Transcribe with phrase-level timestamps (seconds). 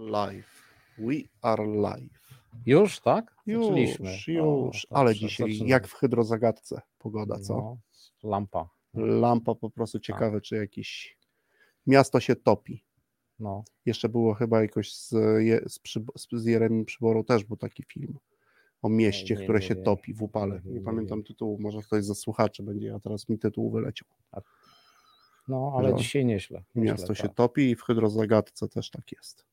[0.00, 0.46] Live.
[0.98, 2.30] We are live.
[2.66, 3.34] Już, tak?
[3.46, 4.10] Już, Zaczęliśmy.
[4.28, 4.86] już.
[4.90, 5.70] O, Ale dzisiaj zaczynamy.
[5.70, 7.54] jak w hydrozagadce pogoda, co?
[7.56, 7.76] No,
[8.30, 8.68] lampa.
[8.94, 11.18] Lampa po prostu ciekawe, czy jakieś
[11.86, 12.84] miasto się topi.
[13.38, 15.08] No, Jeszcze było chyba jakoś z,
[15.66, 18.18] z, Przybo- z, Jeremim Przyborą też był taki film
[18.82, 20.60] o mieście, nie, które nie się topi w upale.
[20.64, 24.08] Nie Nie, nie pamiętam tytułu, może ktoś ze słuchaczy będzie, a teraz mi tytuł wyleciał.
[25.48, 25.96] no ale No.
[25.98, 26.62] dzisiaj nieźle.
[26.74, 27.34] Miasto się tak.
[27.34, 29.46] topi i w hydrozagadce też tak jest.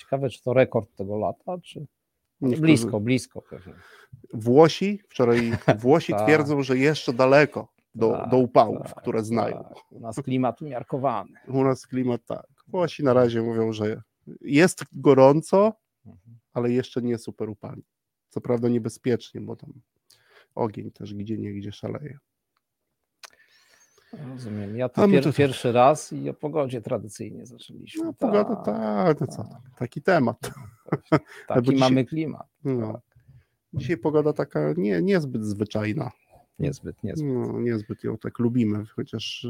[0.00, 1.86] Ciekawe, czy to rekord tego lata, czy
[2.40, 3.72] Niektórzy- blisko, blisko pewnie.
[4.34, 5.38] Włosi, wczoraj
[5.82, 6.22] Włosi Tak.
[6.22, 9.56] twierdzą, że jeszcze daleko do, Tak, do upałów, tak, które znają.
[9.64, 9.92] Tak.
[9.92, 11.32] U nas klimat umiarkowany.
[11.48, 12.46] U nas klimat tak.
[12.68, 14.02] Włosi na razie mówią, że
[14.40, 15.72] jest gorąco,
[16.06, 16.38] Mhm.
[16.52, 17.82] ale jeszcze nie super upalnie.
[18.28, 19.72] Co prawda niebezpiecznie, bo tam
[20.54, 22.18] ogień też gdzie nie gdzie szaleje.
[24.12, 24.76] Rozumiem.
[24.76, 28.04] Ja to, pier, to- pierwszy raz i o pogodzie tradycyjnie zaczęliśmy.
[28.04, 30.38] No, pogoda tak, no co, tam, taki temat.
[31.10, 32.46] Taki Albo dzisiaj- mamy klimat.
[32.64, 32.92] No.
[32.92, 33.00] Tak.
[33.74, 36.10] Dzisiaj pogoda taka nie, niezbyt zwyczajna.
[36.58, 37.30] Niezbyt, niezbyt.
[37.32, 39.46] No, niezbyt ją tak lubimy, chociaż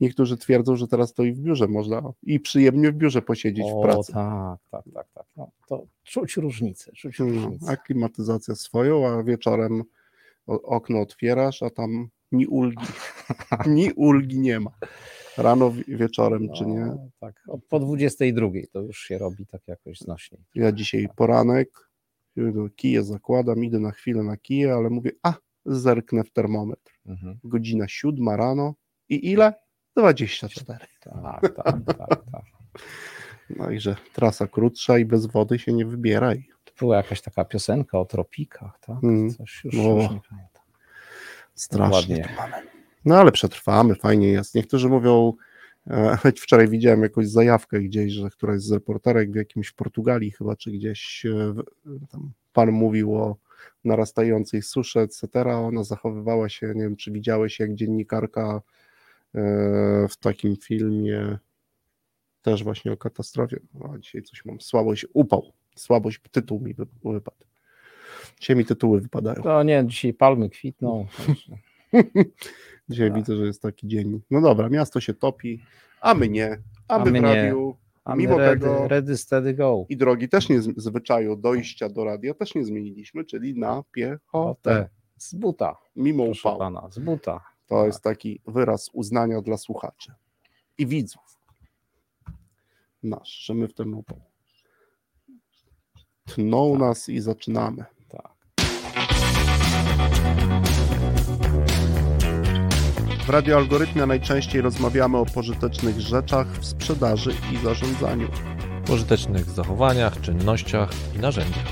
[0.00, 3.74] niektórzy twierdzą, że teraz to i w biurze można i przyjemnie w biurze posiedzieć w
[3.74, 4.12] O, pracy.
[4.12, 5.26] tak, tak, tak, tak.
[5.36, 7.70] No, to czuć różnicę, czuć No, różnicę.
[7.72, 9.82] a klimatyzacja swoją, a wieczorem
[10.46, 12.86] okno otwierasz, a tam ni ulgi,
[13.66, 14.70] ni ulgi nie ma.
[15.38, 16.80] Rano, wi- wieczorem, czy nie?
[16.80, 20.40] No, Tak, o- po 22 to już się robi tak jakoś znośniej.
[20.54, 21.68] Ja dzisiaj poranek,
[22.76, 25.34] kije zakładam, idę na chwilę na kije, ale mówię, a
[25.66, 26.92] zerknę w termometr.
[27.06, 27.38] Mhm.
[27.44, 28.74] Godzina siódma rano
[29.08, 29.52] i ile?
[29.96, 30.78] 24.
[31.00, 32.42] Tak, tak, tak, tak.
[33.56, 36.44] No i że trasa krótsza i bez wody się nie wybieraj.
[36.64, 39.04] To była jakaś taka piosenka o tropikach, tak?
[39.04, 39.30] Mm.
[39.30, 39.82] Coś już, No.
[39.82, 40.51] już nie pamiętam.
[41.54, 42.52] Strasznie to mamy.
[43.04, 44.54] No ale przetrwamy, fajnie jest.
[44.54, 45.32] Niektórzy mówią,
[45.90, 50.30] e, choć wczoraj widziałem jakąś zajawkę gdzieś, że któraś z reporterek w jakimś w Portugalii
[50.30, 51.54] chyba, czy gdzieś e,
[52.52, 53.36] pan mówił o
[53.84, 55.28] narastającej suszy, etc.
[55.44, 58.62] Ona zachowywała się, nie wiem, czy widziałeś, jak dziennikarka
[59.34, 59.40] e,
[60.08, 61.38] w takim filmie
[62.42, 63.60] też właśnie o katastrofie.
[63.94, 67.44] A dzisiaj coś mam, słabość, upał, słabość, tytuł mi wy- wypadł.
[68.42, 69.42] Dzisiaj mi tytuły wypadają.
[69.44, 71.06] No nie, dzisiaj palmy kwitną.
[71.26, 71.56] także-
[72.88, 73.16] Dzisiaj Tak.
[73.18, 74.20] widzę, że jest taki dzień.
[74.30, 75.62] No dobra, miasto się topi,
[76.00, 76.58] a my nie.
[76.88, 77.34] A, A my, my w nie.
[77.34, 79.86] radiu A Mimo my ready, tego- ready, steady, go.
[79.88, 84.88] i drogi też nie, zwyczaju dojścia do radia też nie zmieniliśmy, czyli na piechotę.
[85.16, 86.58] Z buta, Mimo proszę upału.
[86.58, 87.40] pana, z buta.
[87.66, 87.86] To Tak.
[87.86, 90.12] jest taki wyraz uznania dla słuchaczy
[90.78, 91.38] i widzów.
[93.02, 94.20] Nasz, że my w tym upał.
[96.24, 96.80] Tną Tak.
[96.80, 97.84] nas i zaczynamy.
[103.26, 108.28] W radioalgorytmie najczęściej rozmawiamy o pożytecznych rzeczach w sprzedaży i zarządzaniu.
[108.86, 111.64] pożytecznych zachowaniach, czynnościach i narzędziach.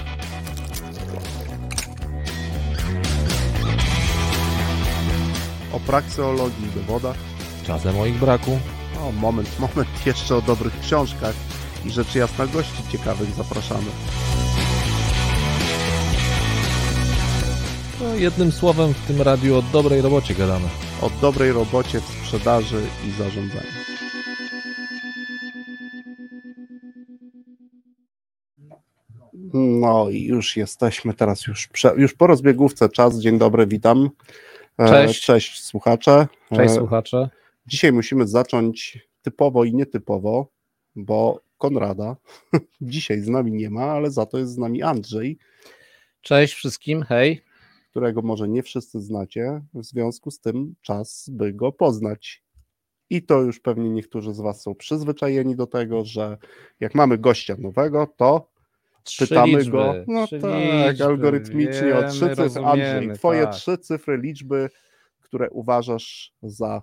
[5.72, 7.16] O prakseologii i dowodach.
[7.66, 8.59] Czasem o ich braku,
[9.03, 11.34] O, moment, moment, jeszcze o dobrych książkach
[11.84, 13.87] i rzecz jasna gości ciekawych zapraszamy.
[18.00, 20.69] No jednym słowem w tym radiu o dobrej robocie gadamy.
[21.03, 23.71] O dobrej robocie w sprzedaży i zarządzaniu.
[29.55, 33.19] No i już jesteśmy teraz już, prze, już po rozbiegówce czas.
[33.19, 34.10] Dzień dobry, witam.
[34.78, 35.25] E, Cześć.
[35.25, 36.27] Cześć słuchacze.
[36.55, 37.31] Cześć E, słuchacze.
[37.66, 40.47] Dzisiaj musimy zacząć typowo i nietypowo,
[40.97, 42.16] bo Konrada
[42.81, 45.39] dzisiaj z nami nie ma, ale za to jest z nami Andrzej,
[46.22, 47.50] Cześć wszystkim, hej.
[47.91, 52.45] Którego może nie wszyscy znacie, w związku z tym czas, by go poznać.
[53.11, 56.39] I to już pewnie niektórzy z Was są przyzwyczajeni do tego, że
[56.81, 58.51] jak mamy gościa nowego, to
[59.03, 59.95] Trzy pytamy liczby, go.
[60.06, 60.41] No tak,
[60.89, 62.65] liczby, algorytmicznie o wiemy, trzy cyfry.
[62.65, 63.55] Andrzej, Twoje tak.
[63.55, 64.69] trzy cyfry liczby,
[65.21, 66.83] które uważasz za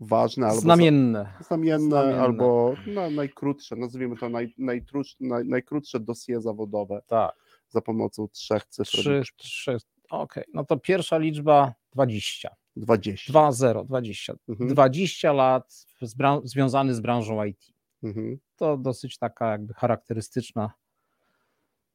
[0.00, 1.32] ważne albo za- Znamienne.
[1.46, 2.20] znamienne, Znamienne.
[2.20, 7.32] albo no, najkrótsze, nazwijmy to naj, najtrusz, naj, najkrótsze dosie zawodowe Tak,
[7.68, 9.76] za pomocą trzech cyfr trzy, trzy.
[10.10, 12.56] Okej, no to pierwsza liczba 20.
[12.76, 13.32] 20.
[13.32, 14.34] 2, 0, 20.
[14.48, 14.70] Mhm.
[14.70, 17.72] 20 lat z związany z branżą IT.
[18.02, 18.38] Mhm.
[18.56, 20.70] To dosyć taka jakby charakterystyczna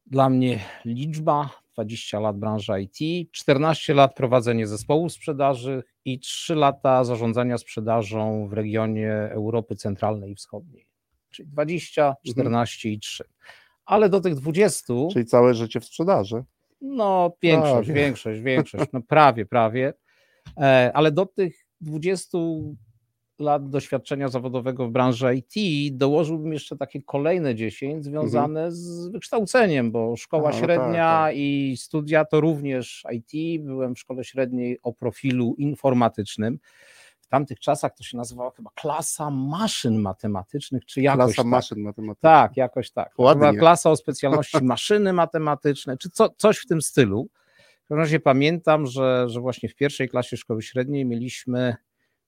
[0.06, 1.50] dla mnie liczba.
[1.74, 2.98] 20 lat branża IT,
[3.32, 10.36] 14 lat prowadzenie zespołu sprzedaży i 3 lata zarządzania sprzedażą w regionie Europy Centralnej i
[10.36, 10.88] Wschodniej.
[11.30, 13.24] Czyli 20, 14 i 3.
[13.86, 16.44] Ale do tych 20, Czyli całe życie w sprzedaży.
[16.84, 17.94] No większość, Prawie.
[17.94, 19.94] większość, większość, no prawie, prawie.
[20.58, 22.38] E, ale do tych 20
[23.40, 30.16] lat doświadczenia zawodowego w branży IT, dołożyłbym jeszcze takie kolejne 10 związane z wykształceniem, bo
[30.16, 31.36] szkoła Aha, no średnia tak, tak.
[31.36, 33.64] i studia to również IT.
[33.64, 36.60] Byłem w szkole średniej o profilu informatycznym.
[37.34, 41.46] W tamtych czasach to się nazywała chyba klasa maszyn matematycznych, czy jakoś Klasa tak.
[41.46, 42.22] maszyn matematycznych.
[42.22, 43.14] Tak, jakoś tak.
[43.18, 43.54] Ładnie.
[43.60, 47.30] Klasa o specjalności maszyny matematyczne, czy co, coś w tym stylu.
[47.56, 51.76] W każdym razie pamiętam, że, że właśnie w pierwszej klasie szkoły średniej mieliśmy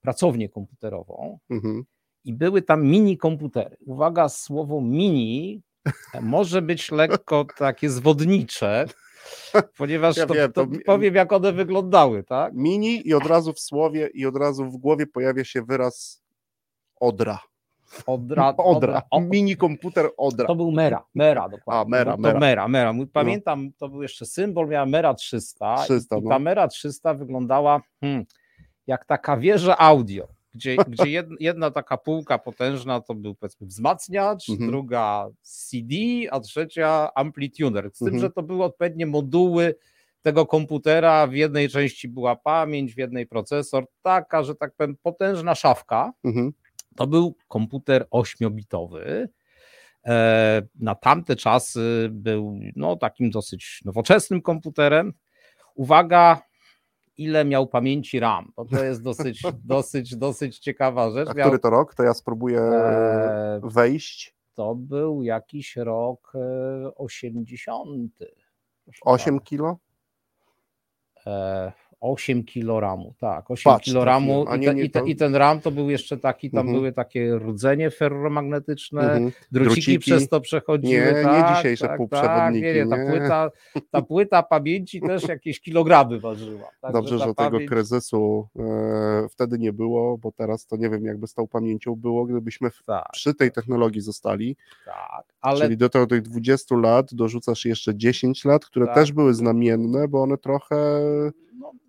[0.00, 1.84] pracownię komputerową Mhm.
[2.24, 3.76] i były tam mini komputery.
[3.86, 5.62] Uwaga, słowo mini
[6.20, 8.84] może być lekko takie zwodnicze,
[9.78, 12.54] ponieważ Ja to, wiem, to to powiem, jak one wyglądały, tak?
[12.54, 16.22] Mini i od razu w słowie i od razu w głowie pojawia się wyraz
[17.00, 17.38] odra.
[18.06, 19.02] Odra, Odra.
[19.10, 20.46] o- Mini komputer odra.
[20.46, 21.96] To był Mera, Mera dokładnie.
[21.96, 22.38] A, Mera, to Mera.
[22.38, 22.92] Mera, Mera.
[22.92, 26.30] Mój- Pamiętam, to był jeszcze symbol, miała Mera 300, 300, i no.
[26.30, 28.24] ta Mera 300 wyglądała hmm,
[28.86, 34.48] jak taka wieża audio, gdzie, gdzie jed, jedna taka półka potężna to był powiedzmy wzmacniacz,
[34.48, 34.70] Mhm.
[34.70, 35.94] druga CD,
[36.30, 37.90] a trzecia amplituner.
[37.94, 38.20] Z tym, Mhm.
[38.20, 39.74] że to były odpowiednie moduły
[40.22, 45.54] tego komputera, w jednej części była pamięć, w jednej procesor, taka, że tak powiem, potężna
[45.54, 46.12] szafka.
[46.24, 46.52] Mhm.
[46.96, 49.28] To był komputer 8-bitowy.
[50.06, 55.12] E, Na tamte czasy był no, takim dosyć nowoczesnym komputerem.
[55.74, 56.42] Uwaga,
[57.18, 61.28] ile miał pamięci RAM, bo to jest dosyć, dosyć, dosyć ciekawa rzecz.
[61.28, 61.94] A Miał, który to rok?
[61.94, 64.34] To ja spróbuję e, wejść.
[64.54, 67.90] to był jakiś rok e, 80.
[68.84, 69.44] proszę 8 pana.
[69.44, 69.76] kilo?
[71.26, 75.08] E, 8 kilo ramu, tak, 8 Patrz, kilo ramu i, nie, te, nie, i, te,
[75.08, 76.76] i ten ram to był jeszcze taki, tam Mhm.
[76.76, 79.32] były takie rdzenie ferromagnetyczne, Mhm.
[79.52, 79.98] druciki, Druciki.
[79.98, 80.92] przez to przechodziły.
[80.92, 83.10] Nie, nie tak, dzisiejsze tak, półprzewodniki, Tak, nie, nie, ta, nie.
[83.10, 83.50] Płyta,
[83.90, 86.68] ta płyta pamięci też jakieś kilogramy ważyła.
[86.80, 91.04] Także Dobrze, że tego pamięć- kryzysu e, wtedy nie było, bo teraz to nie wiem,
[91.04, 94.56] jakby z tą pamięcią było, gdybyśmy w, Tak, przy tej technologii zostali.
[94.84, 98.94] tak, ale Czyli do tego, tych 20 lat dorzucasz jeszcze 10 lat, które Tak.
[98.94, 100.76] też były znamienne, bo one trochę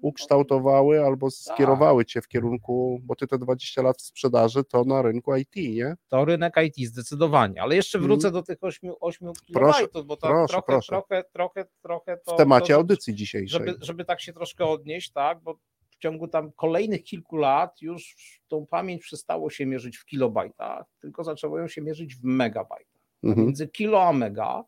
[0.01, 1.33] ukształtowały albo Tak.
[1.55, 5.55] skierowały cię w kierunku, bo ty te 20 lat w sprzedaży to na rynku IT,
[5.55, 5.95] nie?
[6.07, 9.45] to rynek IT zdecydowanie, ale jeszcze wrócę do tych 8, 8 Mhm.
[9.53, 10.87] Proszę, kilobajtów, bo to proszę, trochę, proszę.
[10.87, 12.33] trochę, trochę, trochę to...
[12.33, 13.47] W temacie to, audycji dzisiejszej.
[13.65, 15.53] żeby, żeby tak się troszkę odnieść, tak, bo
[15.89, 18.15] w ciągu tam kolejnych kilku lat już
[18.47, 23.01] tą pamięć przestało się mierzyć w kilobajtach, tylko zaczęło ją się mierzyć w megabajtach.
[23.23, 24.63] Mhm, Między kilo a mega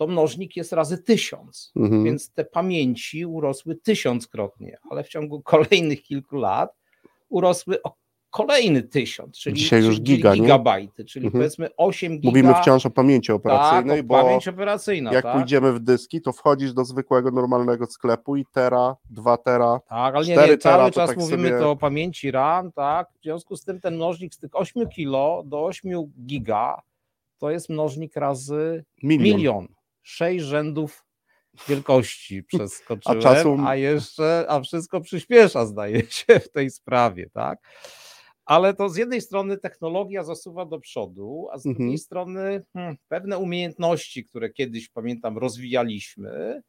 [0.00, 2.04] to mnożnik jest razy tysiąc, mhm.
[2.04, 6.76] więc te pamięci urosły tysiąckrotnie, ale w ciągu kolejnych kilku lat
[7.28, 7.94] urosły o
[8.30, 10.40] kolejny tysiąc, czyli, Dzisiaj już czyli giga, nie?
[10.40, 11.40] gigabajty, czyli Mhm.
[11.42, 12.28] powiedzmy 8 giga.
[12.30, 15.36] Mówimy wciąż o pamięci operacyjnej, tak, o bo pamięć operacyjna, jak tak?
[15.36, 20.26] pójdziemy w dyski, to wchodzisz do zwykłego, normalnego sklepu i tera, 2 tera, Tak, ale
[20.26, 23.08] nie, 4 nie cały tera to czas tak mówimy sobie- to o pamięci RAM, tak?
[23.20, 26.82] W związku z tym ten mnożnik z tych 8 kilo do 8 giga
[27.38, 29.36] to jest mnożnik razy milion.
[29.36, 29.68] milion.
[30.02, 31.04] Sześć rzędów
[31.68, 37.58] wielkości przeskoczyłem, a, czasu- jeszcze, a wszystko przyspiesza zdaje się w tej sprawie, tak?
[38.44, 41.74] Ale to z jednej strony technologia zasuwa do przodu, a z Mhm.
[41.84, 46.62] drugiej strony hmm, pewne umiejętności, które kiedyś pamiętam rozwijaliśmy,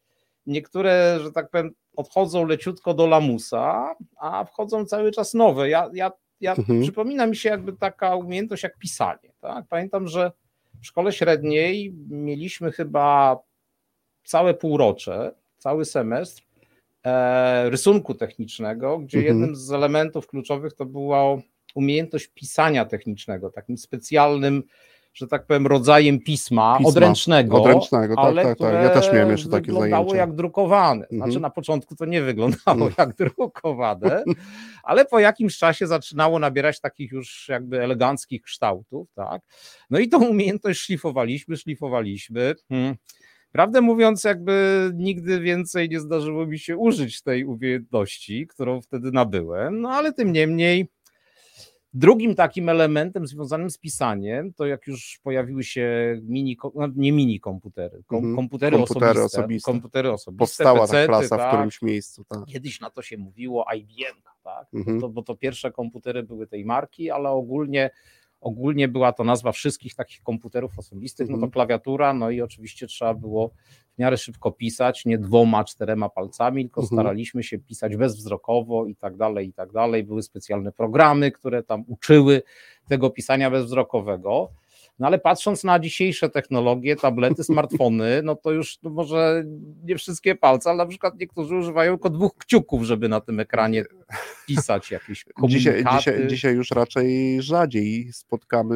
[0.45, 5.69] niektóre, że tak powiem, odchodzą leciutko do lamusa, a wchodzą cały czas nowe.
[5.69, 6.81] Ja, ja, ja Mhm.
[6.81, 9.33] przypomina mi się jakby taka umiejętność jak pisanie.
[9.39, 9.65] Tak?
[9.69, 10.31] Pamiętam, że
[10.81, 13.37] w szkole średniej mieliśmy chyba
[14.23, 16.43] całe półrocze, cały semestr
[17.05, 19.37] e, rysunku technicznego, gdzie Mhm.
[19.37, 21.37] jednym z elementów kluczowych to była
[21.75, 24.63] umiejętność pisania technicznego, takim specjalnym,
[25.13, 28.55] że tak powiem, rodzajem pisma, Pisma, odręcznego, Odręcznego, tak, ale tak, tak.
[28.67, 30.17] które Ja też miałem jeszcze takie wyglądało zajęcia.
[30.17, 31.05] jak drukowane.
[31.09, 31.41] Znaczy Mhm.
[31.41, 32.93] na początku to nie wyglądało Mhm.
[32.97, 34.23] jak drukowane,
[34.83, 39.41] ale po jakimś czasie zaczynało nabierać takich już jakby eleganckich kształtów, tak?
[39.89, 42.55] No i tą umiejętność szlifowaliśmy, szlifowaliśmy.
[42.69, 42.95] Hmm.
[43.51, 49.81] Prawdę mówiąc, jakby nigdy więcej nie zdarzyło mi się użyć tej umiejętności, którą wtedy nabyłem,
[49.81, 50.87] no ale tym niemniej
[51.93, 57.39] Drugim takim elementem związanym z pisaniem, to jak już pojawiły się mini, no nie mini
[57.39, 58.35] komputery, kom, Mhm.
[58.35, 59.71] komputery, Komputery osobiste, osobiste.
[59.71, 61.49] komputery osobiste, Powstała ta pecety, klasa w tak.
[61.53, 62.23] którymś miejscu.
[62.23, 62.45] Tak.
[62.45, 64.67] Kiedyś na to się mówiło IBM, tak?
[64.73, 64.95] Mhm.
[64.99, 67.89] Bo, to, bo to pierwsze komputery były tej marki, ale ogólnie,
[68.41, 71.51] ogólnie była to nazwa wszystkich takich komputerów osobistych, no to Mhm.
[71.51, 73.49] klawiatura, no i oczywiście trzeba było
[73.95, 76.99] w miarę szybko pisać, nie dwoma, czterema palcami, tylko Mhm.
[76.99, 80.03] staraliśmy się pisać bezwzrokowo i tak dalej, i tak dalej.
[80.03, 82.41] Były specjalne programy, które tam uczyły
[82.87, 84.49] tego pisania bezwzrokowego.
[85.01, 89.43] No ale patrząc na dzisiejsze technologie, tablety, smartfony, no to już no może
[89.83, 93.83] nie wszystkie palce, ale na przykład niektórzy używają tylko dwóch kciuków, żeby na tym ekranie
[94.47, 95.97] pisać jakieś Dzisiaj, komunikaty.
[95.97, 98.75] dzisiaj, dzisiaj już raczej rzadziej spotkamy,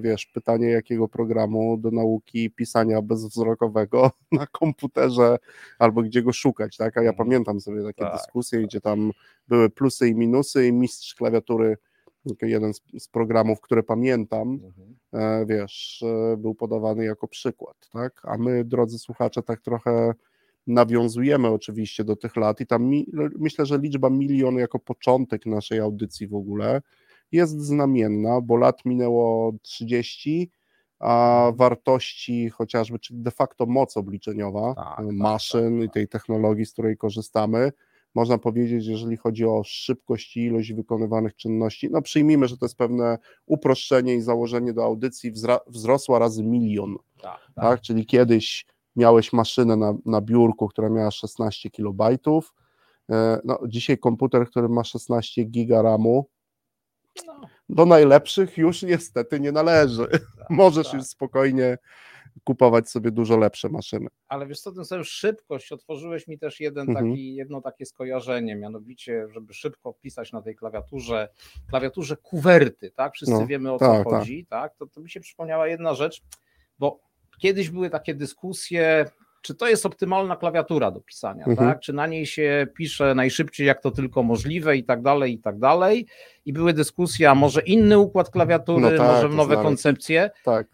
[0.00, 5.36] wiesz, pytanie jakiego programu do nauki pisania bezwzrokowego na komputerze
[5.78, 6.96] albo gdzie go szukać, tak?
[6.96, 7.28] A ja Mhm.
[7.28, 9.10] pamiętam sobie takie Tak, dyskusje, gdzie tam
[9.48, 11.76] były plusy i minusy i mistrz klawiatury,
[12.42, 14.96] jeden z, z programów, które pamiętam, Mhm.
[15.12, 18.22] e, wiesz, e, był podawany jako przykład, tak?
[18.24, 20.14] A my, drodzy słuchacze, tak trochę
[20.66, 23.06] nawiązujemy oczywiście do tych lat i tam mi,
[23.38, 26.82] myślę, że liczba milion jako początek naszej audycji w ogóle
[27.32, 30.50] jest znamienna, bo lat minęło 30,
[30.98, 35.94] a wartości chociażby, czyli de facto moc obliczeniowa Tak, e, tak, maszyn tak, i tak.
[35.94, 37.72] tej technologii, z której korzystamy,
[38.14, 42.76] można powiedzieć, jeżeli chodzi o szybkość i ilość wykonywanych czynności, no przyjmijmy, że to jest
[42.76, 45.32] pewne uproszczenie i założenie do audycji
[45.66, 47.64] wzrosła razy milion, Tak, tak.
[47.64, 47.80] tak?
[47.80, 52.54] Czyli kiedyś miałeś maszynę na, na biurku, która miała 16 kilobajtów,
[53.10, 56.26] e, no dzisiaj komputer, który ma 16 giga RAMu,
[57.26, 60.06] No, do najlepszych już niestety nie należy.
[60.10, 60.94] tak, Możesz tak.
[60.94, 61.78] już spokojnie
[62.50, 64.06] kupować sobie dużo lepsze maszyny.
[64.28, 67.08] Ale wiesz co, ten sam szybkość, otworzyłeś mi też jeden Mhm.
[67.10, 71.28] taki, jedno takie skojarzenie, mianowicie, żeby szybko wpisać na tej klawiaturze,
[71.68, 73.12] klawiaturze kuwerty, tak?
[73.14, 74.18] Wszyscy No, wiemy o tak, co tak.
[74.18, 74.74] chodzi, tak?
[74.76, 76.22] To, to mi się przypomniała jedna rzecz,
[76.78, 77.00] bo
[77.38, 79.04] kiedyś były takie dyskusje,
[79.42, 81.68] czy to jest optymalna klawiatura do pisania, Mhm.
[81.70, 81.80] tak?
[81.80, 85.58] Czy na niej się pisze najszybciej, jak to tylko możliwe i tak dalej, i tak
[85.58, 86.06] dalej.
[86.44, 89.62] I były dyskusje, a może inny układ klawiatury, No tak, może nowe znaleźć.
[89.62, 90.66] koncepcje Tak,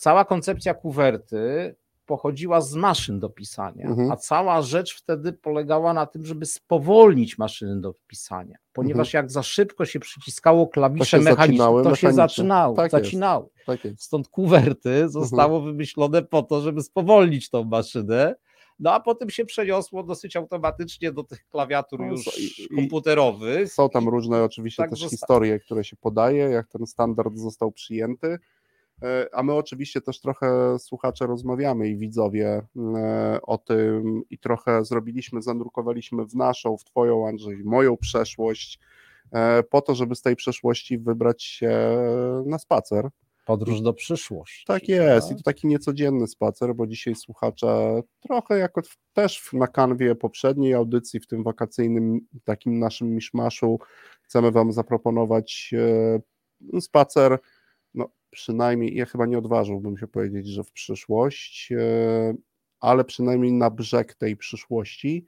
[0.00, 1.74] cała koncepcja kuwerty
[2.06, 4.10] pochodziła z maszyn do pisania, Mhm.
[4.12, 9.42] a cała rzecz wtedy polegała na tym, żeby spowolnić maszyny do pisania, ponieważ jak za
[9.42, 11.24] szybko się przyciskało klawisze Mhm.
[11.24, 13.46] To się mechaniczne, to się zaczynało, Tak zacinały.
[13.66, 13.80] tak.
[13.98, 18.34] Stąd kuwerty zostało wymyślone po to, żeby spowolnić tą maszynę,
[18.78, 23.72] no a potem się przeniosło dosyć automatycznie do tych klawiatur No, już i- komputerowych.
[23.72, 28.38] Są tam różne oczywiście tak też historie, które się podaje, jak ten standard został przyjęty.
[29.02, 32.62] E, A my oczywiście też trochę słuchacze rozmawiamy i widzowie
[32.96, 38.78] e, o tym i trochę zrobiliśmy, zanurkowaliśmy w naszą, w twoją Andrzej, moją przeszłość,
[39.32, 41.98] e, po to, żeby z tej przeszłości wybrać się
[42.46, 43.08] na spacer.
[43.46, 44.64] Podróż do przyszłości.
[44.66, 45.38] Tak jest i tak?
[45.38, 51.26] to taki niecodzienny spacer, bo dzisiaj słuchacze trochę jako też na kanwie poprzedniej audycji, w
[51.26, 53.78] tym wakacyjnym takim naszym miszmaszu,
[54.22, 55.74] chcemy Wam zaproponować
[56.80, 57.38] spacer,
[58.30, 62.34] przynajmniej, ja chyba nie odważyłbym się powiedzieć, że w przyszłość, e,
[62.80, 65.26] ale przynajmniej na brzeg tej przyszłości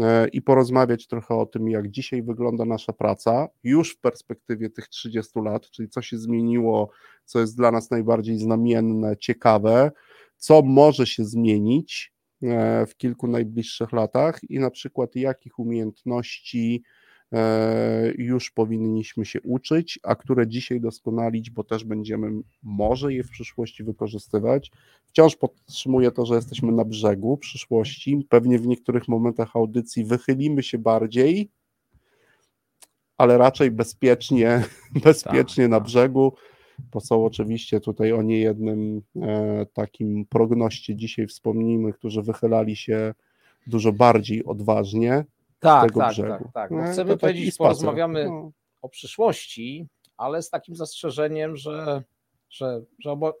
[0.00, 4.88] e, i porozmawiać trochę o tym, jak dzisiaj wygląda nasza praca, już w perspektywie tych
[4.88, 6.90] 30 lat, czyli co się zmieniło,
[7.24, 9.90] co jest dla nas najbardziej znamienne, ciekawe,
[10.36, 16.82] co może się zmienić e, w kilku najbliższych latach i na przykład jakich umiejętności
[18.18, 22.30] już powinniśmy się uczyć, a które dzisiaj doskonalić, bo też będziemy
[22.62, 24.70] może je w przyszłości wykorzystywać.
[25.04, 28.26] Wciąż podtrzymuję to, że jesteśmy na brzegu przyszłości.
[28.28, 31.50] Pewnie w niektórych momentach audycji wychylimy się bardziej,
[33.18, 34.64] ale raczej bezpiecznie,
[35.04, 35.86] bezpiecznie na tak.
[35.86, 36.32] brzegu,
[36.92, 43.14] bo są oczywiście tutaj o niejednym e, takim prognoście dzisiaj wspomnimy, którzy wychylali się
[43.66, 45.24] dużo bardziej odważnie
[45.60, 46.28] Tak, tego tak, brzegu.
[46.28, 46.70] tak, tak.
[46.70, 48.50] No No, chcemy powiedzieć, porozmawiamy No.
[48.82, 49.86] o przyszłości,
[50.16, 52.02] ale z takim zastrzeżeniem, że,
[52.50, 53.34] że, że obo...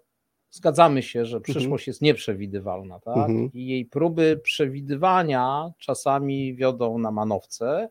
[0.50, 3.16] zgadzamy się, że przyszłość jest nieprzewidywalna, tak?
[3.16, 3.50] Mhm.
[3.54, 7.88] I jej próby przewidywania czasami wiodą na manowce.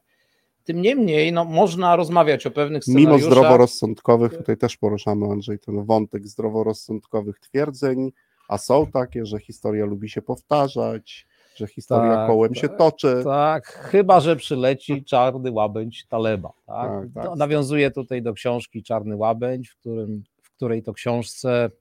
[0.64, 3.32] Tym niemniej, no, można rozmawiać o pewnych Mimo scenariuszach.
[3.32, 8.12] zdroworozsądkowych, tutaj też poruszamy, Andrzej, ten wątek zdroworozsądkowych twierdzeń,
[8.48, 11.28] a są takie, że historia lubi się powtarzać,
[11.60, 13.22] że historia Tak, kołem tak, się toczy.
[13.24, 16.54] Tak, chyba że przyleci czarny łabędź Taleba.
[16.66, 16.92] Tak?
[17.14, 17.38] Tak, tak.
[17.38, 21.72] Nawiązuje tutaj do książki Czarny Łabędź, w, którym, w której to książce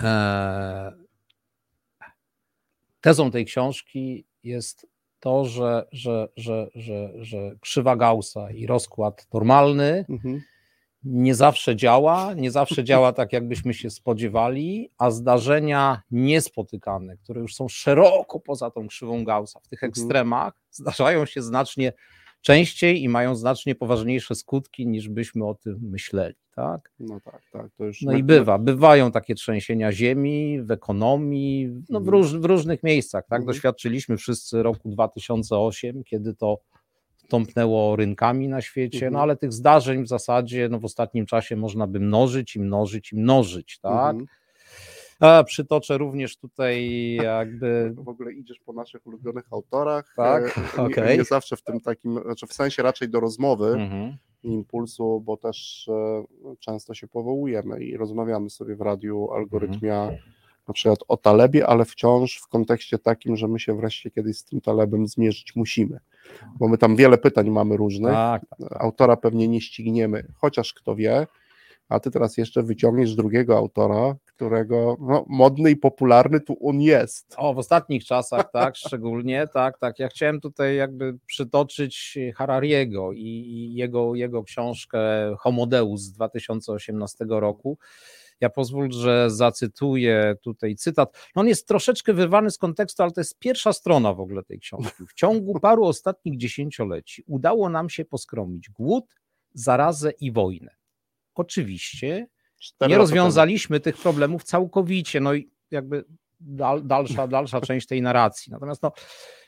[0.00, 0.92] e,
[3.00, 4.86] tezą tej książki jest
[5.20, 10.42] to, że, że, że, że, że krzywa Gaussa i rozkład normalny Mhm.
[11.04, 17.54] Nie zawsze działa, nie zawsze działa tak, jakbyśmy się spodziewali, a zdarzenia niespotykane, które już
[17.54, 19.88] są szeroko poza tą krzywą Gaussa, w tych Mhm.
[19.90, 21.92] ekstremach, zdarzają się znacznie
[22.40, 26.34] częściej i mają znacznie poważniejsze skutki, niż byśmy o tym myśleli.
[26.56, 26.90] Tak?
[26.98, 27.66] No tak, tak.
[27.78, 32.08] To już No i bywa, bywają takie trzęsienia ziemi w ekonomii, no w, Mhm.
[32.08, 33.24] róż, w różnych miejscach.
[33.28, 33.40] Tak?
[33.40, 33.46] Mhm.
[33.46, 36.58] Doświadczyliśmy wszyscy roku 2008, kiedy to
[37.32, 39.22] tąpnęło rynkami na świecie, no Mhm.
[39.22, 43.16] ale tych zdarzeń w zasadzie no, w ostatnim czasie można by mnożyć i mnożyć i
[43.16, 44.10] mnożyć, tak?
[44.10, 44.26] Mhm.
[45.20, 50.12] A, przytoczę również tutaj jakby W ogóle idziesz po naszych ulubionych autorach.
[50.16, 54.16] Tak, e, nie, nie zawsze w tym takim, znaczy w sensie raczej do rozmowy mhm.
[54.42, 56.24] impulsu, bo też e,
[56.58, 60.10] często się powołujemy i rozmawiamy sobie w radiu algorytmia
[60.68, 64.44] na przykład o Talebie, ale wciąż w kontekście takim, że my się wreszcie kiedyś z
[64.44, 65.98] tym Talebem zmierzyć musimy.
[66.58, 68.12] Bo my tam wiele pytań mamy różnych.
[68.12, 68.42] tak,
[68.78, 71.26] Autora pewnie nie ścigniemy, chociaż kto wie,
[71.88, 77.34] a ty teraz jeszcze wyciągniesz drugiego autora, którego no, modny i popularny tu on jest.
[77.36, 79.98] O, w ostatnich czasach, tak, szczególnie, tak, tak.
[79.98, 85.00] Ja chciałem tutaj jakby przytoczyć Harariego i, i jego, jego książkę
[85.38, 87.78] Homo Deus z 2018 roku.
[88.42, 91.30] Ja pozwól, że zacytuję tutaj cytat.
[91.36, 94.60] No on jest troszeczkę wyrwany z kontekstu, ale to jest pierwsza strona w ogóle tej
[94.60, 95.06] książki.
[95.06, 99.04] W ciągu paru ostatnich dziesięcioleci udało nam się poskromić głód,
[99.54, 100.74] zarazę i wojnę.
[101.34, 102.26] Oczywiście
[102.88, 106.04] nie rozwiązaliśmy tych problemów całkowicie, no i jakby
[106.40, 108.52] dal, dalsza, dalsza część tej narracji.
[108.52, 108.92] Natomiast no,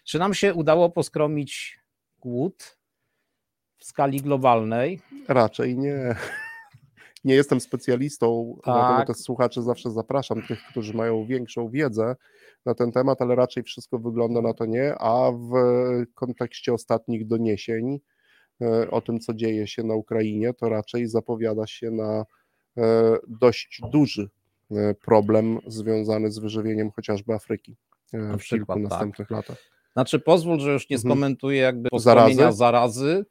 [0.05, 1.79] czy nam się udało poskromić
[2.19, 2.79] głód
[3.77, 5.01] w skali globalnej?
[5.29, 6.17] Raczej nie.
[7.25, 8.75] Nie jestem specjalistą, Tak.
[8.75, 12.16] dlatego też słuchaczy zawsze zapraszam tych, którzy mają większą wiedzę
[12.66, 15.52] na ten temat, ale raczej wszystko wygląda na to nie, a w
[16.14, 18.00] kontekście ostatnich doniesień
[18.61, 22.25] e, o tym, co dzieje się na Ukrainie, to raczej zapowiada się na
[22.78, 24.28] e, dość duży
[24.71, 27.76] e, problem związany z wyżywieniem chociażby Afryki
[28.12, 28.90] Na w przykład, kilku tak.
[28.99, 29.57] następnych latach.
[29.93, 31.12] Znaczy pozwól, że już nie Mhm.
[31.12, 32.52] skomentuję jakby Zarazy?
[32.52, 33.25] zarazy,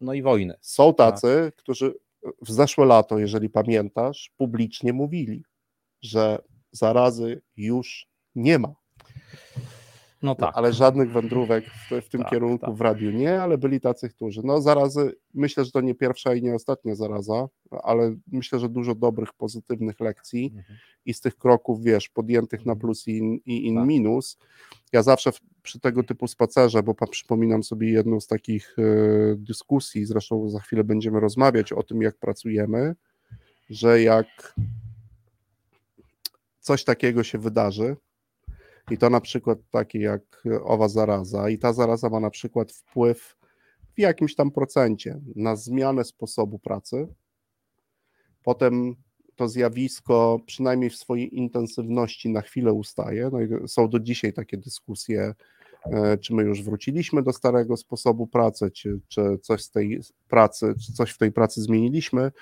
[0.00, 0.54] no i wojny.
[0.60, 1.94] Są tacy, którzy
[2.42, 5.44] w zeszłe lato, jeżeli pamiętasz, publicznie mówili,
[6.02, 6.38] że
[6.72, 8.74] zarazy już nie ma.
[10.24, 10.56] No No, tak.
[10.56, 12.74] ale żadnych wędrówek w, w tym Tak, kierunku tak.
[12.74, 14.40] w radiu nie, ale byli tacy, którzy.
[14.44, 17.48] No zarazy, myślę, że to nie pierwsza i nie ostatnia zaraza,
[17.82, 20.78] ale myślę, że dużo dobrych, pozytywnych lekcji Mhm.
[21.06, 23.86] i z tych kroków, wiesz, podjętych na plus i in, i Tak.
[23.86, 24.38] minus.
[24.92, 28.82] Ja zawsze w, przy tego typu spacerze, bo przypominam sobie jedną z takich e,
[29.36, 32.94] dyskusji, zresztą za chwilę będziemy rozmawiać o tym, jak pracujemy,
[33.70, 34.54] że jak
[36.60, 37.96] coś takiego się wydarzy,
[38.90, 43.36] i to na przykład takie jak owa zaraza, i ta zaraza ma na przykład wpływ
[43.94, 47.08] w jakimś tam procencie na zmianę sposobu pracy,
[48.42, 48.96] potem
[49.36, 53.30] to zjawisko, przynajmniej w swojej intensywności, na chwilę ustaje.
[53.32, 55.34] No i są do dzisiaj takie dyskusje,
[55.84, 60.74] e, czy my już wróciliśmy do starego sposobu pracy, czy, czy coś z tej pracy,
[60.86, 62.32] czy coś w tej pracy zmieniliśmy.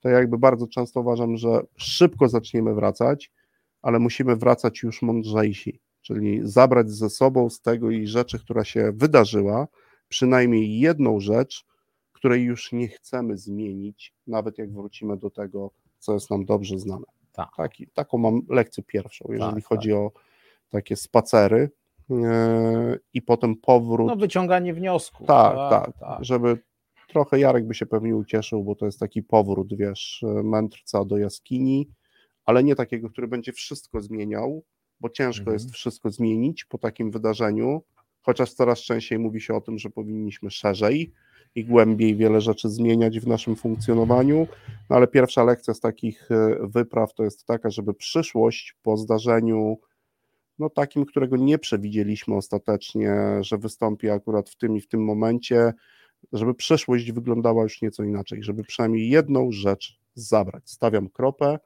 [0.00, 3.32] To ja jakby bardzo często uważam, że szybko zaczniemy wracać,
[3.82, 8.92] ale musimy wracać już mądrzejsi, czyli zabrać ze sobą z tego i rzeczy, która się
[8.92, 9.68] wydarzyła,
[10.08, 11.66] przynajmniej jedną rzecz,
[12.12, 17.04] której już nie chcemy zmienić, nawet jak wrócimy do tego, co jest nam dobrze znane.
[17.32, 17.48] Tak.
[17.56, 20.12] Taki, taką mam lekcję pierwszą, jeżeli Tak, chodzi o
[20.70, 21.70] takie spacery
[22.10, 24.08] e, i potem powrót.
[24.08, 25.26] No wyciąganie wniosków.
[25.26, 26.58] tak, tak, żeby
[27.08, 31.88] trochę Jarek by się pewnie ucieszył, bo to jest taki powrót, wiesz, mędrca do jaskini,
[32.46, 34.62] ale nie takiego, który będzie wszystko zmieniał,
[35.00, 35.54] bo ciężko Mhm.
[35.54, 37.82] jest wszystko zmienić po takim wydarzeniu,
[38.22, 41.12] chociaż coraz częściej mówi się o tym, że powinniśmy szerzej
[41.54, 44.46] i głębiej wiele rzeczy zmieniać w naszym funkcjonowaniu,
[44.90, 49.78] no ale pierwsza lekcja z takich e, wypraw to jest taka, żeby przyszłość po zdarzeniu
[50.58, 55.72] no takim, którego nie przewidzieliśmy ostatecznie, że wystąpi akurat w tym i w tym momencie,
[56.32, 60.70] żeby przyszłość wyglądała już nieco inaczej, żeby przynajmniej jedną rzecz zabrać.
[60.70, 61.58] Stawiam kropę,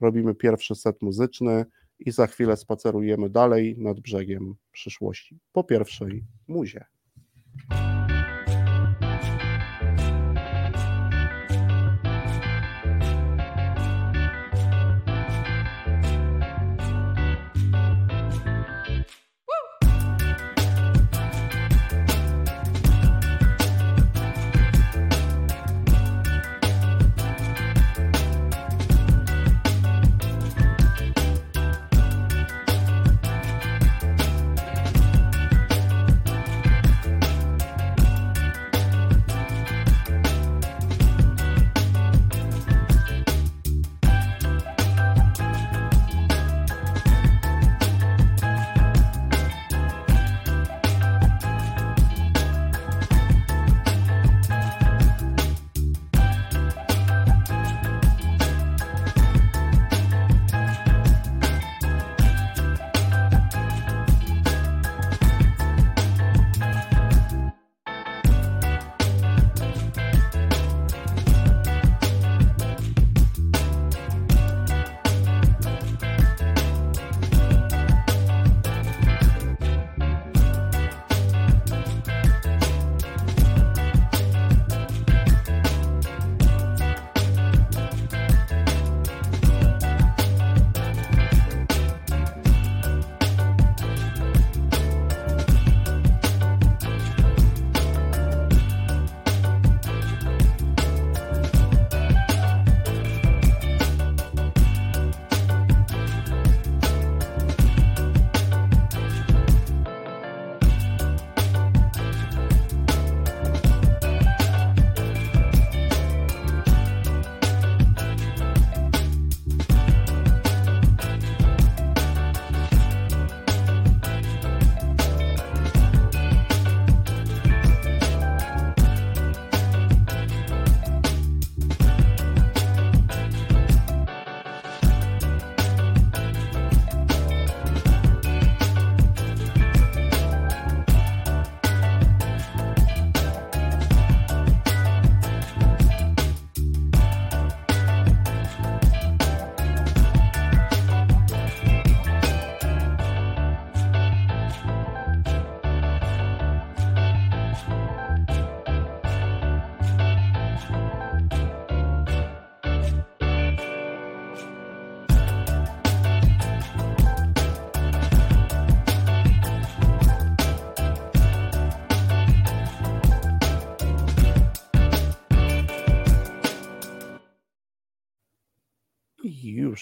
[0.00, 1.64] robimy pierwszy set muzyczny
[1.98, 5.38] i za chwilę spacerujemy dalej nad brzegiem przyszłości.
[5.52, 6.84] Po pierwszej muzie.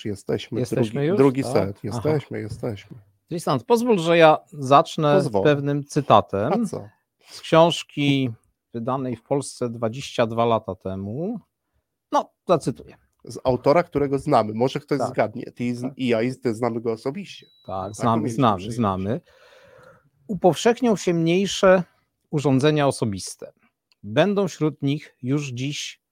[0.05, 0.61] Już jesteśmy.
[0.61, 1.17] Jesteśmy drugi, już?
[1.19, 1.53] drugi Tak?
[1.53, 1.77] set.
[1.77, 1.81] Aha.
[1.83, 2.97] Jesteśmy, jesteśmy.
[3.29, 5.45] Tristan, pozwól, że ja zacznę Pozwolę.
[5.45, 6.67] pewnym cytatem
[7.31, 8.31] z książki
[8.75, 11.41] wydanej w Polsce 22 lata temu.
[12.13, 12.97] No, zacytuję.
[13.25, 14.55] Z autora, którego znamy.
[14.55, 15.09] Może ktoś Tak.
[15.09, 15.45] zgadnie.
[15.55, 15.93] Ty z- Tak.
[15.99, 17.47] i ja i ty znamy go osobiście.
[17.67, 18.77] Tak, znamy, mieliśmy znamy, przyjemność.
[18.77, 19.21] znamy.
[20.29, 21.83] Upowszechnią się mniejsze
[22.31, 23.53] urządzenia osobiste.
[24.03, 26.03] Będą wśród nich już dziś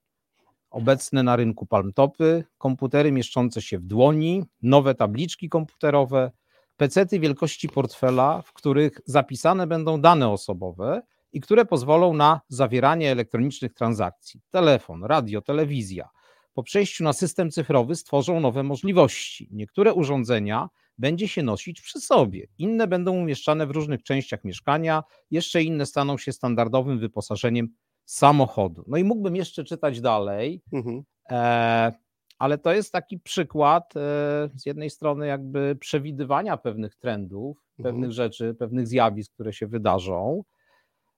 [0.73, 6.31] obecne na rynku palmtopy, komputery mieszczące się w dłoni, nowe tabliczki komputerowe,
[6.77, 11.01] pecety wielkości portfela, w których zapisane będą dane osobowe
[11.33, 14.41] i które pozwolą na zawieranie elektronicznych transakcji.
[14.49, 16.09] Telefon, radio, telewizja.
[16.53, 19.49] Po przejściu na system cyfrowy stworzą nowe możliwości.
[19.51, 22.47] Niektóre urządzenia będzie się nosić przy sobie.
[22.57, 27.67] Inne będą umieszczane w różnych częściach mieszkania, jeszcze inne staną się standardowym wyposażeniem
[28.05, 28.83] samochodu.
[28.87, 31.03] No i mógłbym jeszcze czytać dalej, Mhm.
[31.31, 31.91] e,
[32.39, 33.99] ale to jest taki przykład e,
[34.55, 37.93] z jednej strony jakby przewidywania pewnych trendów, Mhm.
[37.95, 40.43] pewnych rzeczy, pewnych zjawisk, które się wydarzą.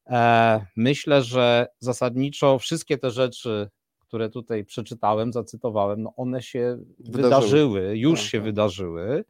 [0.09, 3.69] E, myślę, że zasadniczo wszystkie te rzeczy,
[3.99, 7.23] które tutaj przeczytałem, zacytowałem, no one się Wydarzyły.
[7.23, 8.45] wydarzyły, już Tak, się tak.
[8.45, 9.25] wydarzyły,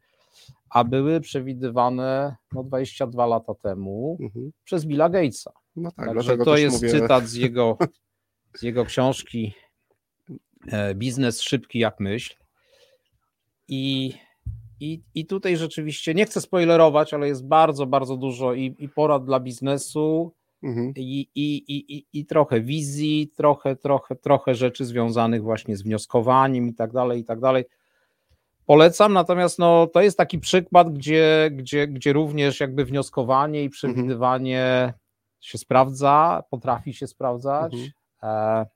[0.70, 4.50] a były przewidywane no, 22 lata temu Mhm.
[4.64, 5.52] przez Billa Gatesa.
[5.76, 7.78] No tak, Także to jest mówię, cytat z jego,
[8.58, 9.54] z jego książki
[10.72, 12.34] e, Biznes szybki jak myśl.
[13.68, 14.12] I,
[14.80, 19.24] i, I tutaj rzeczywiście nie chcę spoilerować, ale jest bardzo, bardzo dużo i, i porad
[19.24, 20.92] dla biznesu, Mhm.
[20.96, 26.74] i, i, i, i, trochę wizji, trochę, trochę, trochę rzeczy związanych właśnie z wnioskowaniem i
[26.74, 27.64] tak dalej, i tak dalej.
[28.66, 34.94] Polecam, natomiast no, to jest taki przykład, gdzie, gdzie, gdzie również jakby wnioskowanie i przewidywanie
[35.46, 37.72] się sprawdza, potrafi się sprawdzać.
[37.74, 37.90] Mhm.
[38.22, 38.66] E,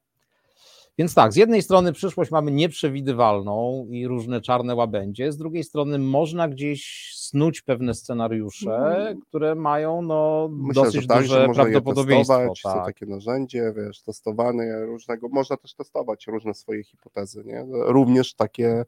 [0.98, 5.98] więc tak, z jednej strony przyszłość mamy nieprzewidywalną i różne czarne łabędzie, z drugiej strony
[5.98, 9.20] można gdzieś snuć pewne scenariusze, Mhm.
[9.20, 12.34] które mają no, Myślę, dosyć tak, duże że można je prawdopodobieństwo.
[12.36, 12.84] testować, są Tak.
[12.84, 17.66] takie narzędzie, wiesz, testowane różnego, można też testować różne swoje hipotezy, nie?
[17.70, 18.84] Również takie e,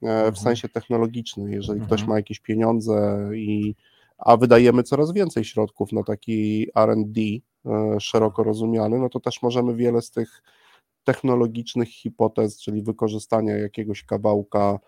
[0.00, 0.36] w Mhm.
[0.36, 2.08] sensie technologicznym, jeżeli ktoś Mhm.
[2.08, 3.74] ma jakieś pieniądze i
[4.18, 9.76] a wydajemy coraz więcej środków na taki R&D e, szeroko rozumiany, no to też możemy
[9.76, 10.42] wiele z tych
[11.04, 14.78] technologicznych hipotez, czyli wykorzystania jakiegoś kawałka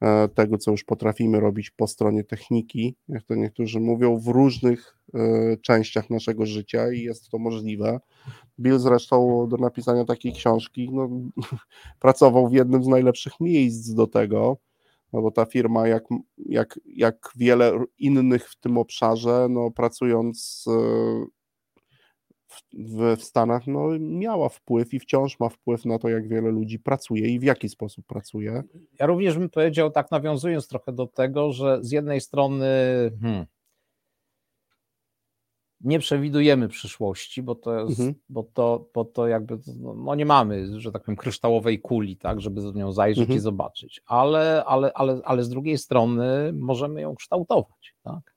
[0.00, 4.96] e, tego, co już potrafimy robić po stronie techniki, jak to niektórzy mówią, w różnych
[5.14, 8.00] e, częściach naszego życia i jest to możliwe.
[8.60, 11.08] Bill zresztą do napisania takiej książki no,
[12.00, 14.56] pracował w jednym z najlepszych miejsc do tego,
[15.12, 16.04] no bo ta firma, jak,
[16.38, 20.72] jak, jak wiele innych w tym obszarze, no, pracując e,
[22.48, 26.78] w, w, Stanach, no, miała wpływ i wciąż ma wpływ na to, jak wiele ludzi
[26.78, 28.62] pracuje i w jaki sposób pracuje.
[29.00, 32.66] Ja również bym powiedział, tak nawiązując trochę do tego, że z jednej strony
[33.20, 33.46] hmm,
[35.84, 38.14] nie przewidujemy przyszłości, bo to jest, Mhm.
[38.28, 42.40] bo to, bo to jakby, no, no nie mamy, że tak powiem, kryształowej kuli, tak,
[42.40, 43.38] żeby z nią zajrzeć Mhm.
[43.38, 48.32] i zobaczyć, ale, ale, ale, ale z drugiej strony możemy ją kształtować, tak.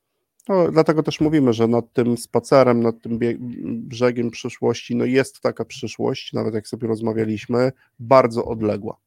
[0.49, 3.19] No, dlatego też mówimy, że nad tym spacerem, nad tym
[3.63, 8.97] brzegiem przyszłości, no jest taka przyszłość, nawet jak sobie rozmawialiśmy, bardzo odległa,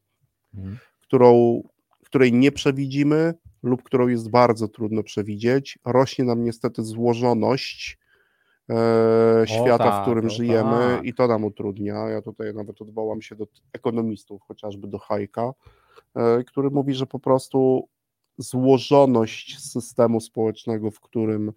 [0.54, 0.78] Mhm.
[1.00, 1.62] którą,
[2.04, 5.78] której nie przewidzimy lub którą jest bardzo trudno przewidzieć.
[5.84, 7.98] Rośnie nam niestety złożoność
[8.70, 11.04] e, świata, tak, w którym o żyjemy tak.
[11.04, 11.94] i to nam utrudnia.
[11.94, 15.52] Ja tutaj nawet odwołam się do ekonomistów, chociażby do Hajka,
[16.14, 17.88] e, który mówi, że po prostu
[18.38, 21.52] złożoność systemu społecznego, w którym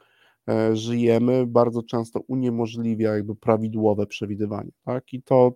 [0.50, 4.72] e, żyjemy, bardzo często uniemożliwia jakby prawidłowe przewidywanie.
[4.86, 5.14] Tak?
[5.14, 5.54] I to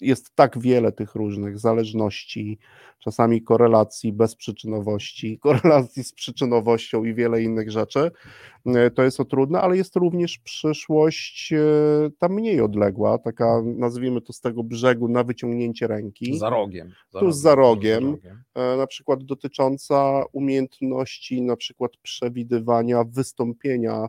[0.00, 2.58] jest tak wiele tych różnych zależności,
[2.98, 8.10] czasami korelacji bezprzyczynowości, korelacji z przyczynowością i wiele innych rzeczy.
[8.66, 11.58] E, To jest to trudne, ale jest również przyszłość e,
[12.18, 16.92] ta mniej odległa, taka nazwijmy to z tego brzegu na wyciągnięcie ręki Za rogiem.
[17.20, 18.16] Tuż za rogiem.
[18.54, 24.08] e, na przykład dotycząca umiejętności na przykład przewidywania wystąpienia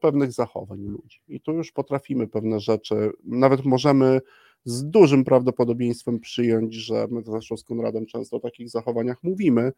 [0.00, 1.20] pewnych zachowań ludzi.
[1.28, 4.20] I tu już potrafimy pewne rzeczy, nawet możemy
[4.66, 9.72] z dużym prawdopodobieństwem przyjąć, że my zresztą z Konradem często o takich zachowaniach mówimy,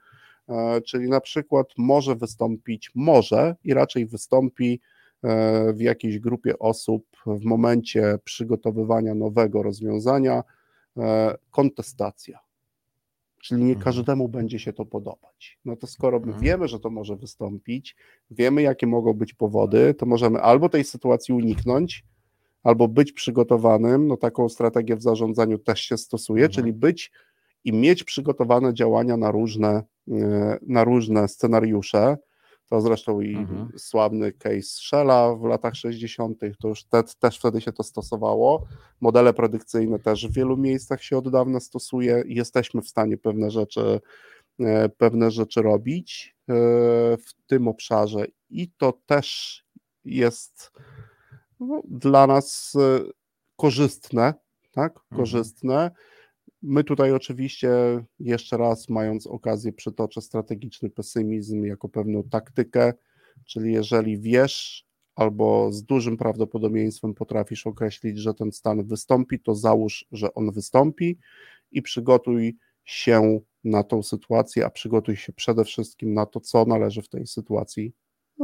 [0.48, 4.80] e, czyli na przykład może wystąpić, może i raczej wystąpi
[5.24, 10.42] e, w jakiejś grupie osób w momencie przygotowywania nowego rozwiązania
[10.96, 12.38] e, kontestacja
[13.42, 13.84] czyli nie Mhm.
[13.84, 15.58] każdemu będzie się to podobać.
[15.64, 16.40] No to skoro my Mhm.
[16.40, 17.96] wiemy, że to może wystąpić,
[18.30, 22.04] wiemy, jakie mogą być powody, to możemy albo tej sytuacji uniknąć,
[22.62, 24.06] albo być przygotowanym.
[24.06, 26.54] No taką strategię w zarządzaniu też się stosuje, Mhm.
[26.54, 27.12] czyli być
[27.64, 32.16] i mieć przygotowane działania na różne, e, na różne scenariusze.
[32.70, 33.68] To zresztą i mhm.
[33.76, 38.66] sławny case Shella w latach 60., to już te, też wtedy się to stosowało.
[39.00, 44.00] Modele predykcyjne też w wielu miejscach się od dawna stosuje jesteśmy w stanie pewne rzeczy,
[44.60, 46.52] e, pewne rzeczy robić e,
[47.16, 49.58] w tym obszarze i to też
[50.04, 50.72] jest
[51.60, 52.76] no, dla nas
[53.56, 54.34] korzystne,
[54.72, 54.92] tak?
[54.96, 55.18] Mhm.
[55.20, 55.90] Korzystne.
[56.62, 57.70] My tutaj oczywiście
[58.20, 62.92] jeszcze raz, mając okazję, przytoczę strategiczny pesymizm jako pewną taktykę,
[63.44, 70.06] czyli jeżeli wiesz albo z dużym prawdopodobieństwem potrafisz określić, że ten stan wystąpi, to załóż,
[70.12, 71.18] że on wystąpi
[71.72, 77.02] i przygotuj się na tą sytuację, a przygotuj się przede wszystkim na to, co należy
[77.02, 77.92] w tej sytuacji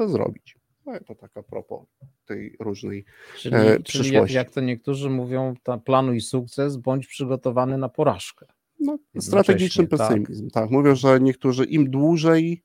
[0.07, 0.59] zrobić.
[0.87, 1.87] No to taka propos
[2.27, 3.05] tej różnej
[3.39, 4.13] czyli, e, przyszłości.
[4.13, 8.47] Czyli jak, jak to niektórzy mówią, ta planuj sukces, bądź przygotowany na porażkę.
[8.81, 10.51] No, strategiczny pesymizm.
[10.51, 10.63] Tak.
[10.63, 12.63] tak, mówią, że niektórzy im dłużej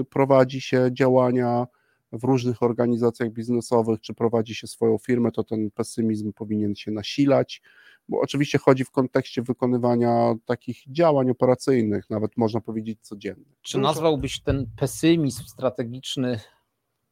[0.00, 1.66] y, prowadzi się działania
[2.12, 7.62] w różnych organizacjach biznesowych, czy prowadzi się swoją firmę, to ten pesymizm powinien się nasilać,
[8.08, 13.56] bo oczywiście chodzi w kontekście wykonywania takich działań operacyjnych, nawet można powiedzieć codziennych.
[13.62, 16.40] Czy nazwałbyś ten pesymizm strategiczny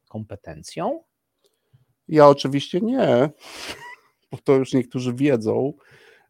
[0.05, 1.03] kompetencją?
[2.07, 3.29] Ja oczywiście nie,
[4.31, 5.73] bo to już niektórzy wiedzą.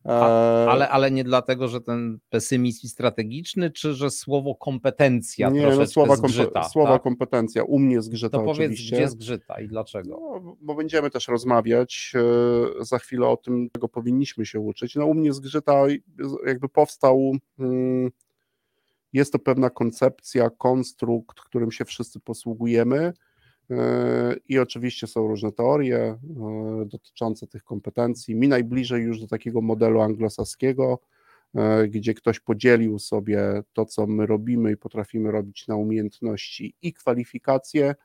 [0.06, 5.68] A, e, ale, ale nie dlatego, że ten pesymizm strategiczny, czy że słowo kompetencja nie,
[5.68, 7.02] no słowa, zgrzyta, kompe, słowa tak?
[7.02, 8.96] kompetencja u mnie zgrzyta To powiedz, oczywiście.
[8.96, 10.10] gdzie zgrzyta i dlaczego?
[10.10, 12.14] No, bo będziemy też rozmawiać
[12.80, 14.96] e, za chwilę o tym, czego powinniśmy się uczyć.
[14.96, 15.84] No u mnie zgrzyta
[16.46, 18.12] jakby powstał mm,
[19.14, 23.14] jest to pewna koncepcja, konstrukt, którym się wszyscy posługujemy,
[24.50, 26.18] I oczywiście są różne teorie e,
[26.86, 28.36] dotyczące tych kompetencji.
[28.36, 31.00] Mi najbliżej już do takiego modelu anglosaskiego,
[31.56, 36.94] e, gdzie ktoś podzielił sobie to, co my robimy i potrafimy robić na umiejętności i
[36.94, 37.96] kwalifikacje.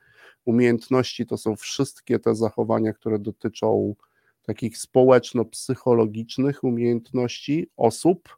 [0.45, 3.95] Umiejętności to są wszystkie te zachowania, które dotyczą
[4.41, 8.37] takich społeczno-psychologicznych umiejętności osób,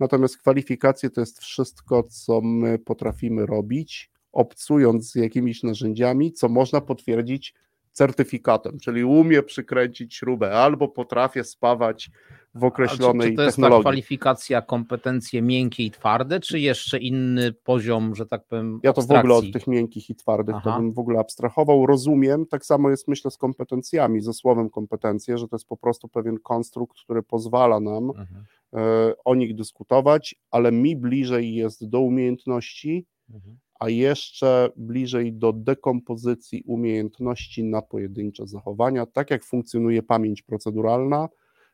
[0.00, 6.80] natomiast kwalifikacje to jest wszystko, co my potrafimy robić obcując z jakimiś narzędziami, co można
[6.80, 7.54] potwierdzić
[7.92, 12.10] certyfikatem, czyli umie przykręcić śrubę albo potrafię spawać
[12.54, 13.84] w określonej czy, czy to jest technologii.
[13.84, 19.02] ta kwalifikacja, kompetencje miękkie i twarde, czy jeszcze inny poziom, że tak powiem, Ja to
[19.02, 20.70] w ogóle od tych miękkich i twardych Aha.
[20.70, 21.86] to bym w ogóle abstrahował.
[21.86, 26.08] Rozumiem, tak samo jest myślę z kompetencjami, ze słowem kompetencje, że to jest po prostu
[26.08, 28.44] pewien konstrukt, który pozwala nam mhm.
[28.72, 35.52] e, o nich dyskutować, ale mi bliżej jest do umiejętności, mhm a jeszcze bliżej do
[35.52, 41.28] dekompozycji umiejętności na pojedyncze zachowania, tak jak funkcjonuje pamięć proceduralna,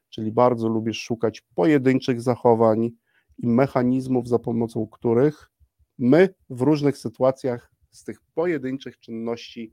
[0.08, 2.90] czyli bardzo lubię szukać pojedynczych zachowań
[3.38, 5.50] i mechanizmów, za pomocą których
[5.98, 9.72] my w różnych sytuacjach z tych pojedynczych czynności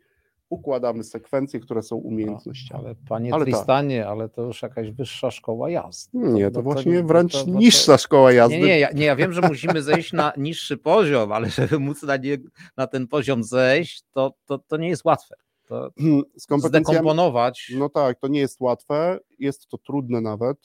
[0.49, 2.85] układamy sekwencje, które są umiejętnościami.
[2.85, 4.09] Ale panie ale Tristanie, tak.
[4.09, 6.17] ale to już jakaś wyższa szkoła jazdy.
[6.17, 8.57] Nie, to, to właśnie to, wręcz to, niższa szkoła jazdy.
[8.57, 12.03] Nie, nie ja, nie, ja wiem, że musimy zejść na niższy poziom, ale żeby móc
[12.03, 12.37] na, nie,
[12.77, 15.35] na ten poziom zejść, to, to, to nie jest łatwe.
[15.67, 15.89] To
[16.35, 17.71] Z zdekomponować.
[17.77, 20.57] No tak, to nie jest łatwe, jest to trudne nawet,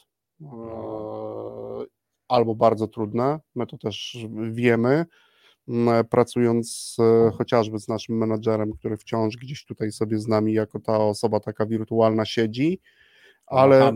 [0.43, 0.47] e,
[2.29, 4.19] albo bardzo trudne, my to też
[4.51, 5.07] wiemy,
[6.11, 10.98] pracując e, chociażby z naszym menadżerem, który wciąż gdzieś tutaj sobie z nami jako ta
[10.98, 12.80] osoba taka wirtualna siedzi,
[13.46, 13.92] ale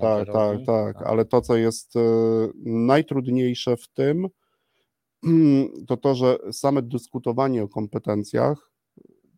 [0.00, 2.00] tak, tak, tak, ale to, co jest e,
[2.64, 4.28] najtrudniejsze w tym,
[5.88, 8.72] to to, że same dyskutowanie o kompetencjach,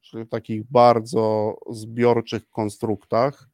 [0.01, 3.49] czyli takich bardzo zbiorczych konstruktach,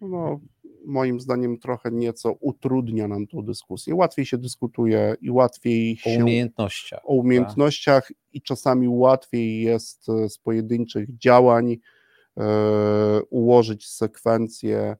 [0.00, 0.40] no,
[0.88, 3.94] moim zdaniem trochę nieco utrudnia nam tą dyskusję.
[3.94, 7.00] Łatwiej się dyskutuje i łatwiej o się, umiejętnościach.
[7.04, 8.16] O umiejętnościach tak.
[8.32, 11.76] i czasami łatwiej jest e, z pojedynczych działań
[12.36, 14.96] e, ułożyć sekwencję,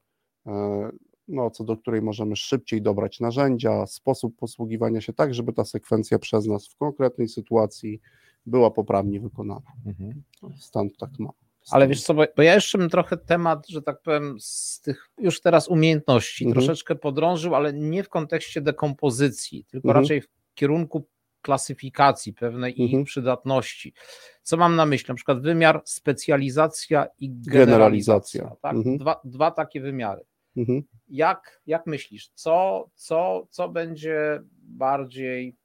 [0.47, 0.91] e,
[1.29, 6.19] no, co do której możemy szybciej dobrać narzędzia, sposób posługiwania się tak, żeby ta sekwencja
[6.19, 8.01] przez nas w konkretnej sytuacji
[8.47, 9.73] była poprawnie wykonana.
[9.87, 10.23] Mhm.
[10.59, 11.48] Stąd tak mam.
[11.71, 15.11] Ale wiesz co, bo, bo ja jeszcze bym trochę temat, że tak powiem, z tych
[15.19, 16.55] już teraz umiejętności mhm.
[16.55, 20.03] troszeczkę podrążył, ale nie w kontekście dekompozycji, tylko mhm.
[20.03, 21.09] raczej w kierunku
[21.43, 23.01] klasyfikacji pewnej mhm.
[23.01, 23.95] ich przydatności.
[24.43, 25.09] Co mam na myśli?
[25.09, 28.41] Na przykład wymiar specjalizacja i generalizacja.
[28.41, 28.57] generalizacja.
[28.63, 28.75] Tak?
[28.75, 28.99] Mhm.
[28.99, 30.25] Dwa, dwa takie wymiary.
[30.57, 30.83] Mhm.
[31.09, 35.57] Jak, jak myślisz, co, co, co będzie bardziej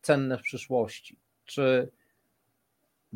[0.00, 1.18] cenne w przyszłości?
[1.44, 1.90] Czy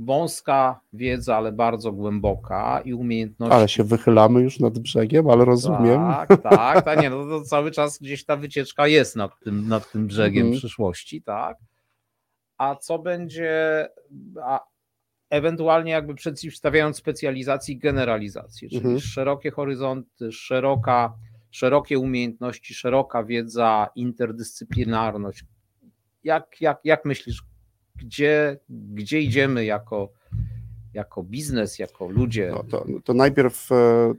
[0.04, 3.54] wąska wiedza, ale bardzo głęboka i umiejętności.
[3.54, 6.00] Ale się wychylamy już nad brzegiem, ale rozumiem.
[6.00, 9.92] Tak, tak, tak, nie, no to cały czas gdzieś ta wycieczka jest nad tym, nad
[9.92, 10.58] tym brzegiem Mhm.
[10.58, 11.56] przyszłości, tak.
[12.58, 13.88] A co będzie,
[14.42, 14.60] a
[15.30, 19.00] ewentualnie jakby przeciwstawiając specjalizacji generalizacji, czyli Mhm.
[19.00, 21.12] szerokie horyzonty, szeroka,
[21.50, 25.44] szerokie umiejętności, szeroka wiedza, interdyscyplinarność.
[26.24, 27.42] Jak, jak, jak myślisz,
[28.00, 30.12] gdzie, gdzie idziemy jako,
[30.94, 32.50] jako biznes, jako ludzie?
[32.54, 34.14] No to, to najpierw e,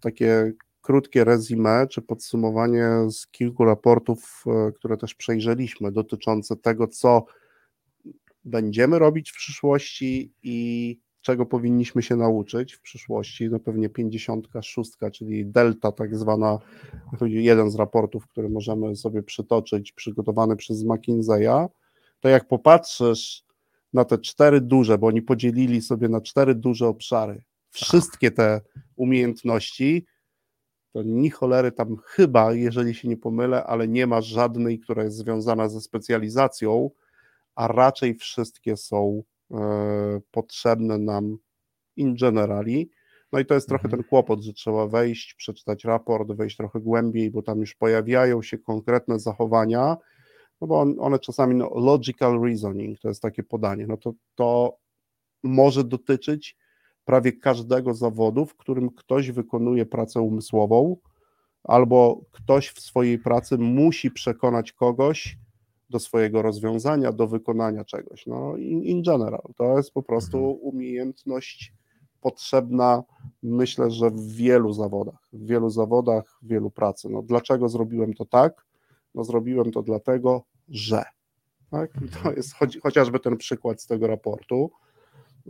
[0.00, 7.24] takie krótkie resume czy podsumowanie z kilku raportów, e, które też przejrzeliśmy, dotyczące tego, co
[8.44, 13.48] będziemy robić w przyszłości i czego powinniśmy się nauczyć w przyszłości.
[13.50, 16.58] No pewnie 56, czyli delta tak zwana,
[17.18, 21.68] to jeden z raportów, który możemy sobie przytoczyć, przygotowany przez McKinsey'a,
[22.24, 23.44] to jak popatrzysz
[23.92, 28.60] na te cztery duże, bo oni podzielili sobie na cztery duże obszary, wszystkie te
[28.96, 30.06] umiejętności,
[30.92, 35.16] to ni cholery tam chyba, jeżeli się nie pomylę, ale nie ma żadnej, która jest
[35.16, 36.90] związana ze specjalizacją,
[37.54, 41.36] a raczej wszystkie są e, potrzebne nam
[41.96, 42.90] in generali.
[43.32, 44.02] No i to jest trochę Mhm.
[44.02, 48.58] ten kłopot, że trzeba wejść, przeczytać raport, wejść trochę głębiej, bo tam już pojawiają się
[48.58, 49.96] konkretne zachowania,
[50.60, 54.76] no bo on, one czasami, no, logical reasoning, to jest takie podanie, no to, to
[55.42, 56.56] może dotyczyć
[57.04, 60.96] prawie każdego zawodu, w którym ktoś wykonuje pracę umysłową,
[61.64, 65.38] albo ktoś w swojej pracy musi przekonać kogoś
[65.90, 68.26] do swojego rozwiązania, do wykonania czegoś.
[68.26, 70.58] No, in, in general, to jest po prostu Mhm.
[70.60, 71.72] umiejętność
[72.20, 73.02] potrzebna,
[73.42, 77.08] myślę, że w wielu zawodach, w wielu zawodach, w wielu pracy.
[77.10, 78.66] No, dlaczego zrobiłem to tak?
[79.14, 81.04] No, zrobiłem to dlatego, że.
[81.70, 81.90] Tak?
[82.22, 84.70] To jest chociażby ten przykład z tego raportu.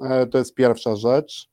[0.02, 1.50] E, To jest pierwsza rzecz.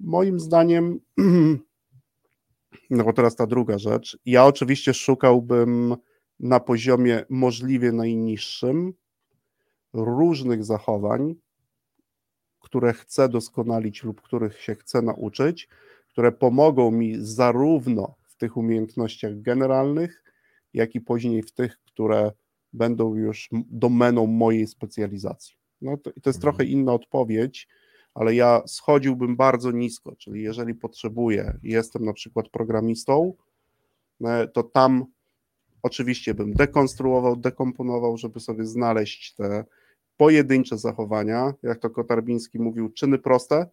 [0.00, 1.00] Moim zdaniem,
[2.90, 4.18] no bo teraz ta druga rzecz.
[4.24, 5.96] Ja oczywiście szukałbym
[6.40, 8.94] na poziomie możliwie najniższym
[9.92, 11.34] różnych zachowań,
[12.60, 15.68] które chcę doskonalić lub których się chcę nauczyć,
[16.08, 20.25] które pomogą mi zarówno w tych umiejętnościach generalnych,
[20.76, 22.32] jak i później w tych, które
[22.72, 25.56] będą już domeną mojej specjalizacji.
[25.80, 26.40] No to, to jest Mhm.
[26.40, 27.68] trochę inna odpowiedź,
[28.14, 33.34] ale ja schodziłbym bardzo nisko, czyli jeżeli potrzebuję, jestem na przykład programistą,
[34.24, 35.04] e, to tam
[35.82, 39.64] oczywiście bym dekonstruował, dekomponował, żeby sobie znaleźć te
[40.16, 43.70] pojedyncze zachowania, jak to Kotarbiński mówił, czyny proste, Mhm.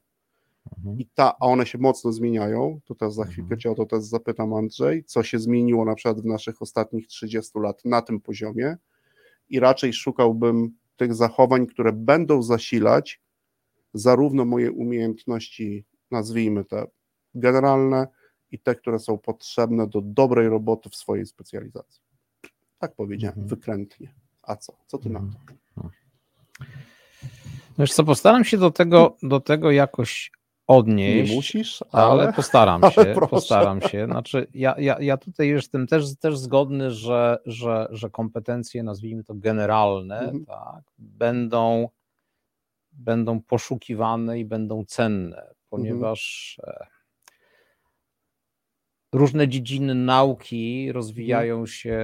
[0.97, 3.60] I ta, a one się mocno zmieniają, to też za chwilkę Mhm.
[3.60, 7.60] Cię o to też zapytam Andrzej, co się zmieniło na przykład w naszych ostatnich 30
[7.60, 8.77] lat na tym poziomie
[9.50, 13.21] i raczej szukałbym tych zachowań, które będą zasilać
[13.94, 16.85] zarówno moje umiejętności, nazwijmy te
[17.35, 18.08] generalne
[18.52, 22.02] i te, które są potrzebne do dobrej roboty w swojej specjalizacji.
[22.79, 23.48] Tak powiedziałem, Mhm.
[23.48, 24.13] wykrętnie.
[24.42, 24.73] A co?
[24.88, 25.83] Co Ty na to?
[27.79, 30.31] Wiesz co, postaram się do tego, do tego jakoś
[30.68, 31.30] odnieść.
[31.30, 32.34] Nie musisz, Ale, ale...
[32.34, 33.30] postaram ale się, proszę.
[33.30, 34.06] postaram się.
[34.06, 39.34] Znaczy, ja, ja, ja tutaj jestem też, też zgodny, że, że, że kompetencje, nazwijmy to
[39.36, 40.46] generalne, Mhm.
[40.46, 41.90] tak, będą,
[42.92, 46.86] będą poszukiwane i będą cenne, ponieważ e,
[49.14, 52.00] różne dziedziny nauki rozwijają się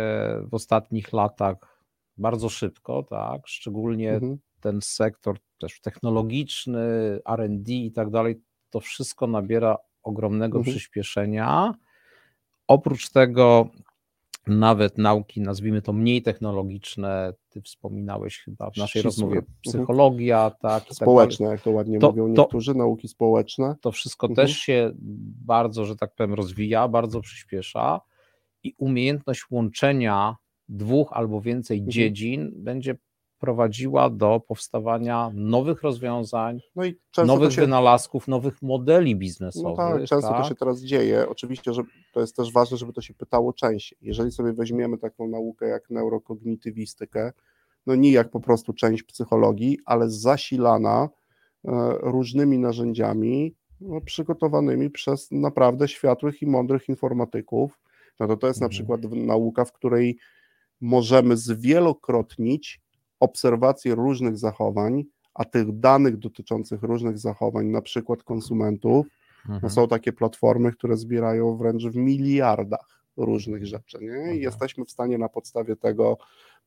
[0.50, 1.84] w ostatnich latach
[2.18, 4.38] bardzo szybko, tak, szczególnie Mhm.
[4.62, 10.76] ten sektor też technologiczny, RD i tak dalej, to wszystko nabiera ogromnego Mhm.
[10.76, 11.74] przyspieszenia.
[12.68, 13.70] Oprócz tego,
[14.48, 19.54] nawet nauki, nazwijmy to mniej technologiczne, ty wspominałeś chyba w naszej rozmowie, Mhm.
[19.64, 21.56] psychologia, tak, i tak Społeczne, dalej.
[21.58, 23.76] jak to ładnie To- mówią to- niektórzy, nauki społeczne.
[23.82, 24.48] To wszystko Mhm.
[24.48, 24.92] też się
[25.46, 28.02] bardzo, że tak powiem, rozwija, bardzo przyspiesza
[28.64, 30.36] i umiejętność łączenia
[30.70, 31.92] dwóch albo więcej Mhm.
[31.92, 32.96] dziedzin będzie
[33.40, 39.78] prowadziła do powstawania nowych rozwiązań, No i nowych się, wynalazków, nowych modeli no biznesowych.
[39.78, 40.42] tak, często tak?
[40.44, 41.30] to się teraz dzieje.
[41.30, 41.82] Oczywiście, że
[42.14, 43.98] to jest też ważne, żeby to się pytało częściej.
[44.02, 47.34] Jeżeli sobie weźmiemy taką naukę jak neurokognitywistykę,
[47.88, 51.10] no nijak po prostu część psychologii, ale zasilana
[51.66, 51.70] e,
[52.02, 57.80] różnymi narzędziami no, przygotowanymi przez naprawdę światłych i mądrych informatyków,
[58.20, 58.70] no to to jest na Mhm.
[58.72, 60.18] przykład w- nauka, w której
[60.82, 62.82] możemy zwielokrotnić
[63.20, 65.04] obserwacje różnych zachowań,
[65.34, 69.06] a tych danych dotyczących różnych zachowań, na przykład konsumentów,
[69.50, 69.70] Mhm.
[69.74, 74.08] są takie platformy, które zbierają wręcz w miliardach różnych rzeczy, nie?
[74.08, 74.38] I Mhm.
[74.40, 76.18] jesteśmy w stanie na podstawie tego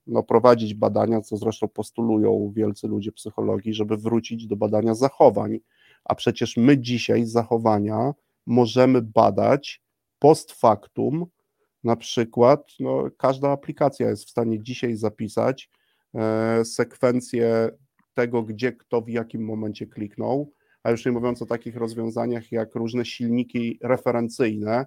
[0.06, 5.58] no, prowadzić badania, co zresztą postulują wielcy ludzie psychologii, żeby wrócić do badania zachowań.
[6.04, 8.14] A przecież my dzisiaj zachowania
[8.46, 9.82] możemy badać
[10.18, 11.26] post factum,
[11.84, 15.70] na przykład, no, każda aplikacja jest w stanie dzisiaj zapisać
[16.64, 17.70] sekwencję
[18.14, 20.52] tego, gdzie kto w jakim momencie kliknął,
[20.82, 24.86] a już nie mówiąc o takich rozwiązaniach jak różne silniki referencyjne.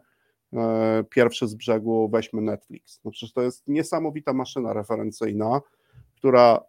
[0.54, 3.00] E, pierwszy z brzegu weźmy Netflix.
[3.06, 5.62] No przecież to jest niesamowita maszyna referencyjna,
[6.16, 6.60] która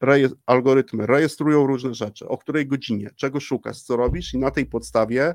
[0.00, 4.66] reje, algorytmy rejestrują różne rzeczy, o której godzinie, czego szukasz, co robisz, i na tej
[4.66, 5.34] podstawie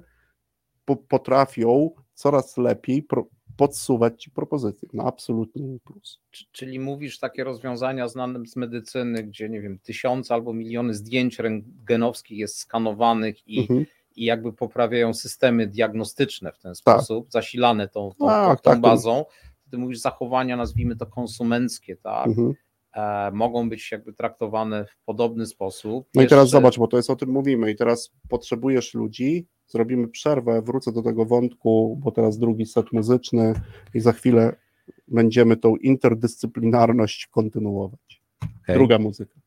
[0.85, 3.27] po, potrafią coraz lepiej pro,
[3.57, 4.89] podsuwać ci propozycje.
[4.93, 6.19] No absolutnie plus.
[6.51, 12.37] Czyli mówisz takie rozwiązania znane z medycyny, gdzie nie wiem, tysiące albo miliony zdjęć rentgenowskich
[12.37, 13.85] jest skanowanych i, mhm.
[14.15, 16.77] i jakby poprawiają systemy diagnostyczne w ten tak.
[16.77, 17.31] sposób, tak.
[17.31, 19.25] zasilane tą, tą, tak, tą, tą tak, bazą.
[19.71, 22.27] Ty mówisz zachowania, nazwijmy to konsumenckie, tak?
[22.27, 22.53] Mhm.
[22.93, 26.07] E, mogą być jakby traktowane w podobny sposób.
[26.13, 26.35] No Jeszcze...
[26.35, 30.61] i teraz zobacz, bo to jest o tym mówimy i teraz potrzebujesz ludzi, zrobimy przerwę,
[30.61, 33.53] wrócę do tego wątku, bo teraz drugi set muzyczny
[33.93, 34.55] i za chwilę
[35.07, 38.21] będziemy tą interdyscyplinarność kontynuować.
[38.63, 38.75] Okay.
[38.75, 39.44] Druga muzyka.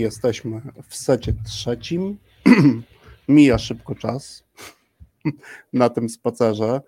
[0.00, 2.18] Jesteśmy w secie trzecim.
[3.28, 4.44] Mija szybko czas
[5.72, 6.80] na tym spacerze.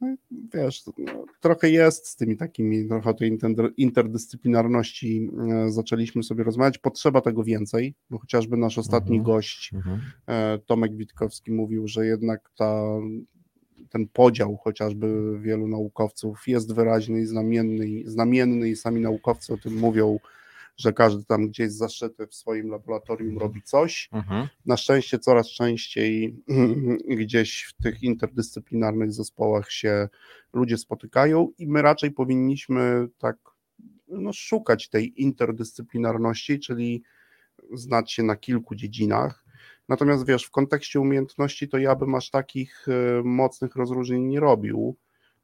[0.00, 0.16] No
[0.54, 3.38] wiesz, no, trochę jest z tymi takimi, trochę tej
[3.76, 6.78] interdyscyplinarności e, zaczęliśmy sobie rozmawiać.
[6.78, 9.34] Potrzeba tego więcej, bo chociażby nasz ostatni mhm.
[9.34, 10.00] gość, mhm.
[10.26, 12.84] E, Tomek Witkowski, mówił, że jednak ta,
[13.90, 19.78] ten podział chociażby wielu naukowców jest wyraźny i znamienny, znamienny i sami naukowcy o tym
[19.78, 20.18] mówią
[20.82, 24.08] że każdy tam gdzieś zaszyty w swoim laboratorium robi coś.
[24.12, 24.48] Mhm.
[24.66, 26.36] Na szczęście coraz częściej
[27.22, 30.08] gdzieś w tych interdyscyplinarnych zespołach się
[30.52, 33.36] ludzie spotykają i my raczej powinniśmy tak
[34.08, 37.02] no, szukać tej interdyscyplinarności, czyli
[37.72, 39.44] znać się na kilku dziedzinach.
[39.88, 44.96] Natomiast wiesz, w kontekście umiejętności to ja bym aż takich e, mocnych rozróżnień nie robił,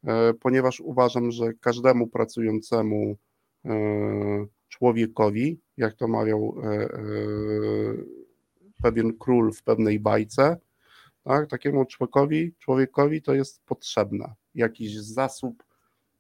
[0.05, 3.17] e, ponieważ uważam, że każdemu pracującemu
[3.65, 6.89] e, człowiekowi, jak to mawiał e, e,
[8.83, 10.57] pewien król w pewnej bajce,
[11.25, 15.65] tak, takiemu człowiekowi, człowiekowi to jest potrzebne jakiś zasób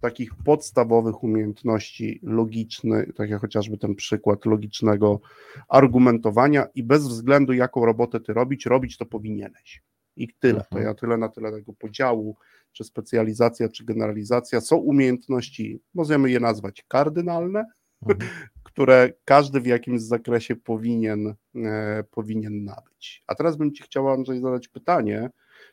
[0.01, 5.21] takich podstawowych umiejętności logicznych, tak jak chociażby ten przykład logicznego
[5.69, 9.83] argumentowania i bez względu jaką robotę ty robić, robić to powinieneś.
[10.17, 10.61] I tyle.
[10.61, 10.85] To Mhm.
[10.85, 12.37] ja tyle na tyle tego podziału,
[12.73, 14.61] czy specjalizacja, czy generalizacja.
[14.61, 17.65] Są umiejętności, możemy je nazwać kardynalne,
[18.03, 18.31] Mhm.
[18.65, 23.25] które każdy w jakimś zakresie powinien, e, powinien nabyć.
[23.27, 25.31] A teraz bym Ci chciał, Andrzej, zadać pytanie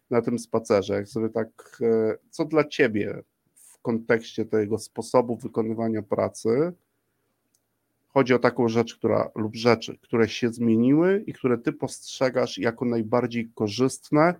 [0.09, 3.21] na tym spacerze, jak sobie tak, e, co dla Ciebie
[3.55, 6.73] w kontekście tego sposobu wykonywania pracy
[8.15, 12.85] chodzi o taką rzecz, która lub rzeczy, które się zmieniły i które Ty postrzegasz jako
[12.85, 14.35] najbardziej korzystne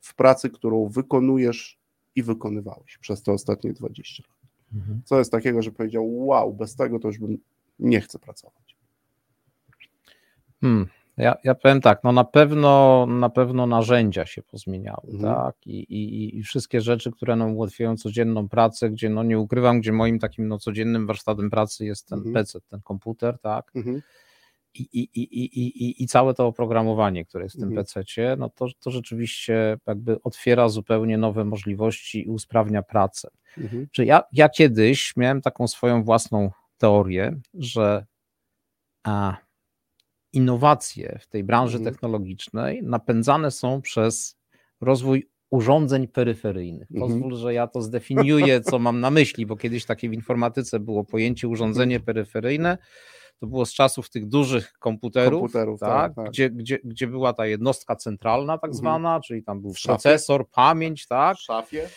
[0.00, 1.78] w pracy, którą wykonujesz
[2.14, 4.41] i wykonywałeś przez te ostatnie 20 lat.
[4.74, 5.02] Mhm.
[5.04, 7.38] Co jest takiego, że powiedział, wow, bez tego to już bym
[7.78, 8.76] nie chcę pracować.
[10.60, 10.86] Hmm.
[11.16, 15.34] Ja, ja powiem tak, no na pewno, na pewno narzędzia się pozmieniały, Mhm.
[15.34, 15.66] tak?
[15.66, 19.92] I, i, I wszystkie rzeczy, które nam ułatwiają codzienną pracę, gdzie no nie ukrywam, gdzie
[19.92, 22.34] moim takim no, codziennym warsztatem pracy jest ten Mhm.
[22.34, 23.70] PC, ten komputer, tak?
[23.74, 24.02] Mhm.
[24.74, 27.84] I, i, i, i, i, i- i całe to oprogramowanie, które jest w tym Mhm.
[27.86, 33.28] PC-cie, no to, to rzeczywiście jakby otwiera zupełnie nowe możliwości i usprawnia pracę.
[33.58, 33.86] Mhm.
[33.92, 38.06] Czy ja, ja kiedyś miałem taką swoją własną teorię, że
[39.04, 39.36] a,
[40.32, 41.94] innowacje w tej branży Mhm.
[41.94, 44.36] technologicznej napędzane są przez
[44.80, 46.90] rozwój urządzeń peryferyjnych.
[46.90, 47.10] Mhm.
[47.10, 51.04] Pozwól, że ja to zdefiniuję, co mam na myśli, bo kiedyś takie w informatyce było
[51.04, 52.06] pojęcie urządzenie Mhm.
[52.06, 52.78] peryferyjne.
[53.42, 56.28] To było z czasów tych dużych komputerów, Komputerów, tak, tak, tak.
[56.28, 58.74] Gdzie, gdzie, gdzie była ta jednostka centralna, tak Mhm.
[58.78, 61.36] zwana, czyli tam był procesor, pamięć, tak.
[61.36, 61.88] W szafie?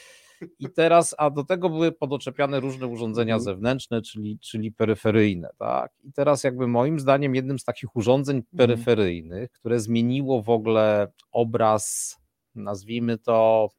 [0.59, 3.43] I teraz, a do tego były podoczepiane różne urządzenia Mhm.
[3.43, 5.91] zewnętrzne, czyli, czyli peryferyjne, tak?
[6.03, 8.57] I teraz jakby moim zdaniem jednym z takich urządzeń Mhm.
[8.57, 12.15] peryferyjnych, które zmieniło w ogóle obraz,
[12.55, 13.69] nazwijmy to,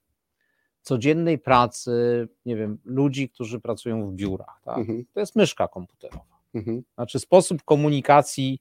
[0.83, 4.79] codziennej pracy, nie wiem, ludzi, którzy pracują w biurach, tak?
[4.79, 5.05] Mhm.
[5.13, 6.36] To jest myszka komputerowa.
[6.57, 6.83] Mhm.
[6.95, 8.59] Znaczy sposób komunikacji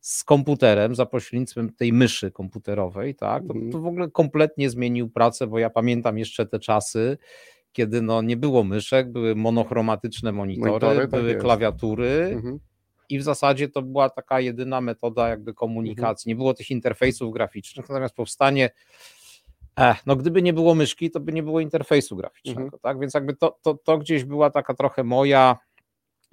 [0.00, 3.72] z komputerem za pośrednictwem tej myszy komputerowej, tak, to, Mhm.
[3.72, 7.18] to w ogóle kompletnie zmienił pracę, bo ja pamiętam jeszcze te czasy,
[7.72, 11.40] kiedy no nie było myszek, były monochromatyczne monitory, Monitory, tak były jest.
[11.40, 12.58] klawiatury Mhm.
[13.08, 16.28] i w zasadzie to była taka jedyna metoda jakby komunikacji.
[16.28, 18.70] Nie było tych interfejsów graficznych, natomiast powstanie
[19.80, 22.80] Eh, no gdyby nie było myszki, to by nie było interfejsu graficznego, Mhm.
[22.82, 23.00] tak?
[23.00, 25.56] Więc jakby to, to, to gdzieś była taka trochę moja,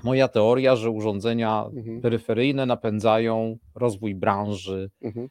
[0.04, 2.01] moja teoria, że urządzenia Mhm.
[2.01, 4.89] peryferyjne napędzają rozwój branży.
[5.01, 5.30] Mhm.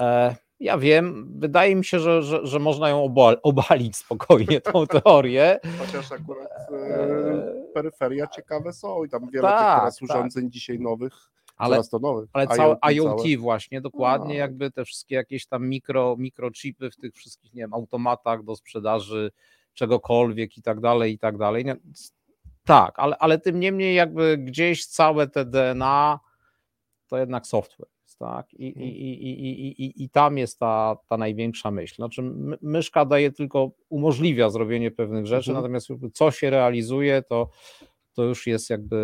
[0.00, 4.86] E, ja wiem, wydaje mi się, że, że, że można ją obal, obalić spokojnie, tą
[5.02, 5.58] teorię.
[5.78, 10.02] Chociaż akurat e, E, peryferia ciekawe są i tam wiele Tak, tych teraz tak.
[10.10, 11.12] urządzeń dzisiaj nowych,
[11.56, 12.30] ale, nowych.
[12.32, 14.38] ale całe IoT IoT właśnie, dokładnie, Tak.
[14.38, 19.30] jakby te wszystkie jakieś tam mikro, mikrochipy w tych wszystkich, nie wiem, automatach do sprzedaży
[19.74, 21.64] czegokolwiek i tak dalej, i tak dalej.
[22.64, 26.20] Tak, ale, ale tym niemniej jakby gdzieś całe te DNA
[27.08, 27.88] to jednak software.
[28.02, 28.54] jest, Tak?
[28.54, 31.94] I, i, i, i, i, i, tam jest ta, ta największa myśl.
[31.94, 35.62] Znaczy, my- myszka daje tylko, umożliwia zrobienie pewnych rzeczy, Mhm.
[35.62, 37.48] natomiast co się realizuje, to,
[38.14, 38.96] to już jest jakby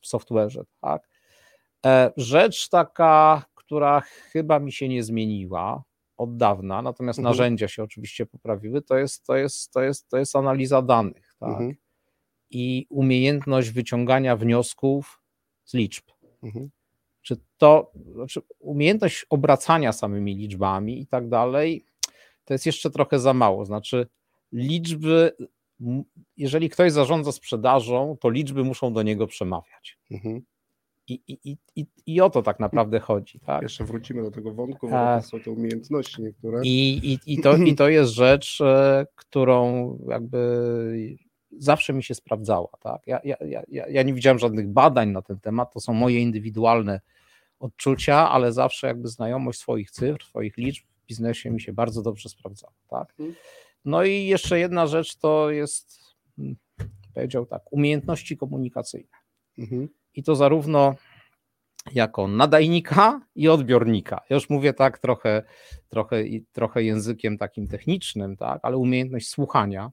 [0.00, 0.62] w software'ze.
[0.80, 1.08] Tak?
[1.86, 5.82] E, Rzecz taka, która chyba mi się nie zmieniła
[6.16, 7.32] od dawna, natomiast Mhm.
[7.32, 11.34] narzędzia się oczywiście poprawiły, to jest, to jest, to jest, to jest analiza danych.
[11.40, 11.48] Tak?
[11.48, 11.74] Mhm.
[12.52, 15.22] I umiejętność wyciągania wniosków
[15.64, 16.04] z liczb.
[16.42, 16.70] Mhm.
[17.22, 21.84] Czy to, znaczy umiejętność obracania samymi liczbami i tak dalej,
[22.44, 23.64] to jest jeszcze trochę za mało.
[23.64, 24.06] Znaczy,
[24.52, 25.36] liczby,
[26.36, 29.98] jeżeli ktoś zarządza sprzedażą, to liczby muszą do niego przemawiać.
[30.10, 30.42] Mhm.
[31.08, 33.40] I, i, i, i, o to tak naprawdę chodzi.
[33.40, 33.62] Tak?
[33.62, 35.20] Jeszcze wrócimy do tego wątku, bo A.
[35.20, 36.60] są te umiejętności niektóre.
[36.64, 41.16] I, i, i, to, I to jest rzecz, e, którą jakby
[41.58, 42.68] zawsze mi się sprawdzała.
[42.80, 43.06] Tak?
[43.06, 43.36] Ja, ja,
[43.68, 47.00] ja, ja- nie widziałem żadnych badań na ten temat, to są moje indywidualne
[47.60, 52.28] odczucia, ale zawsze jakby znajomość swoich cyfr, swoich liczb w biznesie mi się bardzo dobrze
[52.28, 52.72] sprawdzała.
[52.88, 53.10] Tak?
[53.18, 53.34] Mhm.
[53.84, 56.00] No i jeszcze jedna rzecz to jest,
[56.38, 56.56] mm,
[57.14, 59.16] powiedział tak, umiejętności komunikacyjne.
[59.58, 59.88] Mhm.
[60.14, 60.94] I to zarówno
[61.94, 64.20] jako nadajnika i odbiornika.
[64.30, 65.42] Ja już mówię tak trochę,
[65.88, 69.90] trochę, trochę językiem takim technicznym, tak, ale umiejętność słuchania,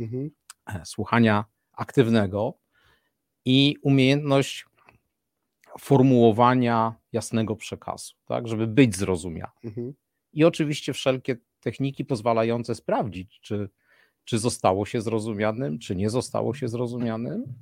[0.00, 0.30] Mhm.
[0.66, 2.58] E, słuchania aktywnego
[3.44, 4.66] i umiejętność
[5.80, 9.52] formułowania jasnego przekazu, tak, żeby być zrozumiały.
[9.64, 9.94] Mhm.
[10.32, 13.68] I oczywiście wszelkie techniki pozwalające sprawdzić, czy,
[14.24, 17.54] czy zostało się zrozumianym, czy nie zostało się zrozumianym.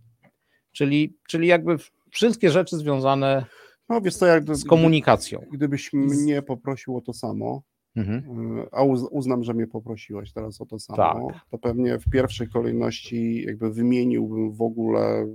[0.73, 1.77] Czyli, czyli jakby
[2.11, 3.47] wszystkie rzeczy związane
[3.91, 5.45] No wiesz co, jak z komunikacją.
[5.53, 7.63] gdybyś mnie poprosił o to samo,
[7.97, 8.19] Mhm.
[8.59, 11.41] y, a uz- uznam, że mnie poprosiłeś teraz o to samo, Tak.
[11.51, 15.27] to pewnie w pierwszej kolejności jakby wymieniłbym w ogóle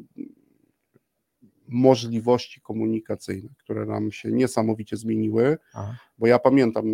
[1.67, 5.97] możliwości komunikacyjne, które nam się niesamowicie zmieniły, Aha.
[6.17, 6.85] bo ja pamiętam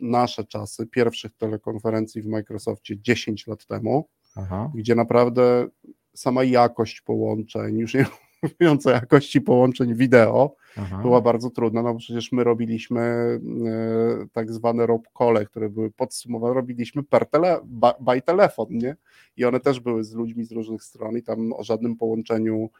[0.00, 4.72] nasze czasy pierwszych telekonferencji w Microsoftie 10 lat temu, Aha.
[4.74, 5.68] gdzie naprawdę
[6.14, 8.06] sama jakość połączeń, już nie
[8.60, 10.98] mówiąc o jakości połączeń wideo, Aha.
[11.02, 13.40] była bardzo trudna, no bo przecież my robiliśmy e,
[14.32, 18.96] tak zwane rob call, które były podsumowane, robiliśmy per tele, ba, by telefon, nie?
[19.36, 22.70] I one też były z ludźmi z różnych stron i tam o żadnym połączeniu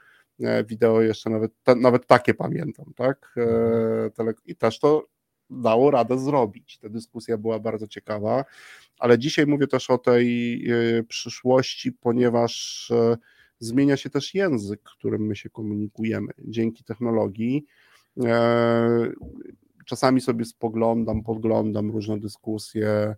[0.41, 3.35] e, wideo jeszcze nawet, te, nawet takie pamiętam, tak?
[3.37, 5.07] E, tele, I też to
[5.51, 6.79] dało radę zrobić.
[6.79, 8.45] Ta dyskusja była bardzo ciekawa,
[8.99, 13.17] ale dzisiaj mówię też o tej e, przyszłości, ponieważ e,
[13.61, 17.67] zmienia się też język, którym my się komunikujemy dzięki technologii.
[18.25, 19.11] E,
[19.87, 23.15] Czasami sobie spoglądam, podglądam różne dyskusje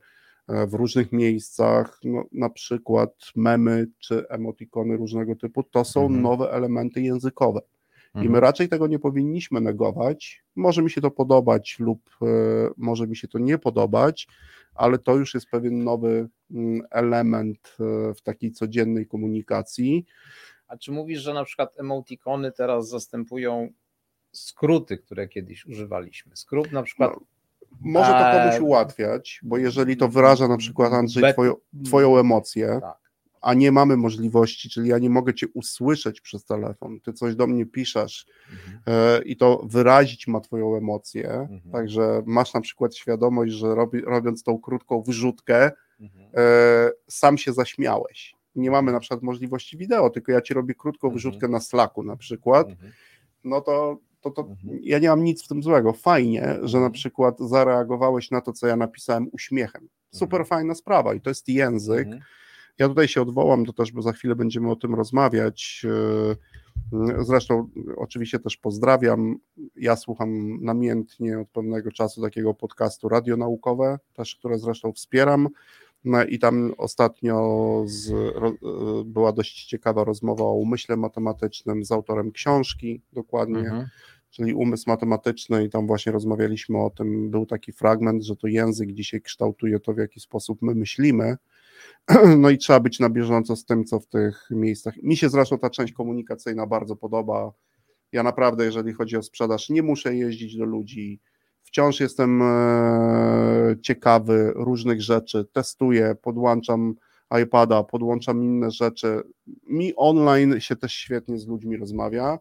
[0.49, 6.22] e, w różnych miejscach, no, na przykład memy czy emotikony różnego typu, to są Mhm.
[6.22, 7.61] nowe elementy językowe.
[8.15, 8.43] I my Mhm.
[8.43, 10.45] raczej tego nie powinniśmy negować.
[10.57, 12.27] Może mi się to podobać lub e,
[12.77, 14.29] może mi się to nie podobać,
[14.75, 20.07] ale to już jest pewien nowy mm, element e, w takiej codziennej komunikacji.
[20.67, 23.73] A czy mówisz, że na przykład emotikony teraz zastępują
[24.33, 26.37] skróty, które kiedyś używaliśmy?
[26.37, 27.27] Skrót na przykład No,
[27.81, 31.55] Może to komuś Eee, ułatwiać, bo jeżeli to wyraża na przykład Andrzej twoją,
[31.85, 33.01] twoją emocję, tak.
[33.43, 37.47] A nie mamy możliwości, czyli ja nie mogę cię usłyszeć przez telefon, ty coś do
[37.47, 38.80] mnie piszesz Mhm.
[38.86, 41.61] e, i to wyrazić ma twoją emocję, Mhm.
[41.72, 45.70] także masz na przykład świadomość, że robi, robiąc tą krótką wyrzutkę,
[46.01, 46.30] Mhm.
[46.36, 48.34] e, sam się zaśmiałeś.
[48.55, 51.14] Nie mamy na przykład możliwości wideo, tylko ja ci robię krótką Mhm.
[51.14, 52.93] wyrzutkę na Slacku na przykład, Mhm.
[53.45, 54.78] no to, to, to Mhm.
[54.82, 55.93] ja nie mam nic w tym złego.
[55.93, 56.93] Fajnie, że na Mhm.
[56.93, 59.88] przykład zareagowałeś na to, co ja napisałem uśmiechem.
[60.11, 60.47] Super Mhm.
[60.49, 62.07] fajna sprawa i to jest język.
[62.07, 62.22] Mhm.
[62.79, 65.83] Ja tutaj się odwołam, to też, bo za chwilę będziemy o tym rozmawiać.
[65.85, 66.37] Yy,
[67.20, 69.37] Zresztą oczywiście też pozdrawiam.
[69.77, 75.49] Ja słucham namiętnie od pewnego czasu takiego podcastu radionaukowe, też które zresztą wspieram.
[76.05, 81.93] No i tam ostatnio z, ro, yy, była dość ciekawa rozmowa o umyśle matematycznym z
[81.93, 83.87] autorem książki, dokładnie Mhm.
[84.31, 88.93] czyli umysł matematyczny i tam właśnie rozmawialiśmy o tym, był taki fragment, że to język
[88.93, 91.37] dzisiaj kształtuje to, w jaki sposób my myślimy,
[92.38, 94.94] no i trzeba być na bieżąco z tym, co w tych miejscach.
[95.03, 97.53] Mi się zresztą ta część komunikacyjna bardzo podoba.
[98.12, 101.20] Ja naprawdę, jeżeli chodzi o sprzedaż, nie muszę jeździć do ludzi.
[101.62, 106.94] Wciąż jestem e, ciekawy różnych rzeczy, testuję, podłączam
[107.42, 109.22] iPada, podłączam inne rzeczy.
[109.66, 112.38] Mi online się też świetnie z ludźmi rozmawia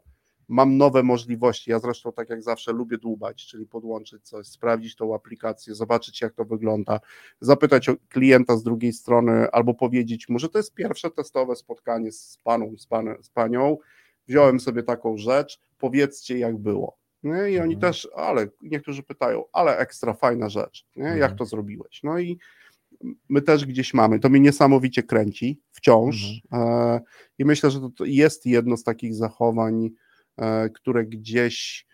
[0.51, 1.71] mam nowe możliwości.
[1.71, 6.33] Ja zresztą tak jak zawsze lubię dłubać, czyli podłączyć coś, sprawdzić tą aplikację, zobaczyć jak
[6.33, 6.99] to wygląda,
[7.41, 12.11] zapytać o klienta z drugiej strony albo powiedzieć mu, że to jest pierwsze testowe spotkanie
[12.11, 13.77] z paną, z, pan, z panią.
[14.27, 16.97] Wziąłem sobie taką rzecz, powiedzcie jak było.
[17.23, 17.51] Nie?
[17.51, 17.79] I oni Mhm.
[17.79, 21.03] też, ale niektórzy pytają, ale ekstra fajna rzecz, nie?
[21.05, 21.35] jak Mhm.
[21.37, 22.03] to zrobiłeś?
[22.03, 22.37] No i
[23.29, 24.19] my też gdzieś mamy.
[24.19, 26.41] To mnie niesamowicie kręci wciąż.
[26.51, 26.99] E,
[27.37, 29.89] I myślę, że to jest jedno z takich zachowań,
[30.73, 31.87] które gdzieś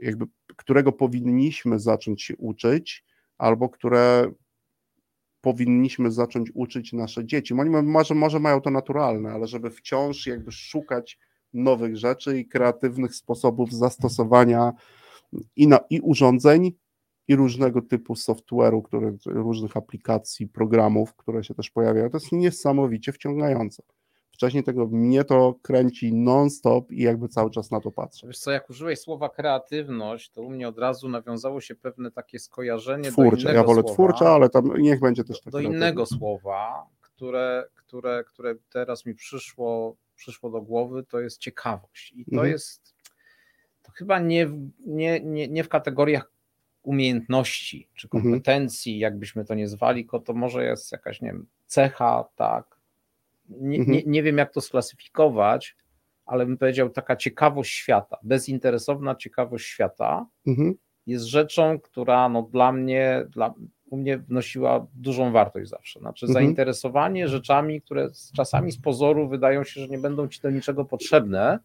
[0.00, 0.24] jakby,
[0.56, 3.04] którego powinniśmy zacząć się uczyć,
[3.38, 4.32] albo które
[5.40, 7.54] powinniśmy zacząć uczyć nasze dzieci.
[7.82, 11.18] Może, może mają to naturalne, ale żeby wciąż jakby szukać
[11.54, 14.72] nowych rzeczy i kreatywnych sposobów zastosowania
[15.56, 16.72] i, na, i urządzeń,
[17.28, 18.82] i różnego typu software'u,
[19.26, 22.10] różnych aplikacji, programów, które się też pojawiają.
[22.10, 23.82] To jest niesamowicie wciągające.
[24.34, 28.26] Wcześniej tego mnie to kręci non-stop i jakby cały czas na to patrzę.
[28.26, 32.38] Wiesz co, jak użyłeś słowa kreatywność, to u mnie od razu nawiązało się pewne takie
[32.38, 35.52] skojarzenie do Twórcze, innego ja wolę słowa, twórcze, ale tam niech będzie też tak.
[35.52, 42.12] do innego słowa, które, które, które teraz mi przyszło, przyszło do głowy, to jest ciekawość.
[42.16, 42.50] I to Mhm.
[42.52, 42.94] jest
[43.82, 46.30] to chyba nie, w- nie, nie, nie w kategoriach
[46.82, 48.22] umiejętności czy Mhm.
[48.22, 52.73] kompetencji, jakbyśmy to nie zwali, tylko to może jest jakaś, nie wiem, cecha, tak.
[53.48, 53.96] Nie, Mhm.
[53.96, 55.76] nie, nie wiem, jak to sklasyfikować,
[56.26, 60.74] ale bym powiedział, taka ciekawość świata, bezinteresowna ciekawość świata Mhm.
[61.06, 63.54] jest rzeczą, która no, dla mnie, dla,
[63.90, 66.00] u mnie wnosiła dużą wartość zawsze.
[66.00, 66.44] Znaczy, Mhm.
[66.44, 71.58] zainteresowanie rzeczami, które czasami z pozoru wydają się, że nie będą ci do niczego potrzebne,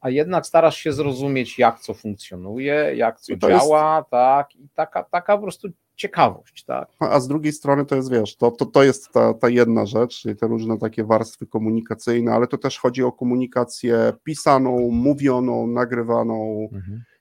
[0.00, 4.68] a jednak starasz się zrozumieć, jak co funkcjonuje, jak co to jest- działa, tak, i
[4.74, 5.68] taka, taka po prostu
[5.98, 6.88] ciekawość, tak.
[6.98, 10.20] A z drugiej strony to jest, wiesz, to, to, to jest ta, ta jedna rzecz,
[10.20, 16.68] czyli te różne takie warstwy komunikacyjne, ale to też chodzi o komunikację pisaną, mówioną, nagrywaną.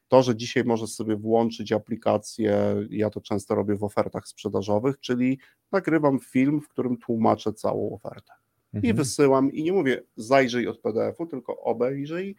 [0.08, 5.40] To, że dzisiaj możesz sobie włączyć aplikację, ja to często robię w ofertach sprzedażowych, czyli
[5.72, 8.34] nagrywam film, w którym tłumaczę całą ofertę.
[8.74, 8.96] I Mhm.
[8.96, 12.36] wysyłam, i nie mówię zajrzyj od PDF-u, tylko obejrzyj,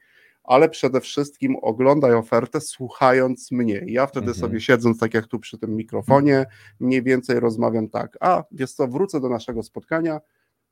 [0.48, 3.82] ale przede wszystkim oglądaj ofertę słuchając mnie.
[3.86, 4.40] Ja wtedy Mhm.
[4.40, 6.46] sobie siedząc tak jak tu przy tym mikrofonie,
[6.80, 10.20] mniej więcej rozmawiam tak, a wiesz co, wrócę do naszego spotkania,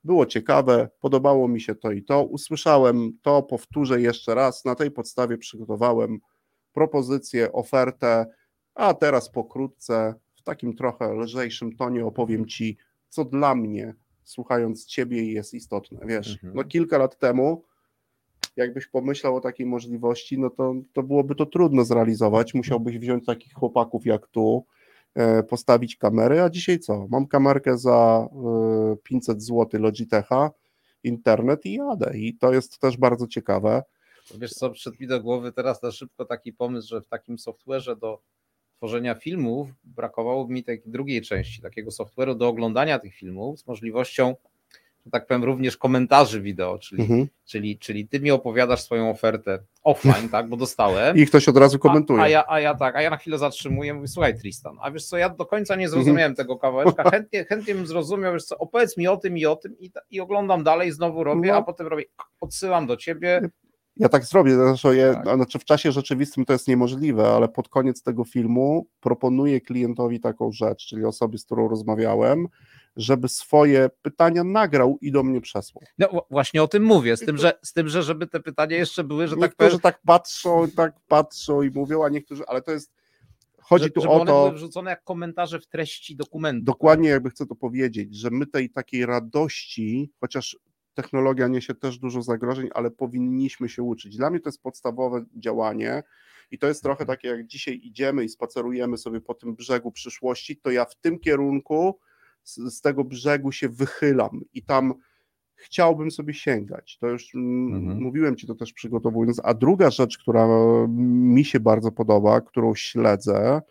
[0.04, 4.90] było ciekawe, podobało mi się to i to, usłyszałem to, powtórzę jeszcze raz, na tej
[4.90, 6.18] podstawie przygotowałem
[6.72, 8.26] propozycję, ofertę,
[8.74, 12.76] a teraz pokrótce, w takim trochę lżejszym tonie opowiem Ci,
[13.08, 15.98] co dla mnie, słuchając Ciebie, jest istotne.
[16.06, 16.52] Wiesz, Mhm.
[16.56, 17.64] no kilka lat temu,
[18.56, 22.54] jakbyś pomyślał o takiej możliwości, no to, to byłoby to trudno zrealizować.
[22.54, 24.64] Musiałbyś wziąć takich chłopaków jak tu,
[25.14, 27.06] e, postawić kamery, a dzisiaj co?
[27.10, 28.28] Mam kamerkę za
[28.92, 30.50] e, 500 zł Logitecha,
[31.04, 32.18] internet i jadę.
[32.18, 33.82] I to jest też bardzo ciekawe.
[34.38, 37.98] Wiesz co, przyszedł mi do głowy teraz na szybko taki pomysł, że w takim software'ze
[37.98, 38.20] do
[38.76, 44.34] tworzenia filmów brakowałoby mi takiej drugiej części, takiego software'u do oglądania tych filmów z możliwością,
[45.10, 47.26] tak powiem, również komentarzy wideo, czyli, Mhm.
[47.44, 51.16] czyli, czyli ty mi opowiadasz swoją ofertę offline, tak, bo dostałem.
[51.18, 52.20] I ktoś od razu komentuje.
[52.20, 54.90] A, a, ja, a ja tak, a ja na chwilę zatrzymuję, mówię, słuchaj Tristan, a
[54.90, 58.58] wiesz co, ja do końca nie zrozumiałem tego kawałeczka, chętnie, chętnie bym zrozumiał, wiesz co,
[58.58, 61.56] opowiedz mi o tym i o tym i, i oglądam dalej, znowu robię, No.
[61.56, 62.04] a potem robię,
[62.40, 63.40] odsyłam do ciebie,
[63.98, 65.34] Ja tak zrobię, zresztą je, Tak.
[65.36, 70.52] znaczy w czasie rzeczywistym to jest niemożliwe, ale pod koniec tego filmu proponuję klientowi taką
[70.52, 72.46] rzecz, czyli osobie, z którą rozmawiałem,
[72.96, 75.84] żeby swoje pytania nagrał i do mnie przesłał.
[75.98, 79.04] No właśnie o tym mówię, z tym, że, z tym, że żeby te pytania jeszcze
[79.04, 82.72] były, że tak niektórzy powiem, tak patrzą, tak patrzą i mówią, a niektórzy, ale to
[82.72, 82.92] jest,
[83.58, 86.64] chodzi że, tu żeby o one to, były wrzucone jak komentarze w treści dokumentu.
[86.64, 90.56] dokładnie jakby chcę to powiedzieć, że my tej takiej radości, chociaż
[90.94, 94.16] technologia niesie też dużo zagrożeń, ale powinniśmy się uczyć.
[94.16, 96.02] Dla mnie to jest podstawowe działanie
[96.50, 97.16] i to jest trochę Mhm.
[97.16, 101.18] takie, jak dzisiaj idziemy i spacerujemy sobie po tym brzegu przyszłości, to ja w tym
[101.18, 101.98] kierunku
[102.46, 104.94] z, z tego brzegu się wychylam i tam
[105.54, 106.98] chciałbym sobie sięgać.
[106.98, 108.02] To już Mhm.
[108.02, 109.40] mówiłem Ci to też przygotowując.
[109.44, 110.48] A druga rzecz, która
[110.88, 113.62] mi się bardzo podoba, którą śledzę,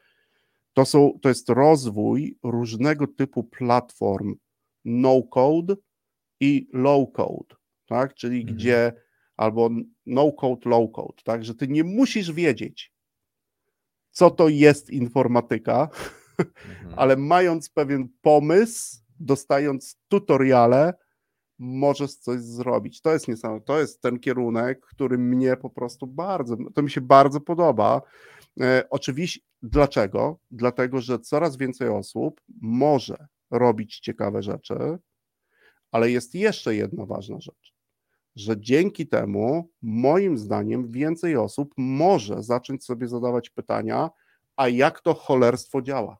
[0.73, 4.35] to, są, to jest rozwój różnego typu platform
[4.85, 5.75] no-code
[6.39, 7.55] i low-code,
[7.85, 8.13] tak?
[8.13, 8.57] czyli Mhm.
[8.57, 8.93] gdzie
[9.37, 9.69] albo
[10.05, 11.45] no-code, low-code, tak?
[11.45, 12.93] że ty nie musisz wiedzieć,
[14.11, 15.89] co to jest informatyka,
[16.39, 16.93] Mhm.
[16.97, 20.93] ale mając pewien pomysł, dostając tutoriale,
[21.59, 23.01] możesz coś zrobić.
[23.01, 23.65] To jest niesamowite.
[23.65, 28.01] To jest ten kierunek, który mnie po prostu bardzo, to mi się bardzo podoba.
[28.61, 30.39] E, oczywiście, dlaczego?
[30.51, 34.97] Dlatego, że coraz więcej osób może robić ciekawe rzeczy,
[35.91, 37.73] ale jest jeszcze jedna ważna rzecz,
[38.35, 44.09] że dzięki temu, moim zdaniem, więcej osób może zacząć sobie zadawać pytania,
[44.55, 46.17] a jak to cholerstwo działa?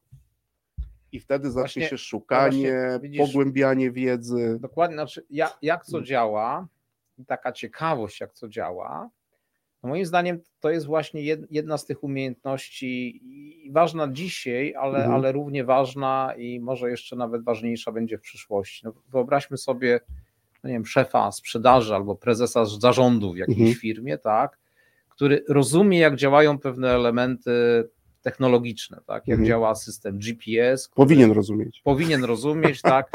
[1.12, 4.58] I wtedy zacznie Właśnie- się szukanie, właśnie, widzisz- pogłębianie wiedzy.
[4.62, 6.68] Dokładnie, znaczy jak, jak co działa
[7.18, 9.10] i taka ciekawość, jak co działa,
[9.84, 13.22] no moim zdaniem to jest właśnie jed- jedna z tych umiejętności
[13.72, 15.14] ważna dzisiaj, ale, Mhm.
[15.16, 18.82] ale równie ważna i może jeszcze nawet ważniejsza będzie w przyszłości.
[18.86, 20.00] No, wyobraźmy sobie,
[20.64, 23.76] no nie wiem, szefa sprzedaży albo prezesa zarządu w jakiejś Mhm.
[23.76, 24.58] firmie, tak,
[25.10, 27.52] który rozumie, jak działają pewne elementy
[28.30, 29.48] technologiczne, tak, jak Mhm.
[29.48, 31.82] działa system GPS, Powinien rozumieć.
[31.84, 33.12] powinien rozumieć, tak,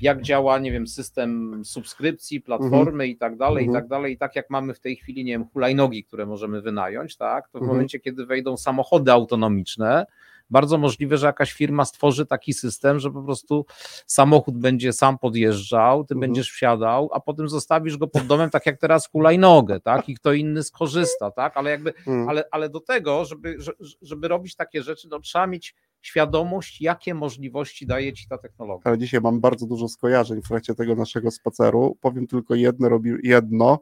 [0.00, 3.82] jak działa, nie wiem, system subskrypcji, platformy i tak dalej, i Mhm.
[3.82, 4.12] tak dalej.
[4.12, 7.58] I tak jak mamy w tej chwili, nie wiem, hulajnogi, które możemy wynająć, tak, to
[7.58, 7.68] w Mhm.
[7.76, 10.06] momencie, kiedy wejdą samochody autonomiczne,
[10.50, 13.66] bardzo możliwe, że jakaś firma stworzy taki system, że po prostu
[14.06, 16.20] samochód będzie sam podjeżdżał, ty Mhm.
[16.20, 20.32] będziesz wsiadał, a potem zostawisz go pod domem, tak jak teraz hulajnogę, tak, i kto
[20.32, 22.28] inny skorzysta, tak, ale jakby Mm.
[22.28, 23.72] ale, ale do tego, żeby, że-
[24.02, 28.82] żeby robić takie rzeczy, no, trzeba mieć świadomość, jakie możliwości daje ci ta technologia.
[28.84, 31.96] ale dzisiaj mam bardzo dużo skojarzeń w trakcie tego naszego spaceru.
[32.00, 33.78] Powiem tylko jedno, robi, jedno.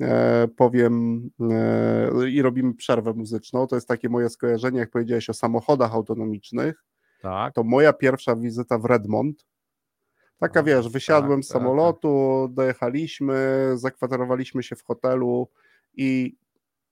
[0.00, 3.66] E, powiem e, i robimy przerwę muzyczną.
[3.66, 6.84] To jest takie moje skojarzenie, jak powiedziałeś o samochodach autonomicznych.
[7.22, 7.54] Tak.
[7.54, 9.46] To moja pierwsza wizyta w Redmond.
[10.38, 15.48] Taka wiesz, wysiadłem tak, z tak, samolotu, dojechaliśmy, zakwaterowaliśmy się w hotelu
[15.96, 16.36] i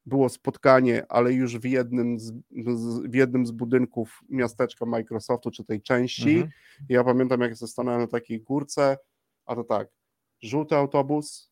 [0.07, 2.33] było spotkanie, ale już w jednym z,
[2.67, 6.35] z, w jednym z budynków miasteczka Microsoftu, czy tej części.
[6.35, 6.51] Mhm.
[6.89, 8.97] Ja pamiętam, jak zostanąłem na takiej górce,
[9.47, 9.89] a to tak,
[10.41, 11.52] żółty autobus,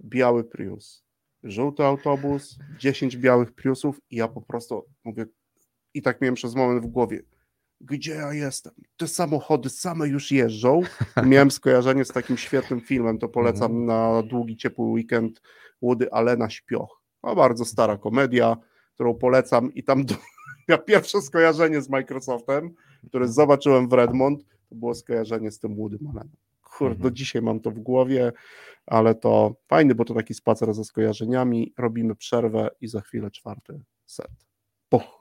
[0.00, 1.04] biały Prius.
[1.42, 5.26] Żółty autobus, 10 białych Priusów i ja po prostu mówię,
[5.94, 7.22] i tak miałem przez moment w głowie,
[7.80, 8.72] gdzie ja jestem?
[8.96, 10.80] Te samochody same już jeżdżą.
[11.26, 15.42] Miałem skojarzenie z takim świetnym filmem, to polecam na długi, ciepły weekend
[15.82, 17.02] Woody Allena Śpioch.
[17.22, 18.56] No, bardzo stara komedia,
[18.94, 20.14] którą polecam i tam do,
[20.68, 22.74] ja pierwsze skojarzenie z Microsoftem,
[23.08, 26.36] które zobaczyłem w Redmond, to było skojarzenie z tym Woody Allenem.
[26.78, 27.02] Kurde, Mhm.
[27.02, 28.32] do dzisiaj mam to w głowie,
[28.86, 31.72] ale to fajny, bo to taki spacer ze skojarzeniami.
[31.78, 34.30] Robimy przerwę i za chwilę czwarty set.
[34.88, 35.17] Puch.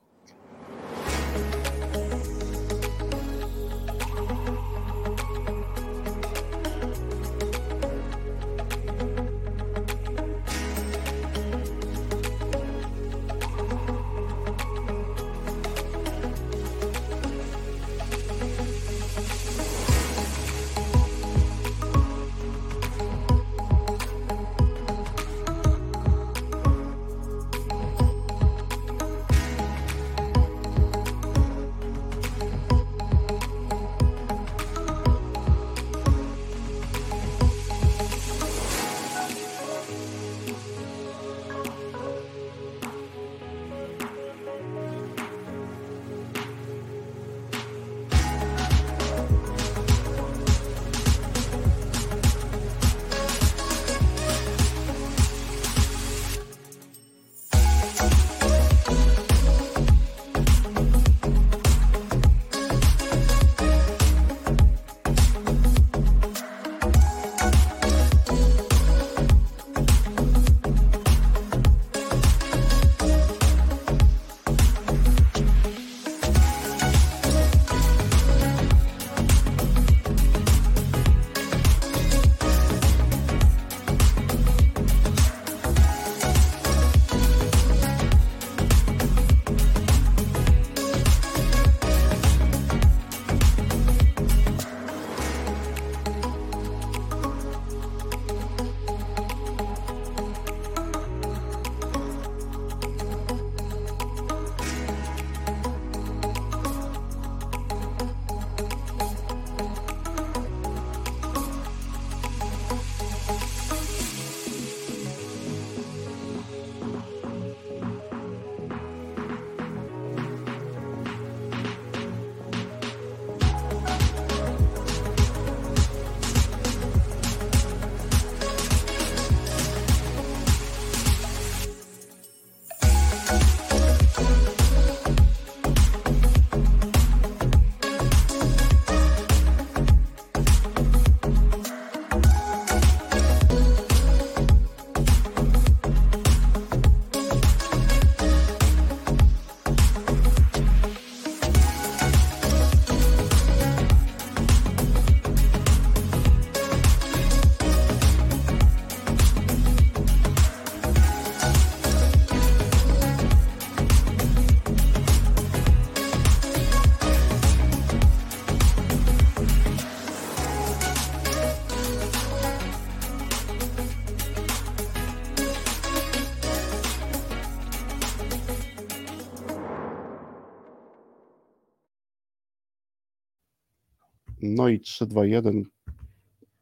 [184.57, 185.63] No i 3, 2, 1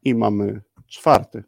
[0.03, 1.43] i mamy czwarty,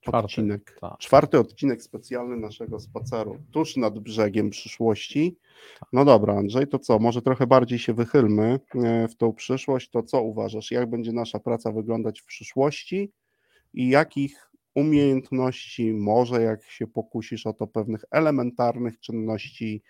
[0.00, 0.78] Czwarty, odcinek.
[0.80, 0.98] tak.
[0.98, 5.36] Czwarty odcinek specjalny naszego spaceru tuż nad brzegiem przyszłości.
[5.80, 5.88] Tak.
[5.92, 6.98] No dobra, Andrzej, to co?
[6.98, 9.90] Może trochę bardziej się wychylmy e, w tą przyszłość.
[9.90, 10.70] To co uważasz?
[10.70, 13.12] Jak będzie nasza praca wyglądać w przyszłości
[13.74, 19.82] i jakich umiejętności, może jak się pokusisz o to, pewnych elementarnych czynności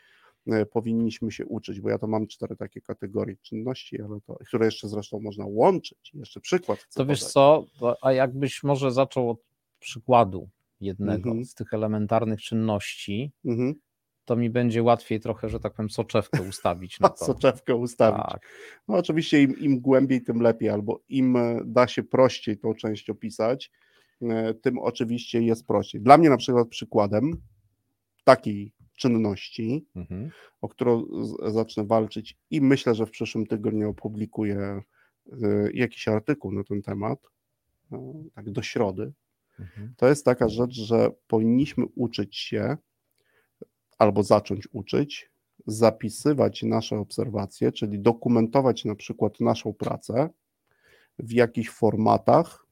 [0.72, 4.88] powinniśmy się uczyć, bo ja to mam cztery takie kategorie czynności, ale to, które jeszcze
[4.88, 6.10] zresztą można łączyć.
[6.14, 7.32] Jeszcze przykład To wiesz podać.
[7.32, 9.38] co, to- a jakbyś może zaczął od
[9.78, 10.48] przykładu
[10.80, 11.44] jednego Mhm.
[11.44, 13.74] z tych elementarnych czynności, Mhm.
[14.24, 17.24] to mi będzie łatwiej trochę, że tak powiem, soczewkę ustawić na to.
[17.24, 18.22] Soczewkę ustawić.
[18.28, 18.46] Tak,
[18.88, 23.10] No oczywiście im, im głębiej, tym lepiej, albo im e, da się prościej tą część
[23.10, 23.70] opisać,
[24.22, 26.00] e, tym oczywiście jest prościej.
[26.00, 27.30] Dla mnie na przykład przykładem
[28.24, 30.30] takiej czynności, mhm.
[30.60, 31.06] o którą
[31.46, 34.82] zacznę walczyć i myślę, że w przyszłym tygodniu opublikuję e,
[35.74, 37.18] jakiś artykuł na ten temat,
[37.92, 39.12] e, tak do środy,
[39.58, 39.94] Mhm.
[39.96, 42.76] to jest taka rzecz, że powinniśmy uczyć się
[43.98, 45.30] albo zacząć uczyć,
[45.66, 50.28] zapisywać nasze obserwacje, czyli dokumentować na przykład naszą pracę
[51.18, 52.66] w jakichś formatach,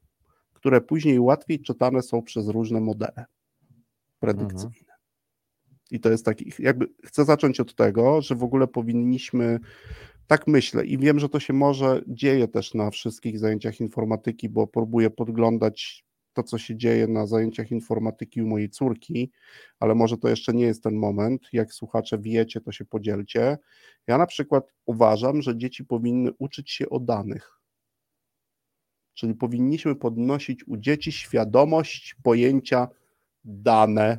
[0.53, 3.25] które później łatwiej czytane są przez różne modele
[4.21, 4.94] predykcyjne.
[5.91, 9.61] I to jest taki, jakby chcę zacząć od tego, że w ogóle powinniśmy,
[10.27, 14.67] tak myślę, i wiem, że to się może dzieje też na wszystkich zajęciach informatyki, bo
[14.67, 19.31] próbuję podglądać to, co się dzieje na zajęciach informatyki u mojej córki,
[19.81, 21.49] ale może to jeszcze nie jest ten moment.
[21.53, 23.59] Jak słuchacze wiecie, to się podzielcie.
[24.07, 27.61] Ja na przykład uważam, że dzieci powinny uczyć się o danych.
[29.15, 32.89] Czyli powinniśmy podnosić u dzieci świadomość pojęcia
[33.45, 34.19] dane,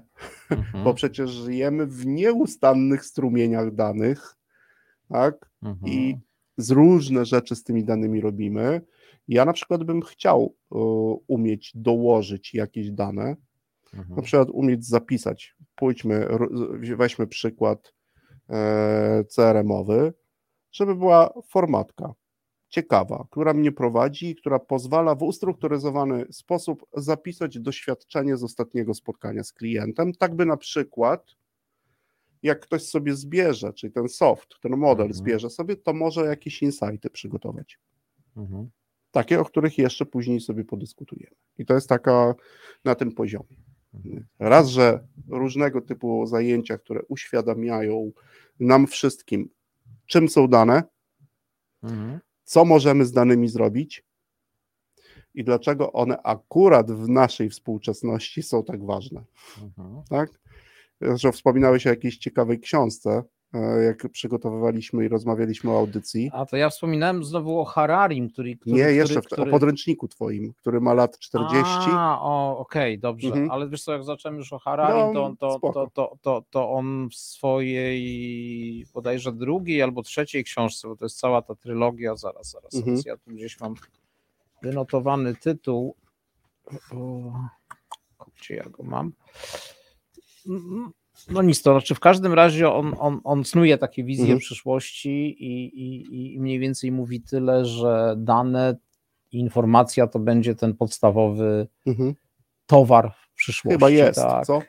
[0.51, 0.83] Mhm.
[0.83, 4.35] bo przecież żyjemy w nieustannych strumieniach danych,
[5.09, 5.49] tak?
[5.63, 5.93] Mhm.
[5.93, 6.17] I
[6.57, 8.81] z różne rzeczy z tymi danymi robimy.
[9.27, 10.75] Ja na przykład bym chciał e,
[11.27, 13.35] umieć dołożyć jakieś dane,
[13.93, 14.15] Mhm.
[14.15, 15.55] na przykład umieć zapisać.
[15.75, 16.27] Pójdźmy,
[16.97, 17.93] weźmy przykład
[18.49, 20.13] e, CRM-owy,
[20.71, 22.13] żeby była formatka
[22.75, 29.43] ciekawa, która mnie prowadzi i która pozwala w ustrukturyzowany sposób zapisać doświadczenie z ostatniego spotkania
[29.43, 31.35] z klientem, tak by na przykład
[32.43, 35.13] jak ktoś sobie zbierze, czyli ten soft, ten model Mhm.
[35.13, 37.79] zbierze sobie, to może jakieś insighty przygotować.
[38.37, 38.69] Mhm.
[39.11, 41.35] Takie, o których jeszcze później sobie podyskutujemy.
[41.57, 42.35] I to jest taka
[42.85, 43.55] na tym poziomie.
[44.39, 48.11] Raz, że różnego typu zajęcia, które uświadamiają
[48.59, 49.49] nam wszystkim,
[50.05, 50.83] czym są dane,
[51.83, 52.19] Mhm.
[52.45, 54.05] Co możemy z danymi zrobić
[55.33, 59.23] i dlaczego one akurat w naszej współczesności są tak ważne.
[59.63, 60.03] Mhm.
[60.09, 60.29] Tak?
[61.01, 63.23] Zresztą wspominałeś o jakiejś ciekawej książce,
[63.85, 66.29] jak przygotowywaliśmy i rozmawialiśmy o audycji.
[66.33, 68.55] A to ja wspominałem znowu o Hararim, który.
[68.55, 69.41] który Nie, który, jeszcze w, który...
[69.41, 71.65] o podręczniku twoim, który ma lat 40.
[71.91, 73.27] A, o, okej, dobrze.
[73.27, 73.51] Mhm.
[73.51, 76.71] Ale wiesz co, jak zacząłem już o Hararim, No, to, to, to, to, to, to
[76.71, 82.51] on w swojej bodajże drugiej albo trzeciej książce, bo to jest cała ta trylogia, zaraz,
[82.51, 82.97] zaraz, Mhm.
[83.05, 83.75] ja tu gdzieś mam
[84.61, 85.95] wynotowany tytuł.
[86.91, 87.31] O,
[88.39, 89.11] gdzie ja go mam?
[91.31, 94.39] No nic, to znaczy w każdym razie on, on, on snuje takie wizje Mhm.
[94.39, 95.09] przyszłości
[95.43, 98.75] i, i, i mniej więcej mówi tyle, że dane
[99.31, 102.15] i informacja to będzie ten podstawowy Mhm.
[102.65, 103.75] towar w przyszłości.
[103.75, 104.45] Chyba jest, tak.
[104.45, 104.61] co?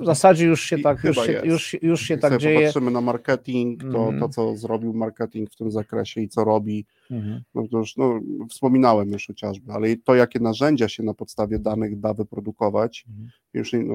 [0.00, 2.58] W zasadzie już się tak, już się, już, już się tak dzieje.
[2.58, 4.20] popatrzymy na marketing, to, Mhm.
[4.20, 7.42] to co zrobił marketing w tym zakresie i co robi, Mhm.
[7.54, 8.20] no to już no,
[8.50, 13.30] wspominałem już chociażby, ale to jakie narzędzia się na podstawie danych da wyprodukować, Mhm.
[13.54, 13.94] już no,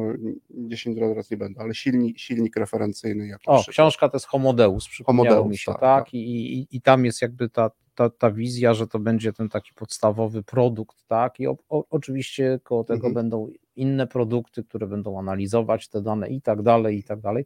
[0.49, 5.27] 10 razy nie będę, ale silnik, silnik referencyjny jako O, książka to jest Homodeus, przypomniało
[5.29, 6.05] Homodeus, mi się, tak, tak?
[6.05, 6.13] tak.
[6.13, 9.73] I, i, I tam jest jakby ta, ta, ta wizja, że to będzie ten taki
[9.73, 11.39] podstawowy produkt, tak?
[11.39, 13.13] I o, o, oczywiście koło tego Mhm.
[13.13, 17.45] będą inne produkty, które będą analizować te dane i tak dalej, i tak dalej.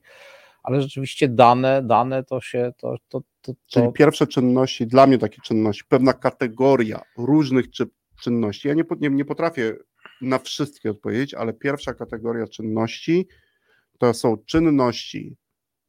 [0.63, 5.17] Ale rzeczywiście dane, dane to się, to, to, to, Czyli to pierwsze czynności, dla mnie
[5.17, 7.85] takie czynności, pewna kategoria różnych czy,
[8.21, 8.67] czynności.
[8.67, 9.75] Ja nie, nie, nie potrafię
[10.21, 13.27] na wszystkie odpowiedzieć, ale pierwsza kategoria czynności
[13.97, 15.37] to są czynności,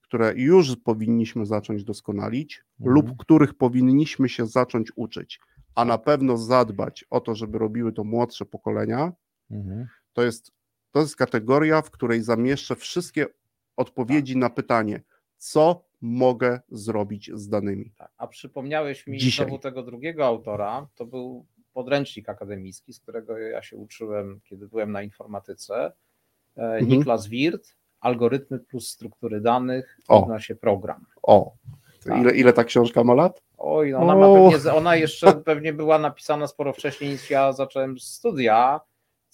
[0.02, 2.94] które już powinniśmy zacząć doskonalić Mhm.
[2.94, 5.40] lub których powinniśmy się zacząć uczyć,
[5.74, 9.12] a na pewno zadbać o to, żeby robiły to młodsze pokolenia.
[9.50, 9.86] Mhm.
[10.12, 10.52] To jest,
[10.90, 13.26] to jest kategoria, w której zamieszczę wszystkie
[13.76, 14.40] odpowiedzi Tak.
[14.40, 15.02] na pytanie,
[15.36, 17.92] co mogę zrobić z danymi.
[17.98, 19.46] Tak, a przypomniałeś mi Dzisiaj.
[19.46, 24.92] znowu tego drugiego autora, to był podręcznik akademicki, z którego ja się uczyłem, kiedy byłem
[24.92, 25.92] na informatyce.
[26.56, 26.88] E, Mhm.
[26.88, 31.06] Niklas Wirth, Algorytmy plus struktury danych, równa się program.
[31.22, 31.52] O,
[32.04, 32.18] Tak.
[32.20, 33.42] ile, ile ta książka ma lat?
[33.58, 37.98] Oj, no ona, ma pewnie, ona jeszcze pewnie była napisana sporo wcześniej niż ja zacząłem
[37.98, 38.80] studia,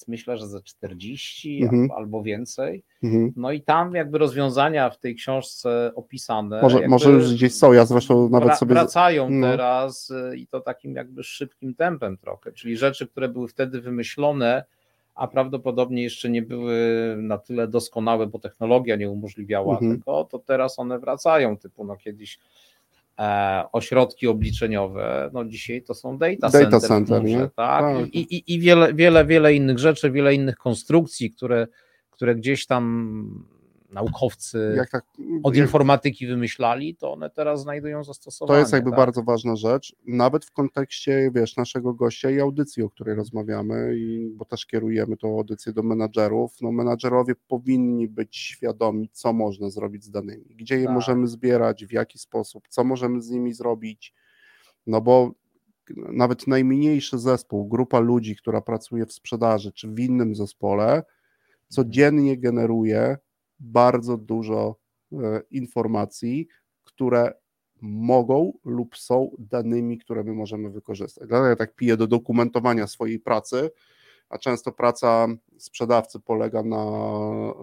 [0.08, 1.90] myślę, że ze 40 Mhm.
[1.90, 2.82] albo, więcej.
[3.02, 3.32] Mhm.
[3.36, 6.62] No i tam jakby rozwiązania w tej książce opisane.
[6.62, 8.74] Może, może już gdzieś są, ja zresztą nawet wra- sobie...
[8.74, 9.46] Wracają no.
[9.46, 14.64] teraz y, i to takim jakby szybkim tempem trochę, czyli rzeczy, które były wtedy wymyślone,
[15.14, 16.76] a prawdopodobnie jeszcze nie były
[17.18, 19.98] na tyle doskonałe, bo technologia nie umożliwiała Mhm.
[19.98, 22.38] tego, to teraz one wracają, typu no kiedyś
[23.72, 27.22] ośrodki obliczeniowe, no dzisiaj to są data, Data center, w center,
[27.56, 27.84] tak?
[27.84, 28.06] Tak.
[28.06, 31.66] I, i, i wiele, wiele, wiele innych rzeczy, wiele innych konstrukcji, które,
[32.10, 33.55] które gdzieś tam
[33.90, 35.04] naukowcy Jak tak,
[35.42, 38.56] od jak, informatyki wymyślali, to one teraz znajdują zastosowanie.
[38.56, 38.96] to jest jakby tak?
[38.96, 44.30] bardzo ważna rzecz, nawet w kontekście, wiesz, naszego gościa i audycji, o której rozmawiamy, i,
[44.36, 46.56] bo też kierujemy tą audycję do menadżerów.
[46.60, 50.94] No menadżerowie powinni być świadomi, co można zrobić z danymi, gdzie je Tak.
[50.94, 54.14] możemy zbierać, w jaki sposób, co możemy z nimi zrobić,
[54.86, 55.32] no bo
[55.96, 61.02] nawet najmniejszy zespół, grupa ludzi, która pracuje w sprzedaży czy w innym zespole,
[61.68, 63.16] codziennie generuje
[63.58, 64.76] bardzo dużo
[65.12, 65.16] e,
[65.50, 66.48] informacji,
[66.84, 67.32] które
[67.82, 71.28] mogą lub są danymi, które my możemy wykorzystać.
[71.28, 73.70] Dlatego ja tak piję do dokumentowania swojej pracy,
[74.28, 75.26] a często praca
[75.58, 76.84] sprzedawcy polega na,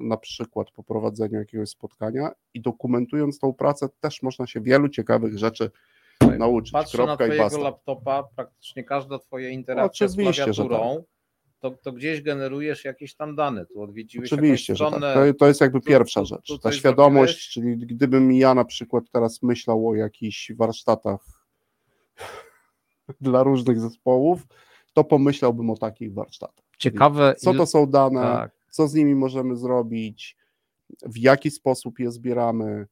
[0.01, 5.71] na przykład poprowadzeniu jakiegoś spotkania i dokumentując tą pracę też można się wielu ciekawych rzeczy
[6.37, 6.71] nauczyć.
[6.71, 11.03] Patrzę na Kropka i twojego laptopa, praktycznie każda twoja interakcja Oczywiście, z że klawiaturą,
[11.63, 13.65] to, to gdzieś generujesz jakieś tam dane.
[13.65, 15.27] Tu odwiedziłeś Oczywiście, jakąś że stronę, tak.
[15.27, 16.47] To, to jest jakby tu- pierwsza tu- rzecz.
[16.47, 21.19] tu Ta świadomość, czyli gdybym ja na przykład teraz myślał o jakichś warsztatach
[23.21, 24.47] dla różnych zespołów,
[24.93, 26.65] to pomyślałbym o takich warsztatach.
[26.77, 27.35] Ciekawe.
[27.37, 28.51] Co to są dane, tak.
[28.69, 30.37] co z nimi możemy zrobić,
[31.05, 32.87] w jaki sposób je zbieramy,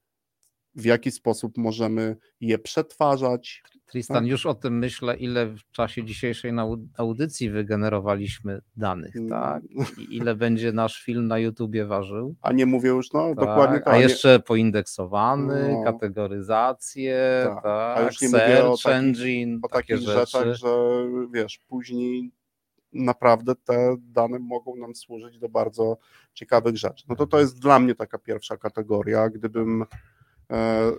[0.76, 3.64] w jaki sposób możemy je przetwarzać.
[3.92, 4.28] Tristan, Tak.
[4.28, 6.52] już o tym myślę, ile w czasie dzisiejszej
[6.98, 9.30] audycji wygenerowaliśmy danych, Mm.
[9.30, 9.64] tak?
[10.02, 12.36] I ile będzie nasz film na YouTubie ważył.
[12.42, 13.92] A nie mówię już, no Tak, dokładnie to.
[13.92, 15.84] a jeszcze poindeksowany, No.
[15.84, 20.20] kategoryzację, Tak, tak, a już nie mówię o search takich- engine, o takie takich rzeczy.
[20.20, 20.70] rzeczach, że
[21.34, 22.32] wiesz, później
[22.94, 25.98] naprawdę te dane mogą nam służyć do bardzo
[26.34, 27.06] ciekawych rzeczy.
[27.10, 29.86] No to to jest dla mnie taka pierwsza kategoria, gdybym
[30.52, 30.92] e,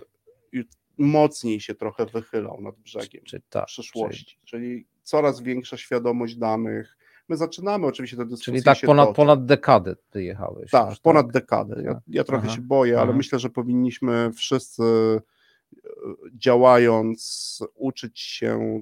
[0.97, 6.97] mocniej się trochę wychylał nad brzegiem Czy, tak, w przyszłości, czyli coraz większa świadomość danych.
[7.29, 10.71] My zaczynamy oczywiście te dyskusje Czyli tak ponad, ponad dekadę wyjechałeś.
[10.71, 11.81] Tak, już, ponad dekadę.
[11.85, 12.03] Ja, Tak.
[12.07, 12.55] ja trochę Aha.
[12.55, 13.17] się boję, ale Aha.
[13.17, 15.19] myślę, że powinniśmy wszyscy e,
[16.33, 18.81] działając uczyć się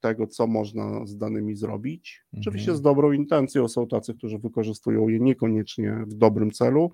[0.00, 2.24] tego, co można z danymi zrobić.
[2.38, 2.78] Oczywiście Mhm.
[2.78, 6.90] z dobrą intencją są tacy, którzy wykorzystują je niekoniecznie w dobrym celu,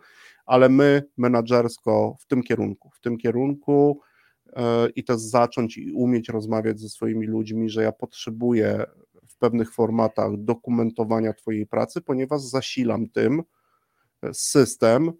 [0.46, 4.00] ale my menadżersko w tym kierunku, w tym kierunku
[4.96, 8.84] i też zacząć i umieć rozmawiać ze swoimi ludźmi, że ja potrzebuję
[9.28, 13.42] w pewnych formatach dokumentowania Twojej pracy, ponieważ zasilam tym
[14.22, 15.12] e, system,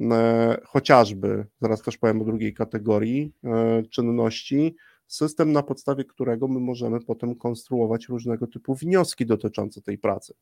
[0.00, 6.60] e, chociażby, zaraz też powiem o drugiej kategorii e, czynności, system, na podstawie którego my
[6.60, 10.34] możemy potem konstruować różnego typu wnioski dotyczące tej pracy.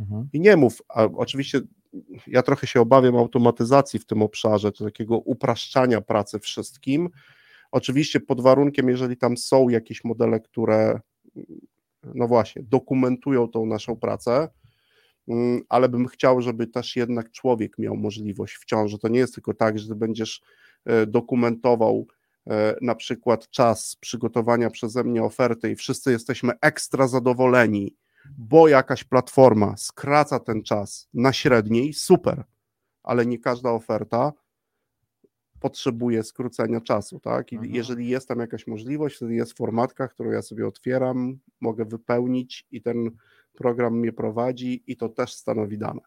[0.00, 0.28] Mhm.
[0.32, 1.60] I nie mów, a oczywiście
[2.26, 7.10] ja trochę się obawiam automatyzacji w tym obszarze, czy takiego upraszczania pracy wszystkim.
[7.72, 11.00] Oczywiście pod warunkiem, jeżeli tam są jakieś modele, które
[12.14, 14.48] no właśnie, dokumentują tą naszą pracę,
[15.28, 19.34] mm, ale bym chciał, żeby też jednak człowiek miał możliwość wciąż, że to nie jest
[19.34, 20.42] tylko tak, że będziesz
[20.84, 22.06] e, dokumentował
[22.46, 27.96] e, na przykład czas przygotowania przeze mnie oferty i wszyscy jesteśmy ekstra zadowoleni,
[28.38, 32.44] bo jakaś platforma skraca ten czas na średniej, super,
[33.02, 34.32] ale nie każda oferta
[35.70, 37.52] potrzebuje skrócenia czasu, tak?
[37.52, 37.74] I Mhm.
[37.74, 42.82] jeżeli jest tam jakaś możliwość, wtedy jest formatka, którą ja sobie otwieram, mogę wypełnić i
[42.82, 43.10] ten
[43.54, 46.00] program mnie prowadzi i to też stanowi dane.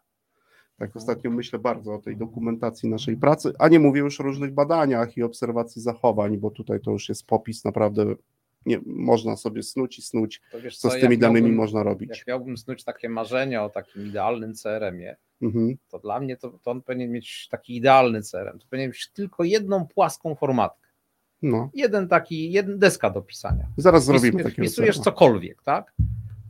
[0.78, 4.54] Tak ostatnio myślę bardzo o tej dokumentacji naszej pracy, a nie mówię już o różnych
[4.54, 8.14] badaniach i obserwacji zachowań, bo tutaj to już jest popis naprawdę,
[8.66, 11.86] nie, można sobie snuć i snuć, wiesz co z jak tymi danymi miałbym- można Jak
[11.86, 12.24] robić.
[12.28, 15.76] miałbym snuć takie marzenia o takim idealnym CRM-ie, Mhm.
[15.88, 18.58] to dla mnie to, to on powinien mieć taki idealny CRM.
[18.58, 20.88] To powinien mieć tylko jedną płaską formatkę.
[21.42, 23.66] No, Jeden taki, jeden deska do pisania.
[23.76, 25.04] zaraz zrobimy Wpis- takiego Wpisujesz CRM.
[25.04, 25.92] cokolwiek, tak?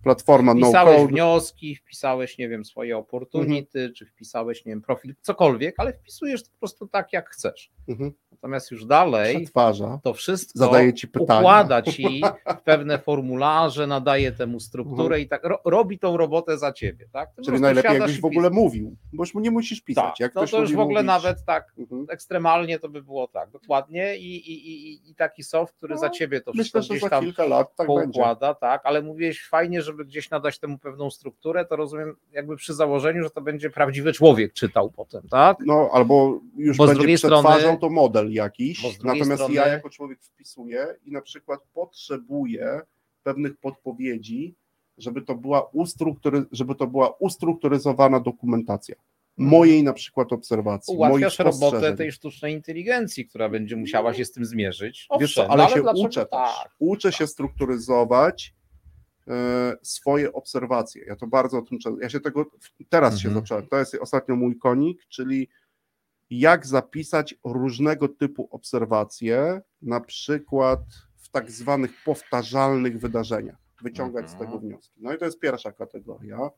[0.02, 5.14] Platforma no Wpisałeś code, wnioski, wpisałeś, nie wiem, swoje opportunity, czy wpisałeś, nie wiem, profil,
[5.20, 7.70] cokolwiek, ale wpisujesz to po prostu tak, jak chcesz.
[7.88, 8.12] mhm.
[8.42, 11.40] Natomiast już dalej przetwarza, to wszystko zadaje ci pytania.
[11.40, 12.22] układa ci
[12.64, 15.20] pewne formularze, nadaje temu strukturę Mhm.
[15.22, 17.30] i tak ro, robi tą robotę za ciebie, tak?
[17.36, 20.04] Ty Czyli najlepiej jakbyś w ogóle mówił, bo już mu nie musisz pisać.
[20.04, 22.06] Tak, Jak no to już w ogóle mówić- nawet tak Mhm.
[22.10, 26.10] ekstremalnie to by było tak, dokładnie i, i, i, i taki soft, który No, za
[26.10, 28.02] ciebie to wszystko Myślę, gdzieś za tam kilka lat tak będzie.
[28.12, 32.74] poukłada, tak, ale mówiłeś fajnie, żeby gdzieś nadać temu pewną strukturę, to rozumiem jakby przy
[32.74, 35.56] założeniu, że to będzie prawdziwy człowiek czytał potem, tak?
[35.66, 39.68] No, albo już Bo z będzie drugiej przetwarzał strony- to model jakiś, natomiast strony- ja
[39.68, 42.80] jako człowiek wpisuję i na przykład potrzebuję
[43.22, 44.54] pewnych podpowiedzi,
[44.98, 48.94] żeby to była, ustruktury, żeby to była ustrukturyzowana dokumentacja
[49.36, 54.44] mojej na przykład obserwacji, Ułatwiasz robotę tej sztucznej inteligencji, która będzie musiała się z tym
[54.44, 55.08] zmierzyć.
[55.20, 56.70] Wiesz co, Owszem, ale no się dlaczego uczę tak?
[56.78, 58.54] Uczę się strukturyzować
[59.28, 61.04] e, swoje obserwacje.
[61.04, 62.46] Ja to bardzo o tym ja się tego
[62.88, 63.44] teraz się Mhm.
[63.44, 63.66] zacząłem.
[63.66, 65.48] To jest ostatnio mój konik, czyli
[66.30, 70.80] jak zapisać różnego typu obserwacje, na przykład
[71.16, 74.50] w tak zwanych powtarzalnych wydarzeniach, wyciągać z Mhm.
[74.50, 75.00] tego wnioski.
[75.02, 76.50] No i to jest pierwsza kategoria.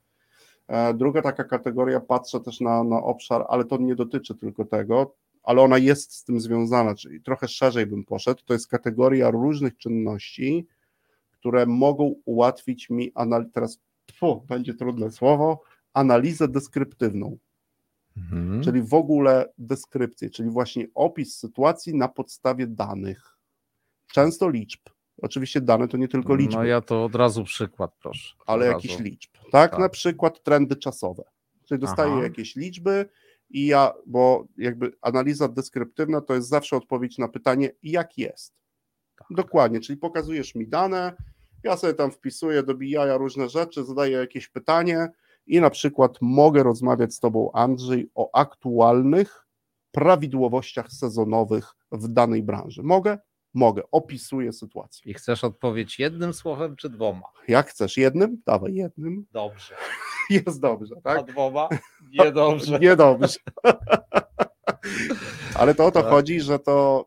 [0.69, 5.15] E, Druga taka kategoria, patrzę też na, na obszar, ale to nie dotyczy tylko tego,
[5.43, 8.43] ale ona jest z tym związana, czyli trochę szerzej bym poszedł.
[8.45, 10.67] To jest kategoria różnych czynności,
[11.31, 15.61] które mogą ułatwić mi analizę, teraz pfu, będzie trudne słowo,
[15.95, 17.39] analizę deskryptywną,
[18.17, 18.63] Mhm.
[18.63, 23.39] czyli w ogóle deskrypcję, czyli właśnie opis sytuacji na podstawie danych.
[24.13, 24.81] Często liczb.
[25.23, 28.35] Oczywiście dane to nie tylko liczby No ja to od razu przykład, proszę.
[28.47, 29.05] ale Od jakichś razu.
[29.05, 29.31] liczb.
[29.53, 29.71] Tak?
[29.71, 29.81] Tak.
[29.81, 31.23] na przykład trendy czasowe.
[31.65, 32.23] Czyli dostaję Aha.
[32.23, 33.07] jakieś liczby
[33.51, 38.55] i ja, bo jakby analiza deskryptywna to jest zawsze odpowiedź na pytanie, jak jest.
[39.17, 39.27] Tak.
[39.31, 41.13] Dokładnie, czyli pokazujesz mi dane,
[41.65, 45.09] ja sobie tam wpisuję do BI różne rzeczy, zadaję jakieś pytanie
[45.47, 49.47] i na przykład mogę rozmawiać z Tobą, Andrzej, o aktualnych
[49.91, 52.83] prawidłowościach sezonowych w danej branży.
[52.83, 53.19] Mogę?
[53.55, 55.11] Mogę, opisuję sytuację.
[55.11, 57.23] I chcesz odpowiedź jednym słowem czy dwoma?
[57.49, 58.43] Jak chcesz, jednym?
[58.47, 59.27] Dawaj jednym.
[59.33, 59.75] Dobrze.
[60.31, 61.27] Jest dobrze, A tak?
[61.27, 61.69] dwoma?
[62.19, 62.79] Niedobrze.
[62.79, 63.39] Niedobrze.
[65.59, 66.11] Ale to o to Tak.
[66.11, 67.07] chodzi, że to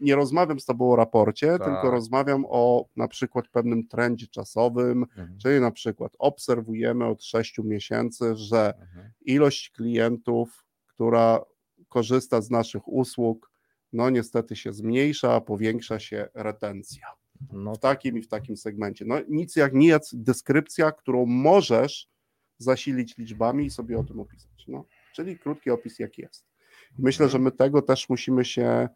[0.00, 1.64] nie rozmawiam z tobą o raporcie, Tak.
[1.64, 5.38] tylko rozmawiam o na przykład pewnym trendzie czasowym, Mhm.
[5.38, 9.10] czyli na przykład obserwujemy od 6 miesięcy, że Mhm.
[9.20, 11.40] ilość klientów, która
[11.88, 13.50] korzysta z naszych usług,
[13.92, 17.06] no niestety się zmniejsza, a powiększa się retencja
[17.52, 19.04] No w takim i w takim segmencie.
[19.04, 22.08] No nic jak nic, deskrypcja, którą możesz
[22.58, 24.64] zasilić liczbami i sobie o tym opisać.
[24.68, 24.84] No,
[25.14, 26.44] czyli krótki opis jak jest.
[26.98, 28.88] Myślę, że my tego też musimy się,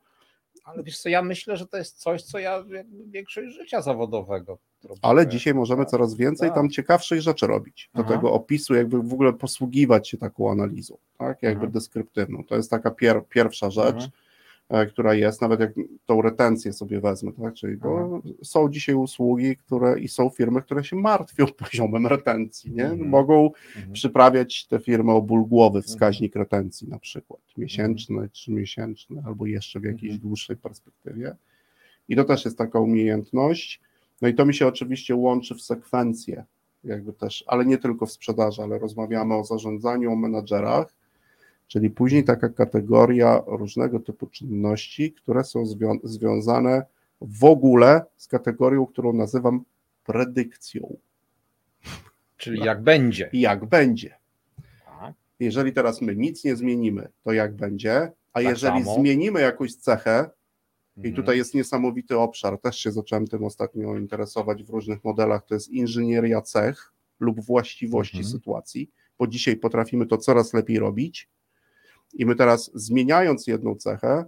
[0.67, 4.59] Ale wiesz co, ja myślę, że to jest coś, co ja jakby większość życia zawodowego
[4.85, 5.01] robię.
[5.03, 6.55] ale dzisiaj możemy Tak, coraz więcej tak.
[6.55, 7.91] tam ciekawszych rzeczy robić.
[7.95, 8.15] Do Aha.
[8.15, 11.73] tego opisu jakby w ogóle posługiwać się taką analizą, tak, jakby Mhm.
[11.73, 12.45] deskryptywną.
[12.45, 13.95] To jest taka pier, pierwsza rzecz.
[13.95, 14.11] Mhm.
[14.69, 15.73] E, która jest, nawet jak
[16.07, 17.55] tą retencję sobie wezmę, tak?
[17.55, 22.85] Czyli bo są dzisiaj usługi, które i są firmy, które się martwią poziomem retencji, nie?
[22.85, 23.09] Mhm.
[23.11, 23.93] Mogą Mhm.
[23.93, 29.85] przyprawiać te firmy o ból głowy, wskaźnik retencji na przykład, miesięczny, trzymiesięczny, albo jeszcze w
[29.85, 30.21] jakiejś Mhm.
[30.21, 31.37] dłuższej perspektywie.
[32.09, 33.81] I to też jest taka umiejętność.
[34.23, 36.45] No i to mi się oczywiście łączy w sekwencję,
[36.85, 40.95] jakby też, ale nie tylko w sprzedaży, ale rozmawiamy o zarządzaniu, o menadżerach,
[41.69, 46.83] czyli później taka kategoria różnego typu czynności, które są zwią- związane
[47.21, 49.65] w ogóle z kategorią, którą nazywam
[50.05, 50.97] predykcją.
[52.37, 53.31] Czyli jak będzie.
[53.33, 54.15] I jak będzie.
[55.01, 55.15] Tak.
[55.41, 57.97] Jeżeli teraz my nic nie zmienimy, to jak będzie,
[58.33, 58.95] a Tak jeżeli samo.
[59.01, 60.31] zmienimy jakąś cechę,
[60.97, 61.15] i Mhm.
[61.15, 65.69] tutaj jest niesamowity obszar, też się zacząłem tym ostatnio interesować w różnych modelach, to jest
[65.69, 68.33] inżynieria cech lub właściwości Mhm.
[68.33, 71.29] sytuacji, bo dzisiaj potrafimy to coraz lepiej robić
[72.15, 74.25] i my teraz zmieniając jedną cechę,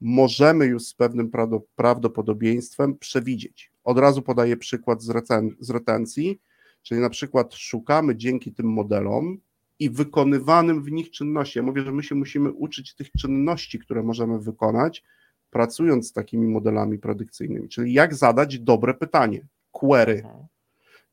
[0.00, 3.72] możemy już z pewnym prawdo- prawdopodobieństwem przewidzieć.
[3.84, 6.40] Od razu podaję przykład z, recen- z retencji,
[6.82, 9.38] czyli na przykład szukamy dzięki tym modelom
[9.78, 11.58] i wykonywanym w nich czynności.
[11.58, 15.04] Ja mówię, że my się musimy uczyć tych czynności, które możemy wykonać,
[15.50, 20.46] pracując z takimi modelami predykcyjnymi, czyli jak zadać dobre pytanie, query, Mhm.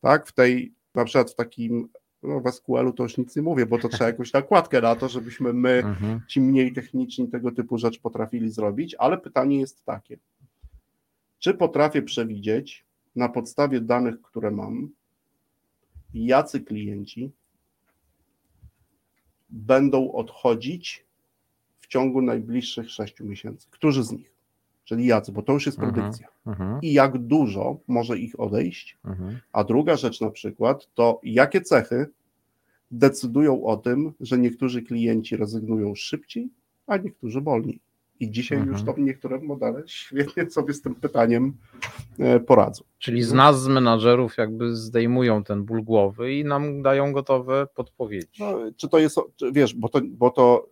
[0.02, 1.90] tak, w tej, na przykład w takim,
[2.24, 5.10] no w SQL-u to już nic nie mówię, bo to trzeba jakąś nakładkę na to,
[5.10, 6.22] żebyśmy my, Mhm.
[6.28, 10.18] ci mniej techniczni tego typu rzecz potrafili zrobić, ale pytanie jest takie,
[11.40, 12.86] czy potrafię przewidzieć
[13.16, 14.90] na podstawie danych, które mam,
[16.14, 17.32] jacy klienci
[19.50, 21.06] będą odchodzić
[21.80, 23.68] w ciągu najbliższych 6 miesięcy.
[23.72, 24.31] Którzy z nich?
[24.92, 25.94] Czyli jacy, bo to już jest Mhm.
[25.94, 26.28] predykcja.
[26.48, 26.80] Mhm.
[26.82, 28.98] I jak dużo może ich odejść?
[29.06, 29.40] Mhm.
[29.54, 32.06] A druga rzecz na przykład to jakie cechy
[32.92, 36.50] decydują o tym, że niektórzy klienci rezygnują szybciej,
[36.88, 37.80] a niektórzy wolniej.
[38.20, 38.78] I dzisiaj Mhm.
[38.78, 41.54] już to niektóre modele świetnie sobie z tym pytaniem
[42.20, 42.84] e, poradzą.
[43.00, 48.28] Czyli z nas, z menadżerów, jakby zdejmują ten ból głowy i nam dają gotowe podpowiedzi.
[48.40, 50.68] No, czy to jest, czy, wiesz, bo to, bo to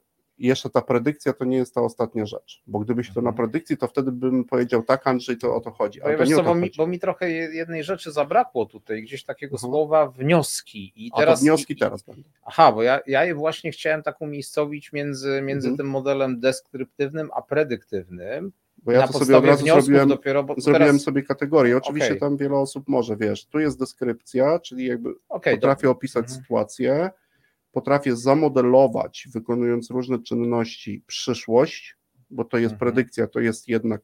[0.47, 3.35] jeszcze ta predykcja to nie jest ta ostatnia rzecz, bo gdybyś to na Mhm.
[3.35, 6.01] predykcji, to wtedy bym powiedział tak, Andrzej, to o to chodzi.
[6.01, 9.23] Ale to nie co, bo, mi, bo mi trochę je- jednej rzeczy zabrakło tutaj, gdzieś
[9.23, 9.71] takiego Mhm.
[9.71, 10.93] słowa wnioski.
[10.95, 12.21] I A to teraz, wnioski i- teraz będą.
[12.45, 15.77] Aha, bo ja, ja je właśnie chciałem tak umiejscowić między, między Mhm.
[15.77, 18.51] tym modelem deskryptywnym a predyktywnym.
[18.83, 21.77] Bo ja na to sobie od razu zrobiłem, dopiero, bo zrobiłem teraz, sobie kategorię.
[21.77, 22.19] Oczywiście Okej.
[22.19, 26.41] tam wiele osób może, wiesz, tu jest deskrypcja, czyli jakby okej, potrafię do- opisać Mhm.
[26.41, 27.09] sytuację,
[27.71, 31.95] potrafię zamodelować, wykonując różne czynności, przyszłość,
[32.29, 32.79] bo to jest Mhm.
[32.93, 34.01] predykcja, to jest jednak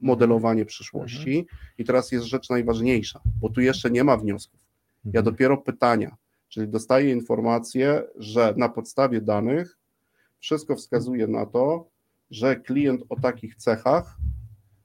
[0.00, 1.46] modelowanie przyszłości.
[1.78, 4.60] I teraz jest rzecz najważniejsza, bo tu jeszcze nie ma wniosków.
[5.04, 5.24] Ja Mhm.
[5.24, 6.16] dopiero pytania,
[6.48, 9.78] czyli dostaję informację, że na podstawie danych
[10.38, 11.88] wszystko wskazuje na to,
[12.30, 14.16] że klient o takich cechach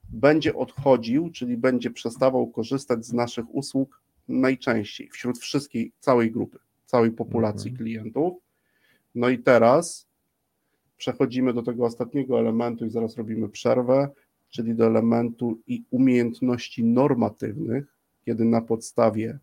[0.10, 6.60] będzie odchodził, czyli będzie przestawał korzystać z naszych usług najczęściej wśród wszystkiej, całej grupy,
[6.94, 7.78] całej populacji Mhm.
[7.78, 8.34] klientów.
[9.16, 10.08] No i teraz
[10.98, 14.10] przechodzimy do tego ostatniego elementu i zaraz robimy przerwę,
[14.50, 19.40] czyli do elementu i umiejętności normatywnych, kiedy na podstawie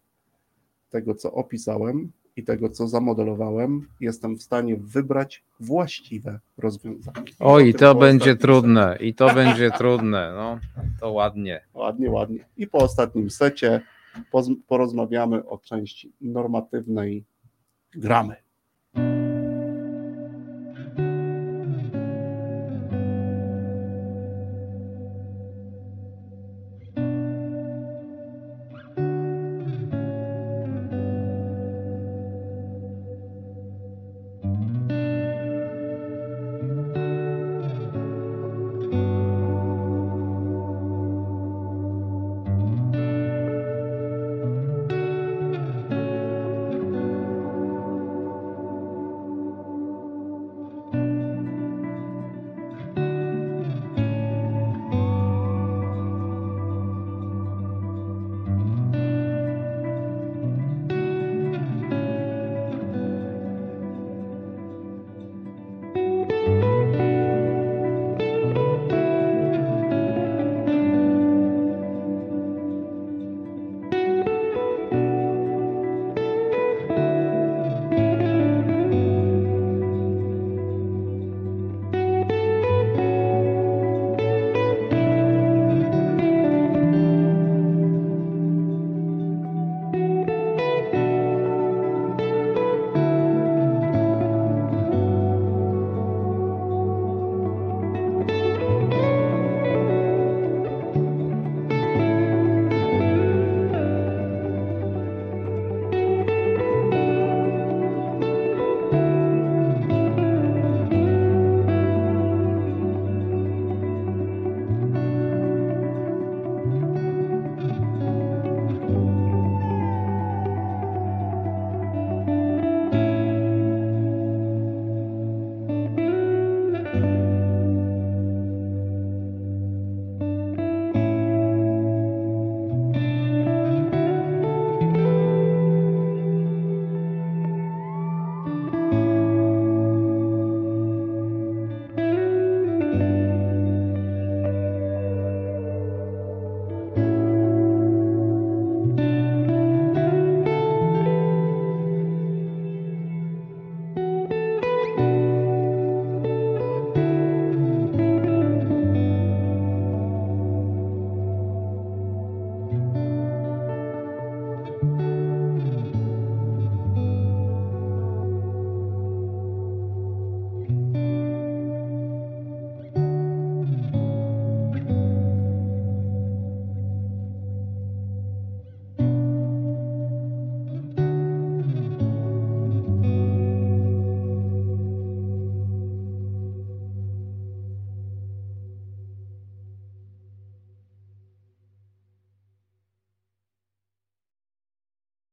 [0.90, 7.32] tego, co opisałem i tego, co zamodelowałem, jestem w stanie wybrać właściwe rozwiązanie.
[7.38, 10.58] O i to będzie trudne, i to będzie trudne, no,
[11.00, 11.60] to ładnie.
[11.74, 12.44] Ładnie, ładnie.
[12.56, 13.80] I po ostatnim secie
[14.68, 17.24] porozmawiamy o części normatywnej
[17.94, 18.36] gramy.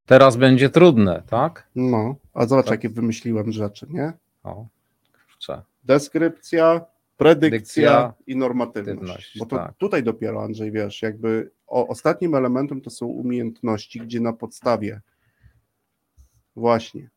[0.08, 1.68] Teraz będzie trudne, tak?
[1.76, 2.72] No, a zobacz, Tak.
[2.72, 4.14] jakie wymyśliłem rzeczy, nie?
[4.44, 4.68] O,
[5.28, 5.62] kurczę.
[5.84, 6.82] Deskrypcja,
[7.18, 7.60] predykcja
[7.92, 8.88] Dykcja, i normatywność.
[9.00, 9.74] normatywność, Bo to tak.
[9.78, 15.02] tutaj dopiero, Andrzej, wiesz, jakby o, ostatnim elementem to są umiejętności, gdzie na podstawie
[16.56, 17.10] właśnie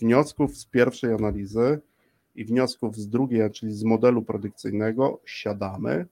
[0.00, 1.80] wniosków z pierwszej analizy
[2.34, 6.06] i wniosków z drugiej, czyli z modelu predykcyjnego, siadamy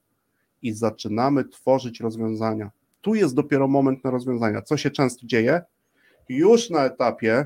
[0.61, 2.71] i zaczynamy tworzyć rozwiązania.
[3.01, 4.61] Tu jest dopiero moment na rozwiązania.
[4.61, 5.61] Co się często dzieje?
[6.37, 7.45] Już na etapie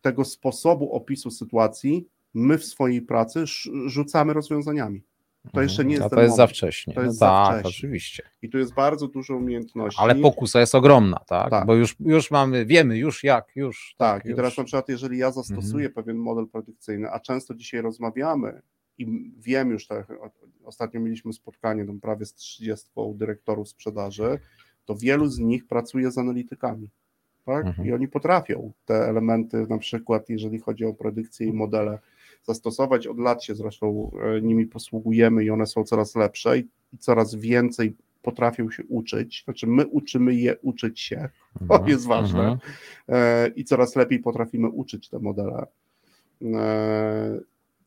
[0.00, 3.44] tego sposobu opisu sytuacji, my w swojej pracy
[3.86, 5.02] rzucamy rozwiązaniami.
[5.52, 6.56] To jeszcze nie jest A to jest za moment.
[6.56, 6.94] wcześnie.
[6.94, 7.68] To no jest za tak, wcześnie.
[7.78, 8.22] oczywiście.
[8.42, 10.00] I tu jest bardzo dużo umiejętności.
[10.02, 11.50] Ale pokusa jest ogromna, tak?
[11.50, 11.66] Tak.
[11.66, 13.94] Bo już, już mamy, wiemy już jak, już.
[13.98, 14.36] Tak, i już.
[14.36, 15.92] teraz na przykład, jeżeli ja zastosuję Mhm.
[15.92, 18.62] pewien model predykcyjny, a często dzisiaj rozmawiamy
[18.98, 20.12] i wiem już, tak,
[20.64, 24.38] ostatnio mieliśmy spotkanie tam prawie z 30 dyrektorów sprzedaży,
[24.88, 26.88] to wielu z nich pracuje z analitykami.
[27.44, 27.66] Tak?
[27.66, 27.88] Mhm.
[27.88, 31.98] I oni potrafią te elementy, na przykład jeżeli chodzi o predykcje i modele,
[32.44, 33.06] zastosować.
[33.06, 37.34] Od lat się zresztą e, nimi posługujemy i one są coraz lepsze i, i coraz
[37.34, 39.42] więcej potrafią się uczyć.
[39.44, 41.28] Znaczy, my uczymy je uczyć się,
[41.68, 42.40] to Mhm, jest ważne.
[42.40, 42.58] mhm.
[43.08, 45.66] E, i coraz lepiej potrafimy uczyć te modele.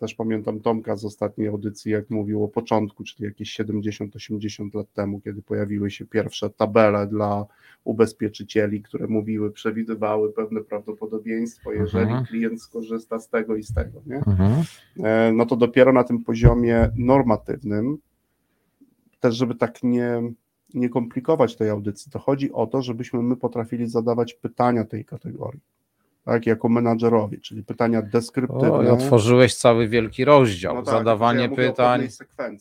[0.02, 5.22] Też pamiętam Tomka z ostatniej audycji, jak mówił o początku, czyli jakieś 70-80 lat temu,
[5.22, 7.46] kiedy pojawiły się pierwsze tabele dla
[7.84, 12.26] ubezpieczycieli, które mówiły, przewidywały pewne prawdopodobieństwo, jeżeli Mhm.
[12.26, 14.02] klient skorzysta z tego i z tego.
[14.06, 14.16] Nie?
[14.16, 14.64] Mhm.
[15.04, 17.98] E, no to dopiero na tym poziomie normatywnym,
[19.20, 20.22] też żeby tak nie,
[20.74, 25.62] nie komplikować tej audycji, to chodzi o to, żebyśmy my potrafili zadawać pytania tej kategorii,
[26.26, 28.72] tak, jako menadżerowie, czyli pytania deskryptywne.
[28.72, 30.76] O, i otworzyłeś cały wielki rozdział.
[30.76, 32.08] No tak, Zadawanie ja pytań.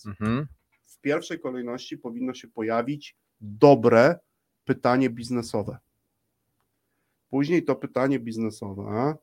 [0.06, 0.46] Mhm.
[0.82, 4.18] W pierwszej kolejności powinno się pojawić dobre
[4.64, 5.78] pytanie biznesowe.
[7.30, 9.14] Później to pytanie biznesowe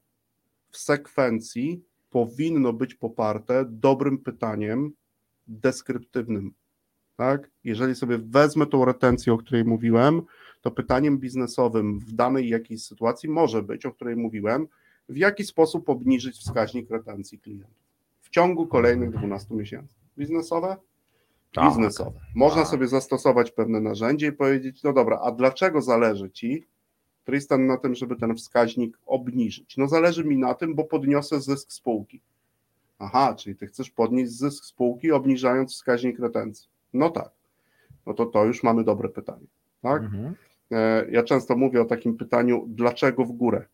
[0.69, 4.91] w sekwencji powinno być poparte dobrym pytaniem
[5.47, 6.53] deskryptywnym.
[7.15, 7.49] Tak?
[7.63, 10.21] Jeżeli sobie wezmę tą retencję, o której mówiłem,
[10.61, 14.67] to pytaniem biznesowym w danej jakiejś sytuacji może być, o której mówiłem,
[15.09, 17.87] w jaki sposób obniżyć wskaźnik retencji klientów
[18.21, 19.93] w ciągu kolejnych 12 miesięcy.
[20.17, 20.77] Biznesowe?
[21.53, 21.69] Tak.
[21.69, 22.19] Biznesowe.
[22.35, 22.69] Można Tak.
[22.71, 26.67] sobie zastosować pewne narzędzie i powiedzieć, no dobra, a dlaczego zależy Ci,
[27.25, 29.77] Tristan, na tym, żeby ten wskaźnik obniżyć?
[29.77, 32.21] No zależy mi na tym, bo podniosę zysk spółki.
[32.99, 36.69] Aha, czyli Ty chcesz podnieść zysk spółki, obniżając wskaźnik retencji.
[36.93, 37.29] No tak.
[38.05, 39.47] No to to już mamy dobre pytanie.
[39.81, 40.03] Tak?
[40.03, 40.35] Mhm.
[40.71, 43.65] E, Ja często mówię o takim pytaniu, dlaczego w górę?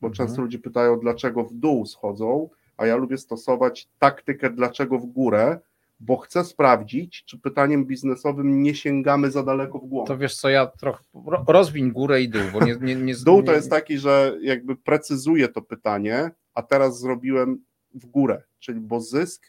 [0.00, 0.14] Bo Mhm.
[0.28, 5.58] często ludzie pytają, dlaczego w dół schodzą, a ja lubię stosować taktykę, dlaczego w górę,
[6.00, 10.08] bo chcę sprawdzić, czy pytaniem biznesowym nie sięgamy za daleko w głąb.
[10.08, 13.42] To wiesz co, ja trochę ro- rozwiń górę i dół, bo nie, nie, nie Dół
[13.42, 17.64] to jest taki, że jakby precyzuję to pytanie, a teraz zrobiłem
[17.94, 19.46] w górę, czyli bo zysk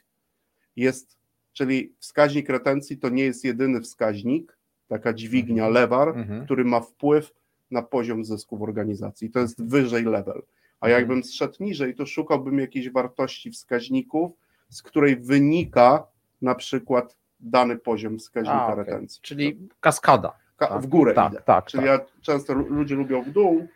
[0.76, 1.18] jest,
[1.54, 4.57] czyli wskaźnik retencji to nie jest jedyny wskaźnik,
[4.88, 5.74] taka dźwignia, Mhm.
[5.74, 6.46] lewar, Mhm.
[6.46, 7.34] który ma wpływ
[7.72, 9.30] na poziom zysku w organizacji.
[9.32, 10.42] To jest wyżej level.
[10.80, 11.02] A Mhm.
[11.02, 14.32] jakbym zszedł niżej, to szukałbym jakiejś wartości wskaźników,
[14.70, 16.08] z której wynika
[16.42, 18.86] na przykład dany poziom wskaźnika A, okej.
[18.86, 19.22] retencji.
[19.22, 20.34] Czyli kaskada.
[20.58, 21.42] Ka- tak, w górę tak, idę.
[21.46, 22.02] tak, Czyli tak.
[22.02, 23.68] ja często lu- ludzie lubią w dół.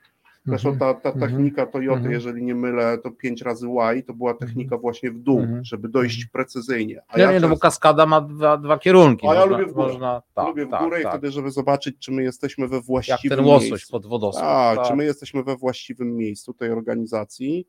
[0.46, 1.20] Zresztą ta, ta Mhm.
[1.32, 2.14] technika Toyoty, Mhm.
[2.14, 5.66] jeżeli nie mylę, to 5 razy Y, to była technika właśnie w dół, Mhm.
[5.66, 7.02] żeby dojść precyzyjnie.
[7.08, 9.28] A Nie, ja nie, no bo kaskada ma dwa, dwa kierunki.
[9.28, 9.88] A ja można, lubię w górę.
[9.88, 11.12] Można, tak, lubię w tak, górę i tak.
[11.12, 13.92] wtedy, żeby zobaczyć, czy my jesteśmy we Jak właściwym ten łosoś miejscu.
[13.92, 14.76] pod wodospad.
[14.78, 17.68] Tak, czy my jesteśmy we właściwym miejscu tej organizacji.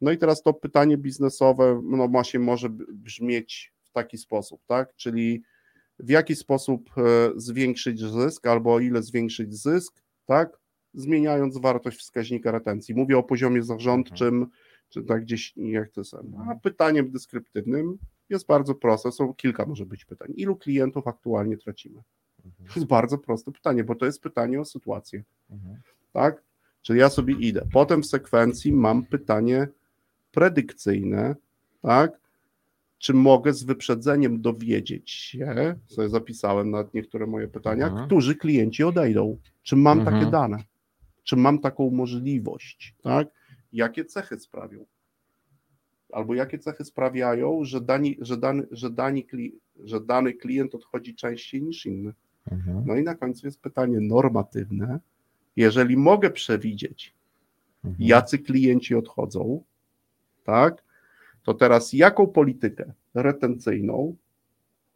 [0.00, 4.94] No i teraz to pytanie biznesowe no, ma się może brzmieć w taki sposób, tak?
[4.96, 5.42] Czyli
[5.98, 7.02] w jaki sposób e,
[7.36, 10.61] zwiększyć zysk, albo o ile zwiększyć zysk, tak?
[10.94, 12.94] Zmieniając wartość wskaźnika retencji.
[12.94, 14.46] Mówię o poziomie zarządczym,
[14.88, 16.14] czy tak gdzieś, jak to jest.
[16.48, 17.98] A pytaniem deskryptywnym
[18.30, 20.28] jest bardzo proste, są kilka może być pytań.
[20.36, 22.02] Ilu klientów aktualnie tracimy?
[22.42, 25.76] To jest bardzo proste pytanie, bo to jest pytanie o sytuację Mhm.
[26.12, 26.42] tak?
[26.82, 27.66] Czyli ja sobie idę.
[27.72, 29.68] Potem w sekwencji mam pytanie
[30.32, 31.36] predykcyjne,
[31.82, 32.20] tak?
[32.98, 38.06] Czy mogę z wyprzedzeniem dowiedzieć się, sobie zapisałem nawet niektóre moje pytania, Mhm.
[38.06, 39.38] którzy klienci odejdą?
[39.62, 40.16] Czy mam Mhm.
[40.20, 40.56] takie dane?
[41.24, 43.28] Czy mam taką możliwość, tak?
[43.72, 44.84] Jakie cechy sprawią?
[46.12, 49.52] Albo jakie cechy sprawiają, że, dani, że, dany, że, dani, kli-
[49.84, 52.12] że dany klient odchodzi częściej niż inny?
[52.50, 52.82] Mhm.
[52.86, 55.00] No i na końcu jest pytanie normatywne.
[55.56, 57.14] Jeżeli mogę przewidzieć,
[57.84, 58.08] Mhm.
[58.08, 59.62] jacy klienci odchodzą,
[60.44, 60.84] tak,
[61.42, 64.16] to teraz jaką politykę retencyjną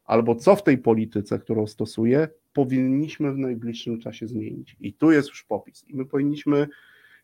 [0.07, 4.75] albo co w tej polityce, którą stosuję, powinniśmy w najbliższym czasie zmienić.
[4.79, 5.85] I tu jest już popis.
[5.87, 6.67] I my powinniśmy,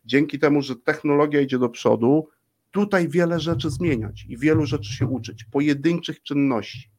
[0.05, 2.27] dzięki temu, że technologia idzie do przodu,
[2.71, 5.43] tutaj wiele rzeczy zmieniać i wielu rzeczy się uczyć.
[5.43, 6.89] Pojedynczych czynności,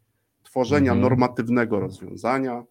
[0.42, 1.00] tworzenia Mhm.
[1.00, 2.64] normatywnego rozwiązania,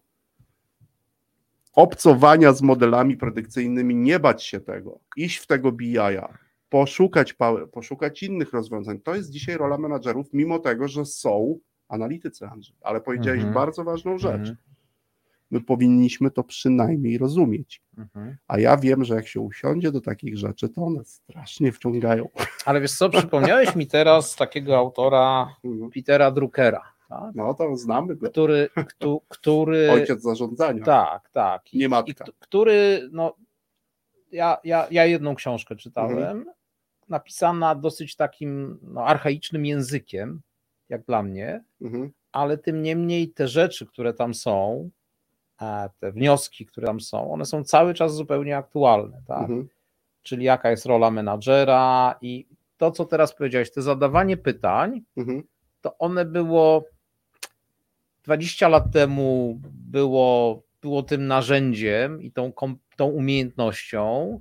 [1.72, 6.38] obcowania z modelami predykcyjnymi, nie bać się tego, iść w tego BI-a,
[6.68, 7.36] poszukać,
[7.72, 9.00] poszukać innych rozwiązań.
[9.00, 11.58] To jest dzisiaj rola menadżerów, mimo tego, że są
[11.94, 12.76] analitycy, Andrzej.
[12.82, 13.54] Ale powiedziałeś Mhm.
[13.54, 14.34] bardzo ważną rzecz.
[14.40, 14.56] Mhm.
[15.50, 17.82] My powinniśmy to przynajmniej rozumieć.
[17.98, 18.36] Mhm.
[18.48, 22.28] A ja wiem, że jak się usiądzie do takich rzeczy, to one strasznie wciągają.
[22.64, 25.56] Ale wiesz co, przypomniałeś mi teraz takiego autora
[25.94, 27.34] Petera Druckera, tak?
[27.34, 28.30] No to znamy go.
[28.30, 30.84] który, ktu, który Ojciec zarządzania.
[30.84, 32.24] tak, tak, I, Nie i, matka.
[32.24, 33.34] k- który, no,
[34.32, 36.44] ja, ja, ja jedną książkę czytałem, Mhm.
[37.08, 40.40] napisana dosyć takim no, archaicznym językiem,
[40.88, 42.12] jak dla mnie, Mhm.
[42.32, 44.90] ale tym niemniej te rzeczy, które tam są,
[46.00, 49.40] te wnioski, które tam są, one są cały czas zupełnie aktualne, tak?
[49.40, 49.68] Mhm.
[50.22, 52.46] Czyli jaka jest rola menadżera i
[52.76, 55.42] to, co teraz powiedziałeś, to zadawanie pytań, Mhm.
[55.80, 56.84] to one było
[58.24, 62.52] 20 lat temu było, było tym narzędziem i tą,
[62.96, 64.38] tą umiejętnością,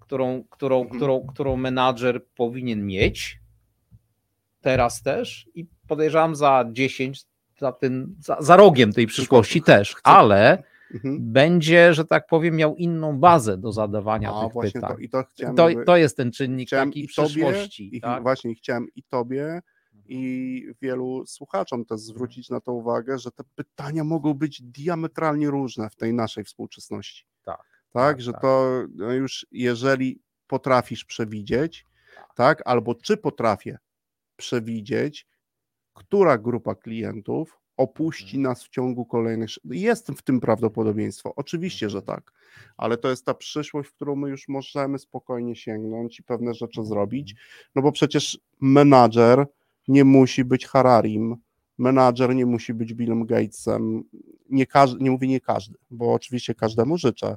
[0.00, 0.96] którą, którą, Mhm.
[0.96, 3.38] którą, którą menadżer powinien mieć.
[4.62, 7.22] Teraz też i podejrzewam za 10,
[7.58, 10.62] za, tym, za, za rogiem tej przyszłości też, ale
[10.94, 11.18] Mhm.
[11.20, 14.96] będzie, że tak powiem, miał inną bazę do zadawania A tych właśnie pytań.
[14.96, 17.96] to, i to chciałem, To, to jest ten czynnik chciałem taki i tobie, przyszłości.
[17.96, 18.22] i tak?
[18.22, 19.60] właśnie chciałem i tobie,
[20.08, 25.90] i wielu słuchaczom też zwrócić na to uwagę, że te pytania mogą być diametralnie różne
[25.90, 27.24] w tej naszej współczesności.
[27.44, 28.40] Tak, Tak, tak, że tak.
[28.40, 31.86] to no już jeżeli potrafisz przewidzieć,
[32.34, 33.78] tak, albo czy potrafię
[34.36, 35.26] przewidzieć,
[35.94, 38.42] która grupa klientów opuści Mhm.
[38.42, 39.50] nas w ciągu kolejnych.
[39.64, 42.16] Jest w tym prawdopodobieństwo, oczywiście, że Mhm.
[42.16, 42.32] tak,
[42.76, 46.80] ale to jest ta przyszłość, w którą my już możemy spokojnie sięgnąć i pewne rzeczy
[46.80, 46.86] Mhm.
[46.86, 47.34] zrobić,
[47.74, 49.46] no bo przecież menadżer
[49.88, 51.36] nie musi być Hararim,
[51.78, 54.04] menadżer nie musi być Billem Gatesem,
[54.50, 57.36] nie, każdy, nie mówię nie każdy, bo oczywiście każdemu życzę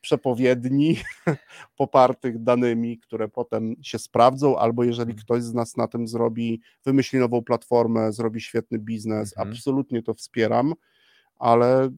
[0.00, 0.96] przepowiedni
[1.76, 5.24] popartych danymi, które potem się sprawdzą, albo jeżeli Mhm.
[5.24, 9.48] ktoś z nas na tym zrobi, wymyśli nową platformę, zrobi świetny biznes, Mhm.
[9.48, 10.74] absolutnie to wspieram,
[11.38, 11.90] ale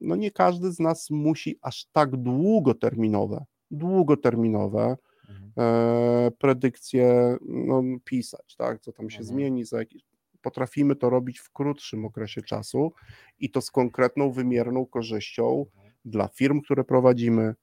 [0.00, 4.96] no nie każdy z nas musi aż tak długoterminowe, długoterminowe
[5.28, 5.52] Mhm.
[5.58, 9.26] e, predykcje no, pisać, tak, co tam się Mhm.
[9.26, 10.02] zmieni za jakiś
[10.42, 12.92] potrafimy to robić w krótszym okresie czasu
[13.40, 15.66] i to z konkretną, wymierną korzyścią
[16.04, 17.54] dla firm, które prowadzimy,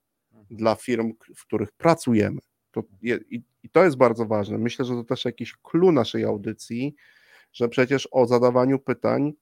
[0.50, 2.40] dla firm, w których pracujemy.
[2.72, 4.58] To je, i, I to jest bardzo ważne.
[4.58, 6.96] Myślę, że to też jakiś clue naszej audycji,
[7.54, 9.34] że przecież o zadawaniu pytań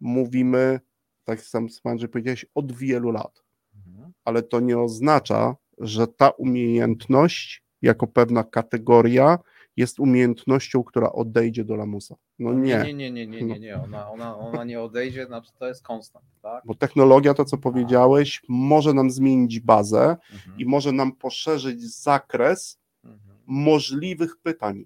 [0.00, 0.80] mówimy,
[1.24, 3.48] tak sam Andrzej powiedziałeś, od wielu lat
[3.86, 4.12] Mhm.
[4.24, 9.38] ale to nie oznacza, że ta umiejętność jako pewna kategoria
[9.78, 12.14] jest umiejętnością, która odejdzie do lamusa.
[12.38, 13.76] No nie, Nie, nie, nie, nie, nie, nie.
[13.82, 16.62] Ona, ona, ona nie odejdzie, znaczy to jest konstant, tak?
[16.66, 20.58] bo technologia, to co powiedziałeś, może nam zmienić bazę Mhm.
[20.58, 23.38] i może nam poszerzyć zakres Mhm.
[23.46, 24.84] możliwych pytań.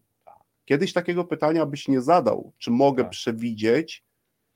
[0.64, 3.10] Kiedyś takiego pytania byś nie zadał, czy mogę Tak.
[3.12, 4.04] przewidzieć,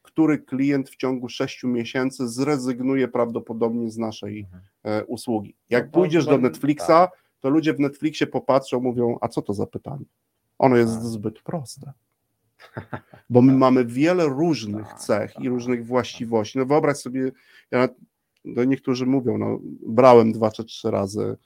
[0.03, 4.63] który klient w ciągu 6 miesięcy zrezygnuje prawdopodobnie z naszej Mhm.
[4.85, 5.55] e, usługi.
[5.71, 7.11] Jak No pójdziesz do Netflixa, tak.
[7.41, 10.05] to ludzie w Netflixie popatrzą, mówią, a co to za pytanie?
[10.59, 11.03] Ono jest Tak.
[11.03, 11.93] zbyt proste.
[13.31, 16.59] Bo my mamy wiele różnych Tak, cech tak, i różnych właściwości.
[16.59, 17.33] No wyobraź sobie,
[17.71, 17.89] ja,
[18.45, 21.37] no niektórzy mówią, no brałem dwa czy trzy razy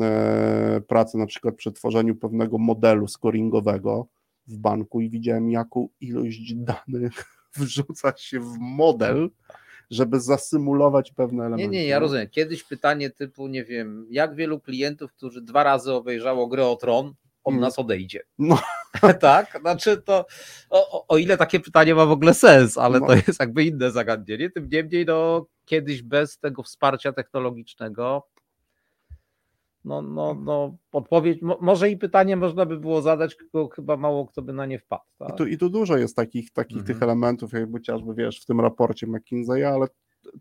[0.00, 4.06] e, pracę na przykład przy tworzeniu pewnego modelu scoringowego
[4.46, 7.24] w banku i widziałem, jaką ilość danych
[7.56, 9.30] wrzuca się w model,
[9.90, 11.72] żeby zasymulować pewne Nie, elementy.
[11.72, 12.00] nie, ja No.
[12.00, 12.28] rozumiem.
[12.30, 17.14] Kiedyś pytanie typu, nie wiem, jak wielu klientów, którzy dwa razy obejrzało grę o Tron,
[17.44, 17.60] od Mm.
[17.60, 18.20] nas odejdzie.
[18.38, 18.58] No.
[19.20, 19.58] tak?
[19.60, 20.26] Znaczy to,
[20.70, 23.06] o, o- ile takie pytanie ma w ogóle sens, ale No.
[23.06, 24.50] to jest jakby inne zagadnienie.
[24.50, 28.26] Tym niemniej, no, kiedyś bez tego wsparcia technologicznego,
[29.84, 34.26] no, no, no, odpowiedź, mo, może i pytanie można by było zadać, tylko chyba mało
[34.26, 35.02] kto by na nie wpadł.
[35.20, 35.36] I Tak?
[35.36, 36.86] tu, I tu dużo jest takich, takich Mhm.
[36.94, 39.86] tych elementów, jak chociażby wiesz, w tym raporcie McKinsey'a, ale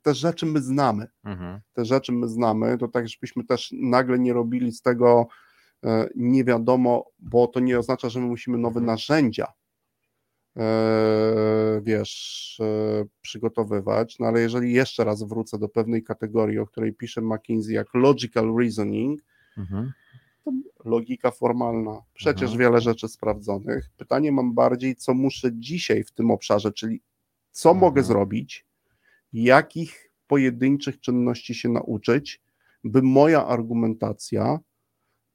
[0.01, 1.07] te rzeczy my znamy.
[1.23, 1.59] Mhm.
[1.73, 5.27] Te rzeczy my znamy, to tak, żebyśmy też nagle nie robili z tego
[6.15, 8.85] nie wiadomo, bo to nie oznacza, że my musimy nowe Mhm.
[8.85, 9.47] narzędzia
[10.57, 16.93] e, wiesz, e, przygotowywać, no ale jeżeli jeszcze raz wrócę do pewnej kategorii, o której
[16.93, 19.21] pisze McKinsey, jak logical reasoning,
[19.57, 19.91] Mhm.
[20.85, 22.59] logika formalna, przecież Mhm.
[22.59, 23.89] wiele rzeczy sprawdzonych.
[23.97, 27.01] Pytanie mam bardziej, co muszę dzisiaj w tym obszarze, czyli
[27.51, 27.81] co Mhm.
[27.81, 28.65] mogę zrobić,
[29.33, 32.41] jakich pojedynczych czynności się nauczyć,
[32.83, 34.59] by moja argumentacja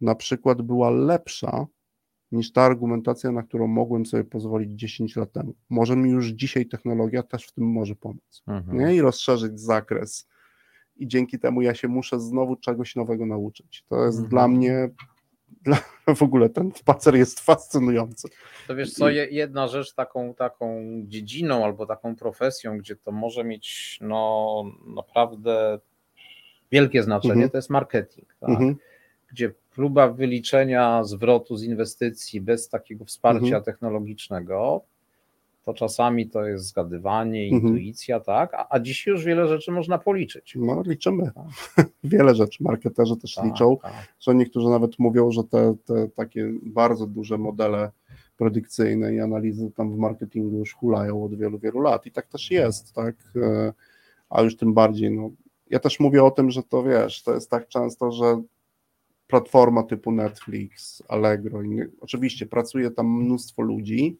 [0.00, 1.66] na przykład była lepsza
[2.32, 5.54] niż ta argumentacja, na którą mogłem sobie pozwolić 10 lat temu.
[5.70, 8.42] Może mi już dzisiaj technologia też w tym może pomóc.
[8.46, 8.78] Mhm.
[8.78, 8.94] Nie?
[8.94, 10.28] I rozszerzyć zakres.
[10.96, 13.84] I dzięki temu ja się muszę znowu czegoś nowego nauczyć.
[13.88, 14.30] To jest Mhm.
[14.30, 14.88] dla mnie,
[15.62, 15.78] dla,
[16.16, 18.28] w ogóle ten spacer jest fascynujący.
[18.66, 23.44] To wiesz co, je- jedna rzecz taką, taką dziedziną albo taką profesją, gdzie to może
[23.44, 24.64] mieć no,
[24.96, 25.78] naprawdę
[26.72, 27.50] wielkie znaczenie, Mhm.
[27.50, 28.34] to jest marketing.
[28.40, 28.50] Tak?
[28.50, 28.76] Mhm.
[29.30, 33.62] Gdzie próba wyliczenia zwrotu z inwestycji bez takiego wsparcia Mhm.
[33.62, 34.80] technologicznego,
[35.64, 37.62] to czasami to jest zgadywanie, Mhm.
[37.62, 38.54] intuicja, tak?
[38.54, 40.54] A, a dziś już wiele rzeczy można policzyć.
[40.56, 41.30] No, liczymy.
[42.04, 43.92] Wiele rzeczy marketerzy też Tak, liczą, tak.
[44.20, 47.90] że niektórzy nawet mówią, że te, te takie bardzo duże modele
[48.36, 52.50] predykcyjne i analizy tam w marketingu już hulają od wielu, wielu lat i tak też
[52.50, 53.14] jest, tak?
[53.36, 53.72] E,
[54.30, 55.30] A już tym bardziej, no,
[55.70, 58.42] ja też mówię o tym, że to wiesz, to jest tak często, że
[59.28, 61.60] platforma typu Netflix, Allegro,
[62.00, 64.18] oczywiście pracuje tam mnóstwo ludzi,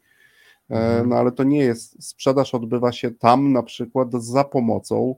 [0.70, 1.08] e, Mhm.
[1.08, 5.14] no ale to nie jest, sprzedaż odbywa się tam na przykład za pomocą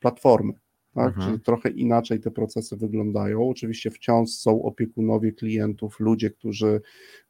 [0.00, 0.52] platformy.
[0.94, 1.06] Tak?
[1.08, 1.26] Mhm.
[1.26, 3.48] Czyli trochę inaczej te procesy wyglądają.
[3.48, 6.80] Oczywiście wciąż są opiekunowie klientów, ludzie, którzy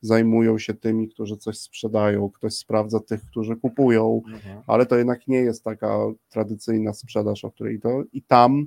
[0.00, 4.62] zajmują się tymi, którzy coś sprzedają, ktoś sprawdza tych, którzy kupują, Mhm.
[4.66, 5.98] ale to jednak nie jest taka
[6.28, 8.66] tradycyjna sprzedaż, o której to i tam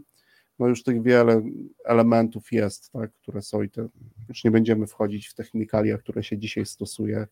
[0.60, 1.42] no już tych wiele
[1.86, 3.88] elementów jest, tak, które są i te,
[4.30, 7.28] już nie będziemy wchodzić w technikalia, które się dzisiaj stosuje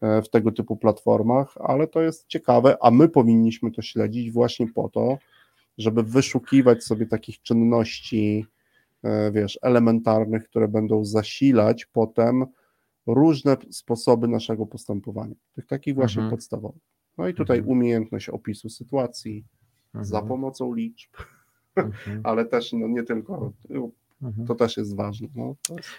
[0.00, 4.66] e, w tego typu platformach, ale to jest ciekawe, a my powinniśmy to śledzić właśnie
[4.72, 5.18] po to,
[5.78, 8.46] żeby wyszukiwać sobie takich czynności,
[9.02, 12.46] e, wiesz, elementarnych, które będą zasilać potem
[13.06, 16.30] różne sposoby naszego postępowania, tych takich właśnie Mhm.
[16.30, 16.82] podstawowych.
[17.18, 17.78] No i tutaj Mhm.
[17.78, 19.44] umiejętność opisu sytuacji
[19.94, 20.28] za Mhm.
[20.28, 21.10] pomocą liczb,
[21.76, 22.20] Mhm.
[22.24, 23.52] ale też no, nie tylko,
[24.22, 24.46] Mhm.
[24.46, 25.28] to też jest ważne.
[25.34, 25.56] No,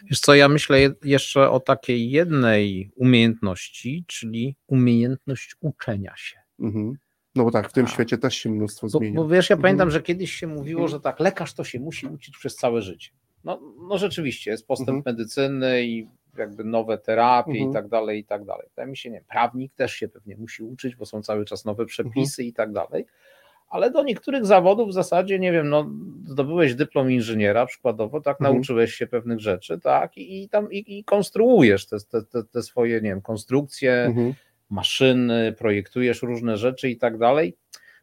[0.09, 6.37] Wiesz co, ja myślę je- jeszcze o takiej jednej umiejętności, czyli umiejętność uczenia się.
[6.59, 6.93] mhm.
[7.35, 7.89] No bo tak, w tym A.
[7.89, 9.15] świecie też się mnóstwo Bo, zmienia.
[9.15, 9.61] bo wiesz, ja Mhm.
[9.61, 10.91] pamiętam, że kiedyś się mówiło, Mhm.
[10.91, 13.09] że tak, lekarz to się musi uczyć przez całe życie.
[13.43, 17.69] No, no rzeczywiście, jest postęp medycyny i jakby nowe terapie Mhm.
[17.69, 18.67] i tak dalej, i tak dalej.
[18.69, 21.85] Wydaje mi się, nie, prawnik też się pewnie musi uczyć, bo są cały czas nowe
[21.85, 22.49] przepisy Mhm.
[22.49, 23.05] i tak dalej.
[23.69, 25.89] Ale do niektórych zawodów w zasadzie, nie wiem, no,
[26.25, 28.55] zdobyłeś dyplom inżyniera przykładowo, tak, Mhm.
[28.55, 31.97] nauczyłeś się pewnych rzeczy, tak, i, i tam i, i konstruujesz te,
[32.31, 34.33] te, te, swoje, nie wiem, konstrukcje, Mhm.
[34.69, 37.57] maszyny, projektujesz różne rzeczy i tak dalej.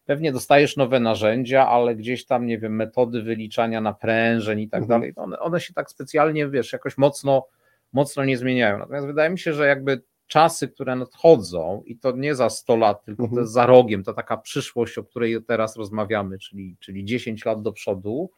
[0.04, 5.00] Pewnie dostajesz nowe narzędzia, ale gdzieś tam, nie wiem, metody wyliczania naprężeń i tak Mhm.
[5.00, 7.46] dalej, one, one się tak specjalnie, wiesz, jakoś mocno,
[7.92, 8.78] mocno nie zmieniają.
[8.78, 10.02] Natomiast wydaje mi się, że jakby
[10.34, 13.42] czasy, które nadchodzą i to nie za 100 lat, tylko to Mhm.
[13.42, 17.72] jest za rogiem, to taka przyszłość, o której teraz rozmawiamy, czyli, czyli 10 lat do
[17.72, 18.30] przodu,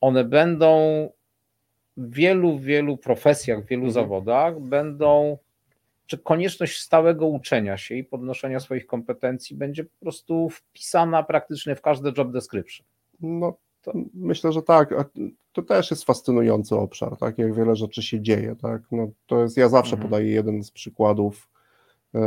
[0.00, 1.08] one będą
[1.96, 3.92] w wielu, wielu profesjach, w wielu Mhm.
[3.92, 5.38] zawodach będą
[6.06, 11.80] czy konieczność stałego uczenia się i podnoszenia swoich kompetencji będzie po prostu wpisana praktycznie w
[11.82, 12.86] każde job description.
[13.20, 13.58] No, to
[14.14, 14.94] myślę, że tak.
[15.52, 18.82] To też jest fascynujący obszar, tak, jak wiele rzeczy się dzieje, tak.
[18.92, 20.10] No, to jest, ja zawsze Mhm.
[20.10, 21.48] podaję jeden z przykładów.
[22.14, 22.20] E,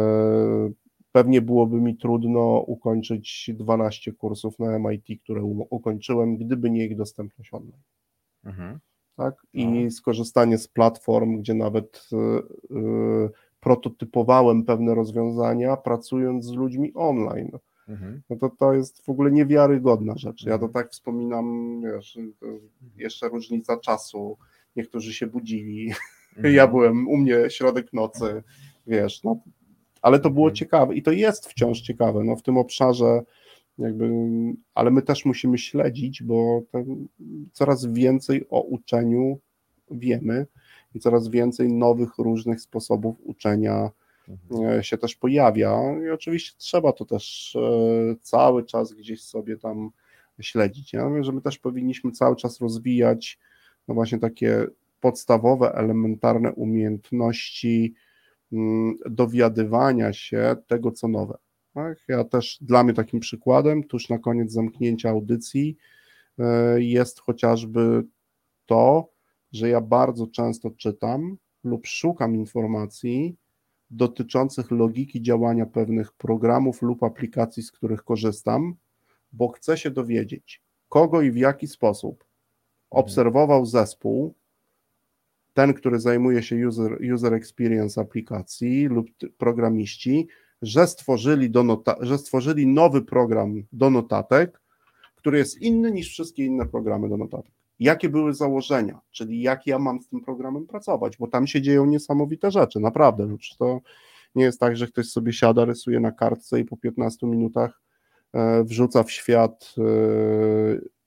[1.11, 7.53] Pewnie byłoby mi trudno ukończyć 12 kursów na MIT, które ukończyłem, gdyby nie ich dostępność
[7.53, 7.81] online.
[9.15, 9.35] tak?
[9.53, 9.91] I No.
[9.91, 12.15] skorzystanie z platform, gdzie nawet y,
[12.75, 13.29] y,
[13.59, 17.51] prototypowałem pewne rozwiązania, pracując z ludźmi online.
[18.29, 20.43] No to to jest w ogóle niewiarygodna rzecz.
[20.43, 20.71] Ja to Mhm.
[20.73, 22.17] tak wspominam, wiesz,
[22.97, 24.37] jeszcze różnica czasu.
[24.75, 25.91] Niektórzy się budzili.
[26.57, 28.43] Ja byłem u mnie środek nocy,
[28.87, 29.39] wiesz, no,
[30.01, 30.55] ale to było Mhm.
[30.55, 33.21] ciekawe i to jest wciąż ciekawe, no w tym obszarze
[33.77, 34.09] jakby,
[34.73, 36.61] ale my też musimy śledzić, bo
[37.51, 39.39] coraz więcej o uczeniu
[39.91, 40.45] wiemy
[40.95, 43.89] i coraz więcej nowych różnych sposobów uczenia
[44.81, 49.89] się też pojawia i oczywiście trzeba to też e, cały czas gdzieś sobie tam
[50.41, 50.93] śledzić.
[50.93, 53.39] Ja że my też powinniśmy cały czas rozwijać
[53.87, 54.67] no właśnie takie
[54.99, 57.93] podstawowe, elementarne umiejętności
[58.51, 61.37] mm, dowiadywania się tego, co nowe.
[61.73, 61.97] Tak?
[62.07, 65.77] Ja też dla mnie takim przykładem, tuż na koniec zamknięcia audycji,
[66.39, 68.03] e, jest chociażby
[68.65, 69.09] to,
[69.51, 73.35] że ja bardzo często czytam lub szukam informacji
[73.91, 78.75] dotyczących logiki działania pewnych programów lub aplikacji, z których korzystam,
[79.33, 82.25] bo chcę się dowiedzieć, kogo i w jaki sposób
[82.89, 84.35] obserwował zespół,
[85.53, 89.07] ten, który zajmuje się user, user experience aplikacji lub
[89.37, 90.27] programiści,
[90.61, 94.61] że stworzyli, do nota- że stworzyli nowy program do notatek,
[95.15, 97.51] który jest inny niż wszystkie inne programy do notatek.
[97.79, 101.85] Jakie były założenia, czyli jak ja mam z tym programem pracować, bo tam się dzieją
[101.85, 103.25] niesamowite rzeczy, naprawdę.
[103.27, 103.79] No, to
[104.35, 107.81] nie jest tak, że ktoś sobie siada, rysuje na kartce i po 15 minutach
[108.33, 109.81] e, wrzuca w świat e,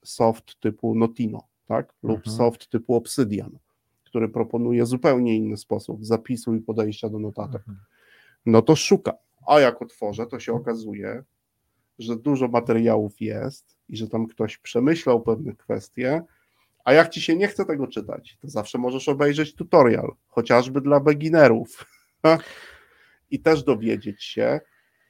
[0.04, 1.94] soft typu Notino, tak?
[2.02, 2.36] Lub Mhm.
[2.36, 3.58] soft typu Obsidian,
[4.04, 7.62] który proponuje zupełnie inny sposób zapisu i podejścia do notatek.
[8.46, 9.12] No to szuka.
[9.46, 11.24] A jak otworzę, to się okazuje,
[11.98, 16.22] że dużo materiałów jest i że tam ktoś przemyślał pewne kwestie,
[16.88, 21.00] a jak ci się nie chce tego czytać, to zawsze możesz obejrzeć tutorial, chociażby dla
[21.00, 21.86] beginnerów.
[23.30, 24.60] I też dowiedzieć się,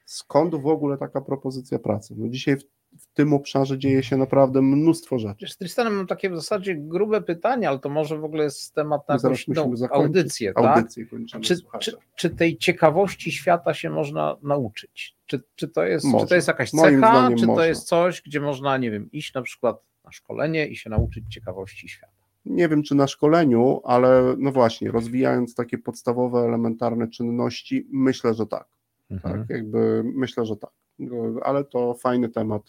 [0.05, 2.15] skąd w ogóle taka propozycja pracy.
[2.19, 2.65] No dzisiaj w,
[2.99, 5.49] w tym obszarze dzieje się naprawdę mnóstwo rzeczy.
[5.49, 9.09] Z Tristanem mam takie w zasadzie grube pytanie, ale to może w ogóle jest temat
[9.09, 10.65] na jakąś no, audycję, tak?
[10.65, 15.17] Audycję kończymy, Czy, czy, czy tej ciekawości świata się można nauczyć?
[15.27, 17.67] Czy, czy, to, jest, czy to jest jakaś Moim cecha, zdaniem czy to można.
[17.67, 21.89] jest coś, gdzie można, nie wiem, iść na przykład na szkolenie i się nauczyć ciekawości
[21.89, 22.13] świata?
[22.45, 28.47] nie wiem czy na szkoleniu, ale no właśnie, rozwijając takie podstawowe, elementarne czynności, myślę, że
[28.47, 28.65] tak.
[29.11, 29.39] Mhm.
[29.41, 30.71] tak jakby myślę, że tak.
[30.99, 32.63] No, Ale to fajny temat.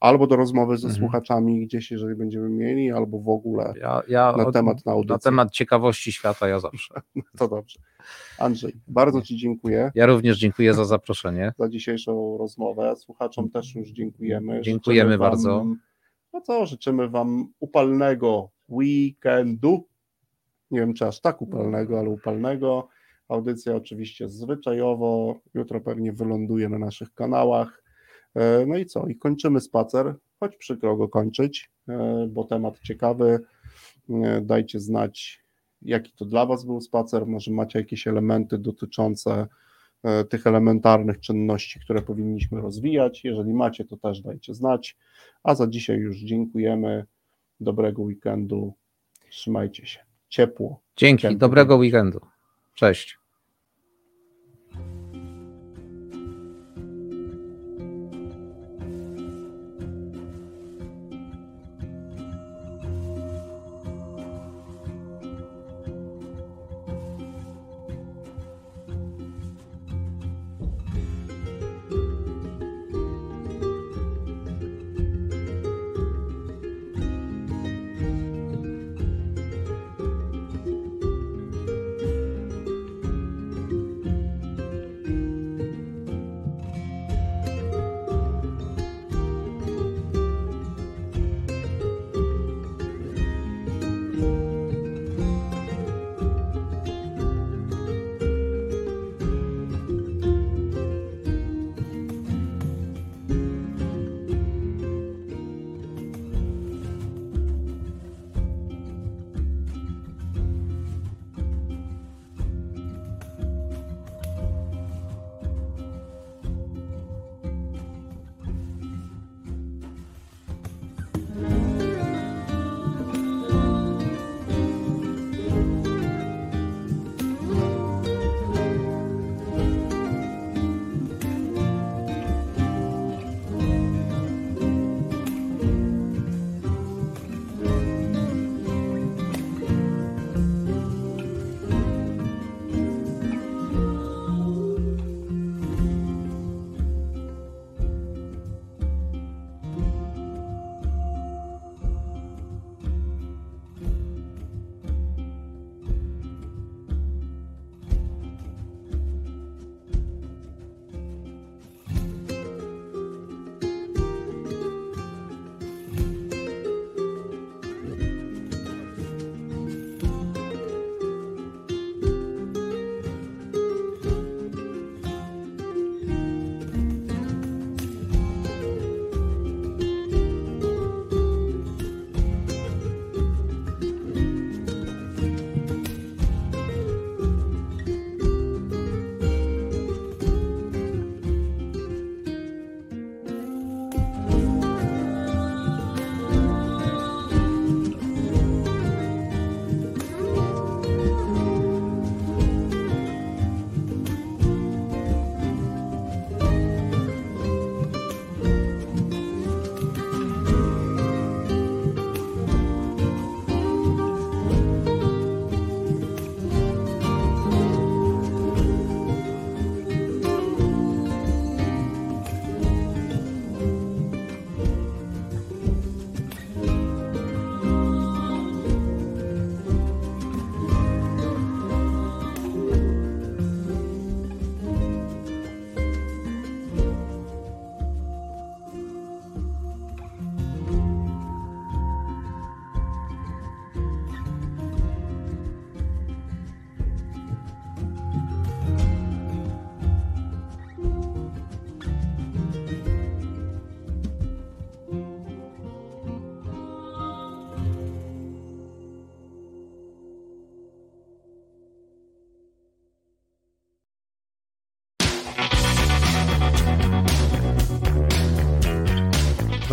[0.00, 1.00] Albo do rozmowy ze Mhm.
[1.04, 5.12] słuchaczami gdzieś, jeżeli będziemy mieli, albo w ogóle Ja, ja na od- temat na audycji.
[5.12, 6.94] na temat ciekawości świata ja zawsze.
[7.38, 7.78] To dobrze.
[8.38, 11.52] Andrzej, bardzo Ci dziękuję Ja również dziękuję za zaproszenie.
[11.58, 12.96] za dzisiejszą rozmowę.
[12.96, 14.60] Słuchaczom też już dziękujemy.
[14.60, 15.66] Dziękujemy bardzo.
[16.36, 19.88] No co, życzymy Wam upalnego weekendu.
[20.70, 22.88] Nie wiem, czy aż tak upalnego, ale upalnego.
[23.28, 25.40] Audycja oczywiście zwyczajowo.
[25.54, 27.82] Jutro pewnie wyląduje na naszych kanałach.
[28.34, 29.06] E, No i co?
[29.06, 33.40] I kończymy spacer, choć przykro go kończyć, e, bo temat ciekawy.
[34.10, 35.44] E, Dajcie znać,
[35.82, 37.26] jaki to dla Was był spacer.
[37.26, 39.46] Może macie jakieś elementy dotyczące
[40.28, 43.24] tych elementarnych czynności, które powinniśmy rozwijać.
[43.24, 44.96] Jeżeli macie, to też dajcie znać.
[45.42, 47.04] A za dzisiaj już dziękujemy.
[47.60, 48.74] Dobrego weekendu.
[49.30, 50.00] Trzymajcie się.
[50.28, 50.80] Ciepło.
[50.96, 51.38] Dzięki, Dziękuję.
[51.38, 52.20] dobrego weekendu.
[52.74, 53.18] Cześć.